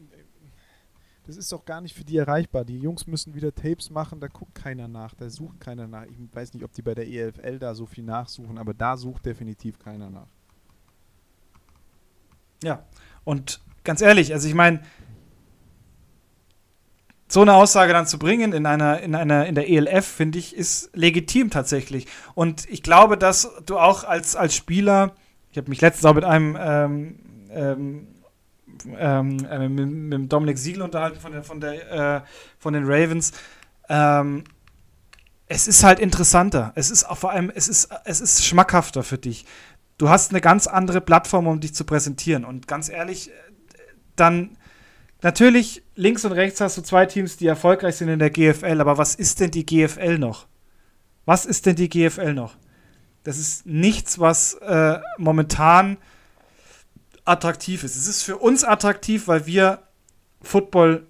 Das 1.25 1.37
ist 1.37 1.51
doch 1.51 1.63
gar 1.63 1.79
nicht 1.79 1.95
für 1.95 2.03
die 2.03 2.17
erreichbar. 2.17 2.65
Die 2.65 2.79
Jungs 2.79 3.05
müssen 3.05 3.35
wieder 3.35 3.53
Tapes 3.53 3.91
machen, 3.91 4.19
da 4.19 4.27
guckt 4.27 4.55
keiner 4.55 4.87
nach, 4.87 5.13
da 5.13 5.29
sucht 5.29 5.59
keiner 5.59 5.87
nach. 5.87 6.05
Ich 6.05 6.17
weiß 6.31 6.53
nicht, 6.53 6.63
ob 6.63 6.73
die 6.73 6.81
bei 6.81 6.95
der 6.95 7.07
ELFL 7.07 7.59
da 7.59 7.75
so 7.75 7.85
viel 7.85 8.03
nachsuchen, 8.03 8.57
aber 8.57 8.73
da 8.73 8.97
sucht 8.97 9.27
definitiv 9.27 9.77
keiner 9.77 10.09
nach. 10.09 10.27
Ja, 12.63 12.83
und 13.23 13.61
ganz 13.83 14.01
ehrlich, 14.01 14.33
also 14.33 14.47
ich 14.47 14.55
meine, 14.55 14.81
so 17.31 17.41
eine 17.41 17.53
Aussage 17.53 17.93
dann 17.93 18.07
zu 18.07 18.17
bringen 18.17 18.53
in 18.53 18.65
einer, 18.65 18.99
in 19.01 19.13
einer, 19.15 19.45
in 19.45 19.55
der 19.55 19.69
ELF, 19.69 20.05
finde 20.05 20.39
ich, 20.39 20.55
ist 20.55 20.89
legitim 20.93 21.51
tatsächlich. 21.51 22.07
Und 22.33 22.67
ich 22.69 22.81
glaube, 22.81 23.17
dass 23.17 23.49
du 23.65 23.77
auch 23.77 24.03
als, 24.03 24.35
als 24.35 24.55
Spieler, 24.55 25.13
ich 25.51 25.57
habe 25.57 25.69
mich 25.69 25.79
letztens 25.79 26.05
auch 26.05 26.15
mit 26.15 26.25
einem 26.25 26.57
ähm, 26.59 27.19
ähm, 27.51 28.07
ähm, 28.97 29.45
äh, 29.45 29.69
mit, 29.69 29.89
mit 29.89 30.31
Dominik 30.33 30.57
Siegel 30.57 30.81
unterhalten 30.81 31.19
von, 31.19 31.31
der, 31.31 31.43
von, 31.43 31.61
der, 31.61 31.91
äh, 32.17 32.21
von 32.57 32.73
den 32.73 32.85
Ravens. 32.85 33.33
Ähm, 33.89 34.43
es 35.47 35.67
ist 35.67 35.83
halt 35.83 35.99
interessanter. 35.99 36.71
Es 36.75 36.91
ist 36.91 37.03
auch 37.03 37.17
vor 37.17 37.31
allem, 37.31 37.51
es 37.53 37.67
ist, 37.67 37.89
es 38.05 38.21
ist 38.21 38.45
schmackhafter 38.45 39.03
für 39.03 39.17
dich. 39.17 39.45
Du 39.97 40.09
hast 40.09 40.31
eine 40.31 40.41
ganz 40.41 40.67
andere 40.67 41.01
Plattform, 41.01 41.47
um 41.47 41.59
dich 41.59 41.73
zu 41.73 41.83
präsentieren. 41.83 42.45
Und 42.45 42.67
ganz 42.67 42.89
ehrlich, 42.89 43.29
äh, 43.29 43.33
dann 44.15 44.57
natürlich 45.21 45.83
links 45.95 46.25
und 46.25 46.31
rechts 46.31 46.61
hast 46.61 46.77
du 46.77 46.81
zwei 46.81 47.05
Teams, 47.05 47.37
die 47.37 47.47
erfolgreich 47.47 47.95
sind 47.95 48.09
in 48.09 48.19
der 48.19 48.29
GFL. 48.29 48.81
Aber 48.81 48.97
was 48.97 49.15
ist 49.15 49.39
denn 49.39 49.51
die 49.51 49.65
GFL 49.65 50.17
noch? 50.17 50.47
Was 51.25 51.45
ist 51.45 51.65
denn 51.65 51.75
die 51.75 51.89
GFL 51.89 52.33
noch? 52.33 52.57
Das 53.23 53.37
ist 53.37 53.65
nichts, 53.65 54.19
was 54.19 54.55
äh, 54.55 54.99
momentan 55.17 55.97
attraktiv 57.25 57.83
ist. 57.83 57.95
Es 57.95 58.07
ist 58.07 58.23
für 58.23 58.37
uns 58.37 58.63
attraktiv, 58.63 59.27
weil 59.27 59.45
wir 59.45 59.83
Football 60.41 61.05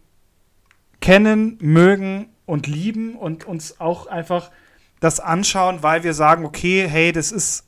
kennen, 0.99 1.57
mögen 1.61 2.29
und 2.45 2.67
lieben 2.67 3.15
und 3.15 3.45
uns 3.45 3.79
auch 3.79 4.07
einfach 4.07 4.51
das 4.99 5.19
anschauen, 5.19 5.81
weil 5.81 6.03
wir 6.03 6.13
sagen, 6.13 6.45
okay, 6.45 6.87
hey, 6.87 7.11
das 7.11 7.31
ist 7.31 7.65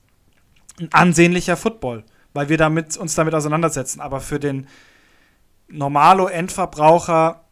ein 0.79 0.89
ansehnlicher 0.91 1.55
Football, 1.55 2.03
weil 2.33 2.49
wir 2.49 2.57
damit, 2.57 2.97
uns 2.97 3.15
damit 3.15 3.33
auseinandersetzen. 3.33 4.01
Aber 4.01 4.19
für 4.19 4.39
den 4.39 4.67
Normalo-Endverbraucher 5.71 7.43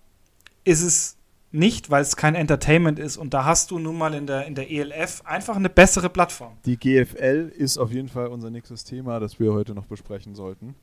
ist 0.64 0.82
es 0.82 1.18
nicht, 1.52 1.90
weil 1.90 2.02
es 2.04 2.16
kein 2.16 2.36
Entertainment 2.36 3.00
ist. 3.00 3.18
Und 3.18 3.34
da 3.34 3.46
hast 3.46 3.72
du 3.72 3.80
nun 3.80 3.98
mal 3.98 4.14
in 4.14 4.28
der, 4.28 4.46
in 4.46 4.56
der 4.56 4.70
ELF 4.70 5.22
einfach 5.26 5.56
eine 5.56 5.70
bessere 5.70 6.10
Plattform. 6.10 6.58
Die 6.66 6.78
GFL 6.78 7.52
ist 7.56 7.78
auf 7.78 7.92
jeden 7.92 8.08
Fall 8.10 8.28
unser 8.28 8.50
nächstes 8.52 8.84
Thema, 8.84 9.20
das 9.20 9.40
wir 9.40 9.52
heute 9.54 9.74
noch 9.74 9.86
besprechen 9.86 10.36
sollten. 10.36 10.76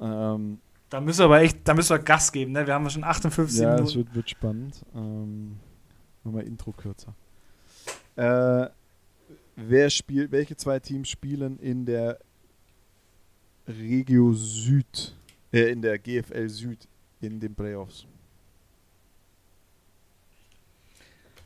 Ähm, 0.00 0.58
Da 0.90 1.00
müssen 1.00 1.20
wir 1.20 1.24
aber 1.24 1.40
echt, 1.40 1.58
da 1.66 1.74
müssen 1.74 1.90
wir 1.90 1.98
Gas 1.98 2.30
geben, 2.30 2.52
ne? 2.52 2.66
Wir 2.66 2.74
haben 2.74 2.88
schon 2.90 3.02
58 3.02 3.58
ja, 3.60 3.74
es 3.74 3.80
Minuten. 3.80 3.96
wird, 3.96 4.14
wird 4.14 4.30
spannend. 4.30 4.84
Ähm, 4.94 5.56
Nochmal 6.22 6.44
Intro 6.44 6.72
kürzer. 6.72 7.14
Äh, 8.16 8.68
wer 9.56 9.90
spielt, 9.90 10.30
welche 10.30 10.56
zwei 10.56 10.78
Teams 10.80 11.08
spielen 11.08 11.58
in 11.58 11.84
der 11.86 12.18
Regio 13.66 14.32
Süd, 14.32 15.15
äh, 15.56 15.70
in 15.70 15.82
der 15.82 15.98
GFL 15.98 16.48
Süd 16.48 16.88
in 17.20 17.40
den 17.40 17.54
Playoffs? 17.54 18.06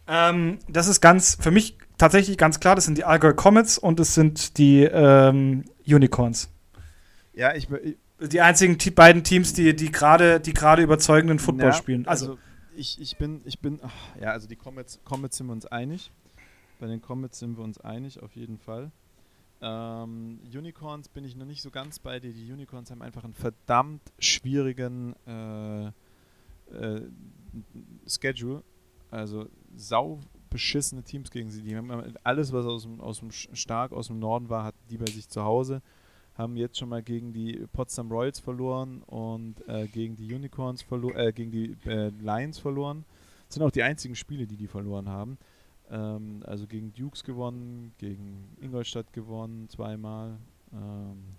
Ähm, 0.06 0.58
das 0.68 0.88
ist 0.88 1.00
ganz, 1.00 1.36
für 1.40 1.50
mich 1.52 1.78
tatsächlich 1.96 2.36
ganz 2.36 2.58
klar, 2.58 2.74
das 2.74 2.84
sind 2.84 2.98
die 2.98 3.04
Allgäu 3.04 3.32
Comets 3.32 3.78
und 3.78 4.00
es 4.00 4.14
sind 4.14 4.58
die 4.58 4.82
ähm, 4.82 5.64
Unicorns. 5.86 6.50
Ja, 7.32 7.54
ich, 7.54 7.68
ich 7.70 7.96
Die 8.28 8.40
einzigen 8.40 8.76
die 8.76 8.90
beiden 8.90 9.22
Teams, 9.22 9.52
die, 9.52 9.74
die 9.76 9.92
gerade 9.92 10.40
die 10.40 10.52
gerade 10.52 10.82
überzeugenden 10.82 11.38
Football 11.38 11.68
Ja, 11.68 11.72
spielen. 11.72 12.06
Also, 12.08 12.38
ich, 12.74 13.00
ich 13.00 13.16
bin, 13.18 13.42
ich 13.44 13.60
bin, 13.60 13.78
ach, 13.82 13.92
ja, 14.20 14.30
also 14.32 14.48
die 14.48 14.56
Comets, 14.56 14.98
Comets 15.04 15.36
sind 15.36 15.46
wir 15.46 15.52
uns 15.52 15.66
einig. 15.66 16.10
Bei 16.80 16.86
den 16.86 17.00
Comets 17.00 17.38
sind 17.38 17.56
wir 17.56 17.62
uns 17.64 17.78
einig, 17.78 18.20
auf 18.22 18.34
jeden 18.34 18.58
Fall. 18.58 18.90
Ähm, 19.62 20.40
Unicorns 20.54 21.08
bin 21.08 21.24
ich 21.24 21.36
noch 21.36 21.46
nicht 21.46 21.62
so 21.62 21.70
ganz 21.70 21.98
bei 21.98 22.18
dir. 22.18 22.32
Die 22.32 22.50
Unicorns 22.50 22.90
haben 22.90 23.02
einfach 23.02 23.24
einen 23.24 23.34
verdammt 23.34 24.02
schwierigen 24.18 25.14
äh, 25.26 25.86
äh, 26.74 27.02
Schedule. 28.06 28.62
Also 29.10 29.48
sau 29.76 30.20
beschissene 30.50 31.02
Teams 31.02 31.30
gegen 31.30 31.50
sie. 31.50 31.62
Die 31.62 31.76
haben 31.76 31.90
alles, 32.22 32.52
was 32.52 32.66
aus 32.66 32.82
dem, 32.82 33.00
aus 33.00 33.20
dem 33.20 33.30
stark 33.30 33.92
aus 33.92 34.08
dem 34.08 34.18
Norden 34.18 34.48
war, 34.48 34.64
hatten 34.64 34.78
die 34.88 34.98
bei 34.98 35.06
sich 35.06 35.28
zu 35.28 35.44
Hause. 35.44 35.82
Haben 36.34 36.56
jetzt 36.56 36.78
schon 36.78 36.88
mal 36.88 37.02
gegen 37.02 37.32
die 37.32 37.66
Potsdam 37.72 38.10
Royals 38.10 38.40
verloren 38.40 39.02
und 39.02 39.66
äh, 39.68 39.86
gegen 39.88 40.16
die 40.16 40.32
Unicorns 40.32 40.82
verloren, 40.82 41.16
äh, 41.16 41.32
gegen 41.32 41.50
die 41.50 41.76
äh, 41.86 42.10
Lions 42.20 42.58
verloren. 42.58 43.04
Das 43.46 43.56
sind 43.56 43.64
auch 43.64 43.70
die 43.70 43.82
einzigen 43.82 44.14
Spiele, 44.14 44.46
die 44.46 44.56
die 44.56 44.68
verloren 44.68 45.08
haben. 45.08 45.38
Ähm, 45.90 46.42
also 46.46 46.66
gegen 46.66 46.92
Dukes 46.92 47.24
gewonnen, 47.24 47.92
gegen 47.98 48.56
Ingolstadt 48.60 49.12
gewonnen, 49.12 49.68
zweimal, 49.68 50.38
ähm, 50.72 51.36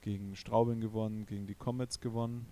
gegen 0.00 0.36
Straubing 0.36 0.80
gewonnen, 0.80 1.26
gegen 1.26 1.46
die 1.46 1.54
Comets 1.54 2.00
gewonnen. 2.00 2.46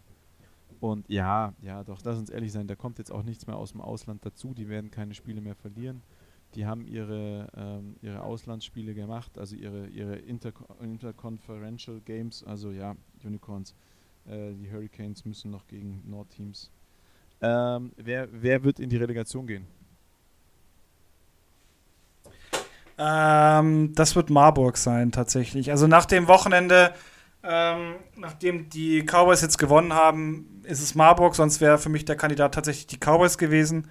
Und 0.81 1.09
ja, 1.09 1.55
ja, 1.63 1.85
doch, 1.85 2.03
lass 2.05 2.19
uns 2.19 2.31
ehrlich 2.31 2.53
sein, 2.53 2.67
da 2.67 2.75
kommt 2.75 2.99
jetzt 2.99 3.13
auch 3.13 3.23
nichts 3.23 3.47
mehr 3.47 3.57
aus 3.57 3.73
dem 3.73 3.81
Ausland 3.81 4.27
dazu. 4.27 4.53
Die 4.55 4.69
werden 4.69 4.91
keine 4.91 5.15
Spiele 5.15 5.41
mehr 5.41 5.55
verlieren. 5.55 6.03
Die 6.55 6.67
haben 6.67 6.87
ihre, 6.87 7.49
ähm, 7.57 7.97
ihre 8.03 8.23
Auslandsspiele 8.23 8.95
gemacht, 8.95 9.39
also 9.39 9.57
ihre, 9.57 9.89
ihre 9.89 10.17
Inter 10.17 10.53
Interconferential 10.81 12.01
Games, 12.01 12.43
also 12.45 12.71
ja, 12.71 12.97
Unicorns. 13.25 13.75
Äh, 14.27 14.55
die 14.55 14.71
Hurricanes 14.71 15.25
müssen 15.25 15.51
noch 15.51 15.67
gegen 15.67 16.03
Nordteams. 16.09 16.71
Ähm, 17.41 17.93
wer, 17.97 18.29
wer 18.33 18.65
wird 18.65 18.81
in 18.81 18.89
die 18.89 18.97
Relegation 18.97 19.47
gehen? 19.47 19.67
Ähm, 22.99 23.95
das 23.95 24.17
wird 24.17 24.31
Marburg 24.31 24.77
sein, 24.77 25.13
tatsächlich. 25.13 25.71
Also 25.71 25.87
nach 25.87 26.07
dem 26.07 26.29
Wochenende, 26.29 26.95
ähm, 27.43 27.97
nachdem 28.17 28.69
die 28.71 29.03
Cowboys 29.03 29.43
jetzt 29.43 29.59
gewonnen 29.59 29.93
haben, 29.93 30.63
ist 30.65 30.81
es 30.81 30.95
Marburg, 30.95 31.35
sonst 31.35 31.61
wäre 31.61 31.79
für 31.79 31.91
mich 31.91 32.05
der 32.05 32.17
Kandidat 32.17 32.55
tatsächlich 32.55 32.87
die 32.87 32.99
Cowboys 32.99 33.39
gewesen. 33.39 33.91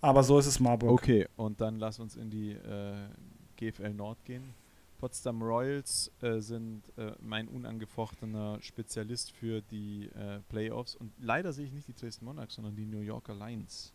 Aber 0.00 0.22
so 0.22 0.38
ist 0.38 0.46
es 0.46 0.60
Marburg. 0.60 0.90
Okay, 0.90 1.28
und 1.36 1.60
dann 1.60 1.78
lass 1.78 1.98
uns 1.98 2.16
in 2.16 2.30
die 2.30 2.52
äh, 2.52 2.94
GFL 3.56 3.92
Nord 3.92 4.24
gehen. 4.24 4.54
Potsdam 4.98 5.42
Royals 5.42 6.10
äh, 6.20 6.40
sind 6.40 6.82
äh, 6.98 7.12
mein 7.20 7.48
unangefochtener 7.48 8.58
Spezialist 8.60 9.32
für 9.32 9.62
die 9.62 10.10
äh, 10.14 10.40
Playoffs. 10.48 10.94
Und 10.94 11.12
leider 11.18 11.52
sehe 11.52 11.64
ich 11.66 11.72
nicht 11.72 11.88
die 11.88 11.94
Dresden 11.94 12.26
Monarchs, 12.26 12.54
sondern 12.54 12.76
die 12.76 12.84
New 12.84 13.00
Yorker 13.00 13.34
Lions 13.34 13.94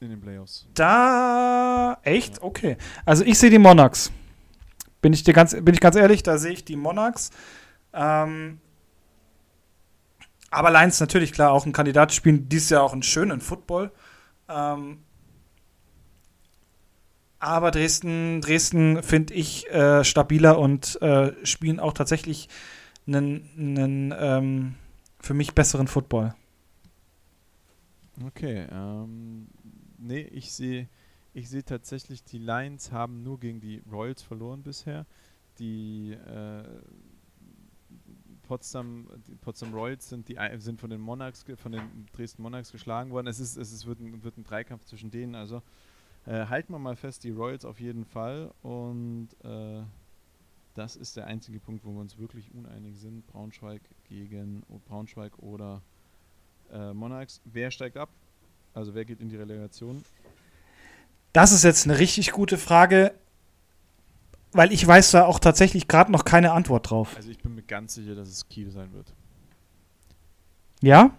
in 0.00 0.10
den 0.10 0.20
Playoffs. 0.20 0.66
Da 0.74 1.98
echt? 2.02 2.42
Okay. 2.42 2.76
Also 3.04 3.24
ich 3.24 3.38
sehe 3.38 3.50
die 3.50 3.58
Monarchs. 3.58 4.10
Bin 5.02 5.12
ich 5.12 5.22
dir 5.22 5.32
ganz, 5.32 5.54
bin 5.54 5.74
ich 5.74 5.80
ganz 5.80 5.96
ehrlich, 5.96 6.22
da 6.22 6.38
sehe 6.38 6.52
ich 6.52 6.64
die 6.64 6.76
Monarchs. 6.76 7.30
Ähm, 7.92 8.60
aber 10.50 10.70
Lions 10.70 11.00
natürlich 11.00 11.32
klar 11.32 11.52
auch 11.52 11.66
ein 11.66 11.72
Kandidat 11.72 12.12
spielen 12.12 12.48
dieses 12.48 12.70
Jahr 12.70 12.82
auch 12.82 12.92
einen 12.92 13.02
schönen 13.02 13.40
Football. 13.40 13.92
Ähm, 14.48 14.98
aber 17.38 17.70
Dresden, 17.70 18.40
Dresden 18.42 19.02
finde 19.02 19.32
ich 19.34 19.70
äh, 19.70 20.04
stabiler 20.04 20.58
und 20.58 21.00
äh, 21.00 21.32
spielen 21.44 21.80
auch 21.80 21.94
tatsächlich 21.94 22.48
einen, 23.06 23.48
einen 23.56 24.14
ähm, 24.18 24.74
für 25.20 25.34
mich 25.34 25.54
besseren 25.54 25.88
Football. 25.88 26.34
Okay, 28.26 28.66
ähm, 28.70 29.48
nee, 30.00 30.22
ich 30.22 30.52
sehe 30.52 30.88
ich 31.32 31.48
sehe 31.48 31.64
tatsächlich, 31.64 32.24
die 32.24 32.38
Lions 32.38 32.90
haben 32.90 33.22
nur 33.22 33.38
gegen 33.38 33.60
die 33.60 33.82
Royals 33.90 34.22
verloren 34.22 34.62
bisher. 34.62 35.06
Die 35.58 36.12
äh, 36.12 36.64
Potsdam, 38.42 39.08
die 39.28 39.36
Potsdam 39.36 39.72
Royals 39.72 40.08
sind, 40.08 40.28
die, 40.28 40.36
sind 40.58 40.80
von 40.80 40.90
den 40.90 41.00
Monarchs, 41.00 41.44
von 41.56 41.72
den 41.72 42.06
Dresden 42.12 42.42
Monarchs 42.42 42.72
geschlagen 42.72 43.10
worden. 43.12 43.28
Es, 43.28 43.38
ist, 43.38 43.56
es 43.56 43.72
ist, 43.72 43.86
wird, 43.86 44.00
ein, 44.00 44.24
wird 44.24 44.38
ein 44.38 44.44
Dreikampf 44.44 44.84
zwischen 44.86 45.10
denen. 45.12 45.36
Also 45.36 45.62
äh, 46.26 46.46
halten 46.46 46.72
wir 46.72 46.80
mal 46.80 46.96
fest, 46.96 47.22
die 47.22 47.30
Royals 47.30 47.64
auf 47.64 47.78
jeden 47.78 48.04
Fall. 48.04 48.52
Und 48.62 49.28
äh, 49.44 49.82
das 50.74 50.96
ist 50.96 51.16
der 51.16 51.26
einzige 51.26 51.60
Punkt, 51.60 51.84
wo 51.84 51.92
wir 51.92 52.00
uns 52.00 52.18
wirklich 52.18 52.52
uneinig 52.52 52.98
sind. 52.98 53.24
Braunschweig 53.28 53.82
gegen 54.08 54.64
Braunschweig 54.88 55.38
oder 55.38 55.80
äh, 56.72 56.92
Monarchs. 56.92 57.40
Wer 57.44 57.70
steigt 57.70 57.96
ab? 57.96 58.08
Also 58.74 58.94
wer 58.94 59.04
geht 59.04 59.20
in 59.20 59.28
die 59.28 59.36
Relegation? 59.36 60.02
Das 61.32 61.52
ist 61.52 61.64
jetzt 61.64 61.86
eine 61.86 61.98
richtig 61.98 62.32
gute 62.32 62.58
Frage, 62.58 63.14
weil 64.52 64.72
ich 64.72 64.84
weiß 64.86 65.12
da 65.12 65.26
auch 65.26 65.38
tatsächlich 65.38 65.88
gerade 65.88 66.10
noch 66.10 66.24
keine 66.24 66.52
Antwort 66.52 66.90
drauf. 66.90 67.16
Also 67.16 67.30
ich 67.30 67.38
bin 67.38 67.54
mir 67.54 67.62
ganz 67.62 67.94
sicher, 67.94 68.14
dass 68.14 68.28
es 68.28 68.48
Kiel 68.48 68.70
sein 68.70 68.92
wird. 68.92 69.12
Ja? 70.82 71.16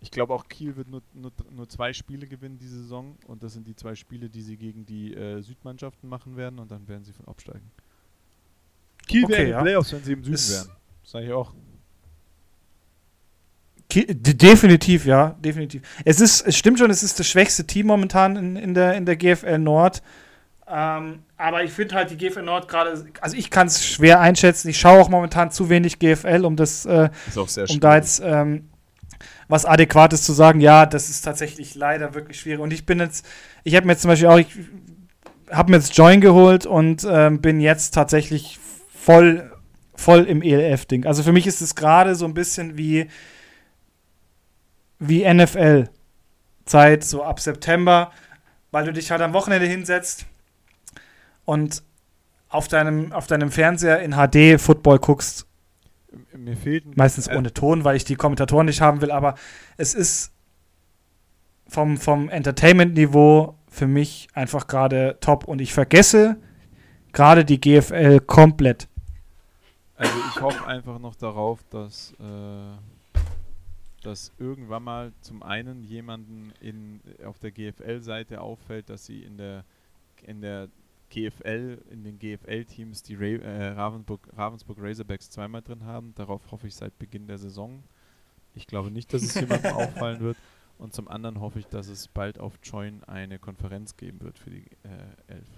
Ich 0.00 0.10
glaube 0.10 0.34
auch 0.34 0.48
Kiel 0.48 0.74
wird 0.74 0.88
nur, 0.88 1.02
nur, 1.14 1.30
nur 1.50 1.68
zwei 1.68 1.92
Spiele 1.92 2.26
gewinnen 2.26 2.58
diese 2.58 2.82
Saison 2.82 3.16
und 3.28 3.42
das 3.44 3.52
sind 3.52 3.68
die 3.68 3.76
zwei 3.76 3.94
Spiele, 3.94 4.28
die 4.28 4.42
sie 4.42 4.56
gegen 4.56 4.84
die 4.84 5.14
äh, 5.14 5.40
Südmannschaften 5.42 6.08
machen 6.08 6.36
werden 6.36 6.58
und 6.58 6.72
dann 6.72 6.88
werden 6.88 7.04
sie 7.04 7.12
von 7.12 7.28
absteigen. 7.28 7.70
Kiel 9.06 9.24
okay, 9.24 9.32
wäre 9.32 9.50
ja. 9.50 9.60
Playoffs, 9.62 9.92
wenn 9.92 10.02
sie 10.02 10.12
im 10.12 10.24
Süden 10.24 10.48
wären. 10.50 10.76
Sag 11.04 11.22
ich 11.22 11.32
auch. 11.32 11.54
Definitiv, 13.94 15.06
ja, 15.06 15.36
definitiv. 15.40 15.82
Es 16.04 16.20
ist, 16.20 16.46
es 16.46 16.56
stimmt 16.56 16.78
schon, 16.78 16.90
es 16.90 17.02
ist 17.02 17.18
das 17.18 17.26
schwächste 17.28 17.66
Team 17.66 17.86
momentan 17.86 18.36
in, 18.36 18.56
in, 18.56 18.74
der, 18.74 18.94
in 18.94 19.06
der 19.06 19.16
GFL 19.16 19.58
Nord. 19.58 20.02
Ähm, 20.68 21.24
aber 21.36 21.64
ich 21.64 21.72
finde 21.72 21.96
halt 21.96 22.10
die 22.10 22.16
GFL 22.16 22.42
Nord 22.42 22.68
gerade, 22.68 23.04
also 23.20 23.36
ich 23.36 23.50
kann 23.50 23.66
es 23.66 23.84
schwer 23.84 24.20
einschätzen. 24.20 24.68
Ich 24.68 24.78
schaue 24.78 25.00
auch 25.00 25.08
momentan 25.08 25.50
zu 25.50 25.68
wenig 25.68 25.98
GFL, 25.98 26.44
um 26.44 26.56
das, 26.56 26.86
äh, 26.86 27.10
um 27.34 27.80
da 27.80 27.96
jetzt 27.96 28.22
ähm, 28.24 28.68
was 29.48 29.66
Adäquates 29.66 30.22
zu 30.22 30.32
sagen. 30.32 30.60
Ja, 30.60 30.86
das 30.86 31.10
ist 31.10 31.22
tatsächlich 31.22 31.74
leider 31.74 32.14
wirklich 32.14 32.40
schwierig. 32.40 32.60
Und 32.60 32.72
ich 32.72 32.86
bin 32.86 33.00
jetzt, 33.00 33.26
ich 33.64 33.74
habe 33.76 33.86
mir 33.86 33.92
jetzt 33.92 34.02
zum 34.02 34.08
Beispiel 34.08 34.28
auch, 34.28 34.38
ich 34.38 34.48
habe 35.50 35.70
mir 35.70 35.76
jetzt 35.76 35.96
Join 35.96 36.20
geholt 36.20 36.64
und 36.64 37.06
ähm, 37.08 37.40
bin 37.40 37.60
jetzt 37.60 37.92
tatsächlich 37.92 38.58
voll, 38.94 39.52
voll 39.94 40.24
im 40.24 40.42
ELF-Ding. 40.42 41.06
Also 41.06 41.22
für 41.22 41.32
mich 41.32 41.46
ist 41.46 41.60
es 41.60 41.74
gerade 41.74 42.14
so 42.14 42.24
ein 42.24 42.34
bisschen 42.34 42.78
wie 42.78 43.08
wie 45.02 45.24
NFL. 45.32 45.88
Zeit, 46.64 47.04
so 47.04 47.24
ab 47.24 47.40
September, 47.40 48.12
weil 48.70 48.84
du 48.84 48.92
dich 48.92 49.10
halt 49.10 49.20
am 49.20 49.32
Wochenende 49.32 49.66
hinsetzt 49.66 50.26
und 51.44 51.82
auf 52.48 52.68
deinem, 52.68 53.12
auf 53.12 53.26
deinem 53.26 53.50
Fernseher 53.50 54.00
in 54.00 54.12
HD 54.12 54.60
Football 54.60 54.98
guckst. 54.98 55.46
Mir 56.36 56.56
fehlt 56.56 56.96
meistens 56.96 57.26
äh, 57.26 57.36
ohne 57.36 57.52
Ton, 57.52 57.84
weil 57.84 57.96
ich 57.96 58.04
die 58.04 58.14
Kommentatoren 58.14 58.66
nicht 58.66 58.80
haben 58.80 59.00
will, 59.00 59.10
aber 59.10 59.34
es 59.76 59.94
ist 59.94 60.32
vom, 61.66 61.96
vom 61.96 62.28
Entertainment-Niveau 62.28 63.56
für 63.68 63.86
mich 63.86 64.28
einfach 64.34 64.66
gerade 64.66 65.16
top 65.20 65.44
und 65.48 65.60
ich 65.60 65.72
vergesse 65.72 66.36
gerade 67.12 67.44
die 67.44 67.60
GFL 67.60 68.20
komplett. 68.20 68.88
Also 69.96 70.12
ich 70.28 70.40
hoffe 70.40 70.66
einfach 70.66 70.98
noch 70.98 71.14
darauf, 71.14 71.60
dass 71.70 72.14
äh 72.20 72.91
dass 74.02 74.32
irgendwann 74.38 74.84
mal 74.84 75.12
zum 75.20 75.42
einen 75.42 75.84
jemanden 75.84 76.52
in, 76.60 77.00
auf 77.24 77.38
der 77.38 77.52
GFL-Seite 77.52 78.40
auffällt, 78.40 78.90
dass 78.90 79.06
sie 79.06 79.22
in 79.22 79.36
der, 79.36 79.64
in 80.22 80.40
der 80.40 80.68
GFL, 81.10 81.82
in 81.90 82.04
den 82.04 82.18
GFL-Teams 82.18 83.02
die 83.02 83.14
Ra 83.14 83.26
äh, 83.26 83.68
Ravensburg, 83.68 84.28
Ravensburg 84.34 84.78
Razorbacks 84.80 85.30
zweimal 85.30 85.62
drin 85.62 85.84
haben. 85.84 86.14
Darauf 86.14 86.50
hoffe 86.50 86.66
ich 86.66 86.74
seit 86.74 86.98
Beginn 86.98 87.26
der 87.26 87.38
Saison. 87.38 87.82
Ich 88.54 88.66
glaube 88.66 88.90
nicht, 88.90 89.12
dass 89.12 89.22
es 89.22 89.34
jemandem 89.34 89.72
auffallen 89.74 90.20
wird. 90.20 90.36
Und 90.78 90.94
zum 90.94 91.08
anderen 91.08 91.40
hoffe 91.40 91.58
ich, 91.58 91.66
dass 91.66 91.86
es 91.86 92.08
bald 92.08 92.38
auf 92.38 92.58
Join 92.62 93.04
eine 93.04 93.38
Konferenz 93.38 93.96
geben 93.96 94.20
wird 94.20 94.38
für 94.38 94.50
die 94.50 94.64
äh, 94.82 95.34
Elf. 95.34 95.48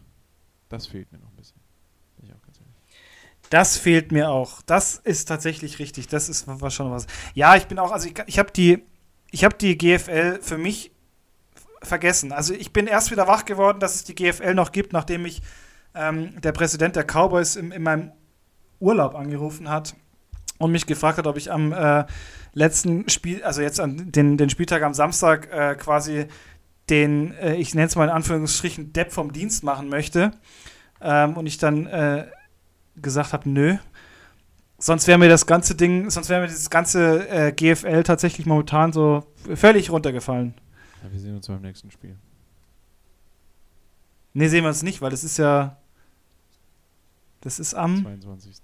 Das 0.68 0.86
fehlt 0.86 1.10
mir 1.12 1.18
noch 1.18 1.30
ein 1.30 1.36
bisschen. 1.36 1.60
Bin 2.16 2.26
ich 2.26 2.34
auch 2.34 2.42
ganz 2.42 2.58
ehrlich. 2.60 2.73
Das 3.50 3.76
fehlt 3.76 4.12
mir 4.12 4.30
auch. 4.30 4.62
Das 4.62 4.96
ist 4.96 5.26
tatsächlich 5.26 5.78
richtig. 5.78 6.08
Das 6.08 6.28
ist 6.28 6.44
was 6.46 6.74
schon 6.74 6.90
was. 6.90 7.06
Ja, 7.34 7.56
ich 7.56 7.66
bin 7.66 7.78
auch, 7.78 7.92
also 7.92 8.08
ich, 8.08 8.14
ich 8.26 8.38
habe 8.38 8.50
die, 8.50 8.82
ich 9.30 9.44
habe 9.44 9.56
die 9.56 9.76
GFL 9.76 10.40
für 10.40 10.58
mich 10.58 10.92
vergessen. 11.82 12.32
Also 12.32 12.54
ich 12.54 12.72
bin 12.72 12.86
erst 12.86 13.10
wieder 13.10 13.26
wach 13.26 13.44
geworden, 13.44 13.80
dass 13.80 13.94
es 13.94 14.04
die 14.04 14.14
GFL 14.14 14.54
noch 14.54 14.72
gibt, 14.72 14.92
nachdem 14.92 15.22
mich 15.22 15.42
ähm, 15.94 16.40
der 16.40 16.52
Präsident 16.52 16.96
der 16.96 17.04
Cowboys 17.04 17.56
in, 17.56 17.70
in 17.70 17.82
meinem 17.82 18.12
Urlaub 18.80 19.14
angerufen 19.14 19.68
hat 19.68 19.94
und 20.58 20.72
mich 20.72 20.86
gefragt 20.86 21.18
hat, 21.18 21.26
ob 21.26 21.36
ich 21.36 21.52
am 21.52 21.72
äh, 21.72 22.04
letzten 22.52 23.08
Spiel, 23.08 23.42
also 23.44 23.60
jetzt 23.60 23.80
an 23.80 24.10
den, 24.12 24.36
den 24.36 24.50
Spieltag 24.50 24.82
am 24.82 24.94
Samstag 24.94 25.52
äh, 25.52 25.74
quasi 25.74 26.26
den, 26.90 27.32
äh, 27.34 27.54
ich 27.56 27.74
nenne 27.74 27.86
es 27.86 27.96
mal 27.96 28.04
in 28.04 28.10
Anführungsstrichen, 28.10 28.92
Depp 28.92 29.12
vom 29.12 29.32
Dienst 29.32 29.64
machen 29.64 29.88
möchte. 29.88 30.32
Ähm, 31.00 31.36
und 31.36 31.46
ich 31.46 31.58
dann 31.58 31.86
äh, 31.86 32.26
gesagt 32.96 33.32
habe, 33.32 33.48
nö. 33.48 33.76
Sonst 34.78 35.06
wäre 35.06 35.18
mir 35.18 35.28
das 35.28 35.46
ganze 35.46 35.74
Ding, 35.74 36.10
sonst 36.10 36.28
wäre 36.28 36.42
mir 36.42 36.48
dieses 36.48 36.68
ganze 36.68 37.28
äh, 37.28 37.52
GFL 37.52 38.02
tatsächlich 38.02 38.46
momentan 38.46 38.92
so 38.92 39.24
völlig 39.54 39.90
runtergefallen. 39.90 40.54
Ja, 41.02 41.12
wir 41.12 41.20
sehen 41.20 41.36
uns 41.36 41.46
beim 41.46 41.62
nächsten 41.62 41.90
Spiel. 41.90 42.16
Nee, 44.34 44.48
sehen 44.48 44.64
wir 44.64 44.68
uns 44.68 44.82
nicht, 44.82 45.00
weil 45.00 45.10
das 45.10 45.24
ist 45.24 45.38
ja. 45.38 45.78
Das 47.40 47.58
ist 47.58 47.74
am. 47.74 48.02
22. 48.02 48.56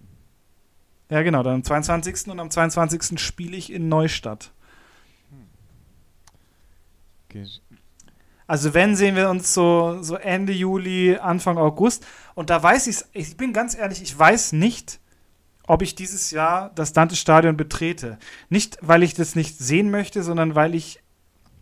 Ja, 1.11 1.22
genau, 1.22 1.43
dann 1.43 1.55
am 1.55 1.64
22. 1.64 2.28
und 2.28 2.41
am 2.41 2.51
22. 2.51 3.20
spiele 3.20 3.57
ich 3.57 3.72
in 3.72 3.89
Neustadt. 3.89 4.53
Hm. 5.31 5.47
Okay. 7.28 7.47
Also 8.51 8.74
wenn 8.74 8.96
sehen 8.96 9.14
wir 9.14 9.30
uns 9.30 9.55
so, 9.55 10.03
so 10.03 10.16
Ende 10.16 10.53
Juli, 10.53 11.16
Anfang 11.16 11.57
August. 11.57 12.05
Und 12.34 12.51
da 12.51 12.61
weiß 12.61 12.88
ich 12.88 12.96
ich 13.12 13.36
bin 13.36 13.53
ganz 13.53 13.76
ehrlich, 13.76 14.03
ich 14.03 14.18
weiß 14.18 14.55
nicht, 14.55 14.98
ob 15.68 15.82
ich 15.82 15.94
dieses 15.94 16.32
Jahr 16.32 16.72
das 16.74 16.92
Dante-Stadion 16.92 17.57
betrete. 17.57 18.18
Nicht, 18.48 18.76
weil 18.80 19.05
ich 19.05 19.14
das 19.14 19.36
nicht 19.36 19.57
sehen 19.57 19.92
möchte, 19.92 20.24
sondern 20.24 20.57
weil 20.57 20.74
ich 20.74 20.98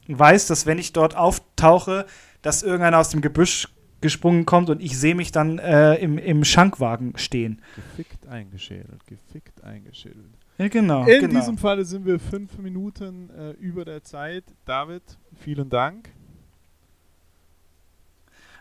weiß, 0.07 0.47
dass 0.47 0.65
wenn 0.65 0.79
ich 0.79 0.95
dort 0.95 1.15
auftauche, 1.15 2.07
dass 2.41 2.63
irgendeiner 2.63 3.01
aus 3.01 3.11
dem 3.11 3.21
Gebüsch 3.21 3.69
gesprungen 4.01 4.47
kommt 4.47 4.71
und 4.71 4.81
ich 4.81 4.99
sehe 4.99 5.15
mich 5.15 5.31
dann 5.31 5.59
äh, 5.59 5.97
im, 5.97 6.17
im 6.17 6.43
Schankwagen 6.43 7.19
stehen. 7.19 7.61
Gefickt 7.77 8.27
eingeschädelt, 8.27 9.07
gefickt 9.07 9.63
eingeschädelt. 9.63 10.39
Ja, 10.57 10.69
genau. 10.69 11.05
In 11.05 11.21
genau. 11.21 11.39
diesem 11.39 11.59
Falle 11.59 11.85
sind 11.85 12.07
wir 12.07 12.19
fünf 12.19 12.57
Minuten 12.57 13.29
äh, 13.29 13.51
über 13.61 13.85
der 13.85 14.03
Zeit. 14.03 14.45
David, 14.65 15.03
vielen 15.37 15.69
Dank. 15.69 16.09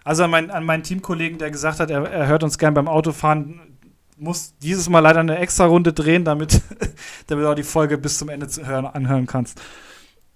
Also 0.07 0.23
an, 0.23 0.29
mein, 0.29 0.49
an 0.51 0.63
meinen 0.63 0.83
Teamkollegen, 0.83 1.37
der 1.37 1.51
gesagt 1.51 1.81
hat, 1.81 1.89
er, 1.89 2.09
er 2.09 2.27
hört 2.27 2.41
uns 2.41 2.57
gern 2.57 2.73
beim 2.73 2.87
Autofahren, 2.87 3.77
muss 4.15 4.55
dieses 4.59 4.87
Mal 4.87 5.01
leider 5.01 5.19
eine 5.19 5.37
extra 5.37 5.65
Runde 5.65 5.91
drehen, 5.91 6.23
damit, 6.23 6.61
damit 7.27 7.43
du 7.43 7.51
auch 7.51 7.55
die 7.55 7.63
Folge 7.63 7.97
bis 7.97 8.17
zum 8.17 8.29
Ende 8.29 8.47
zu 8.47 8.65
hören, 8.65 8.85
anhören 8.85 9.25
kannst. 9.25 9.61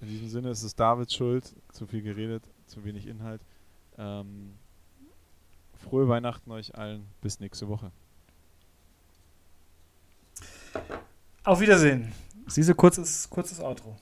In 0.01 0.09
diesem 0.09 0.27
Sinne 0.27 0.49
ist 0.49 0.63
es 0.63 0.75
Davids 0.75 1.13
Schuld. 1.13 1.55
Zu 1.71 1.87
viel 1.87 2.01
geredet, 2.01 2.43
zu 2.67 2.83
wenig 2.83 3.07
Inhalt. 3.07 3.39
Ähm, 3.97 4.55
frohe 5.81 6.09
Weihnachten 6.09 6.51
euch 6.51 6.75
allen. 6.75 7.05
Bis 7.21 7.39
nächste 7.39 7.69
Woche. 7.69 7.91
Auf 11.45 11.61
Wiedersehen. 11.61 12.11
Siehst 12.45 12.67
du, 12.67 12.75
kurzes, 12.75 13.29
kurzes 13.29 13.61
Outro. 13.61 13.95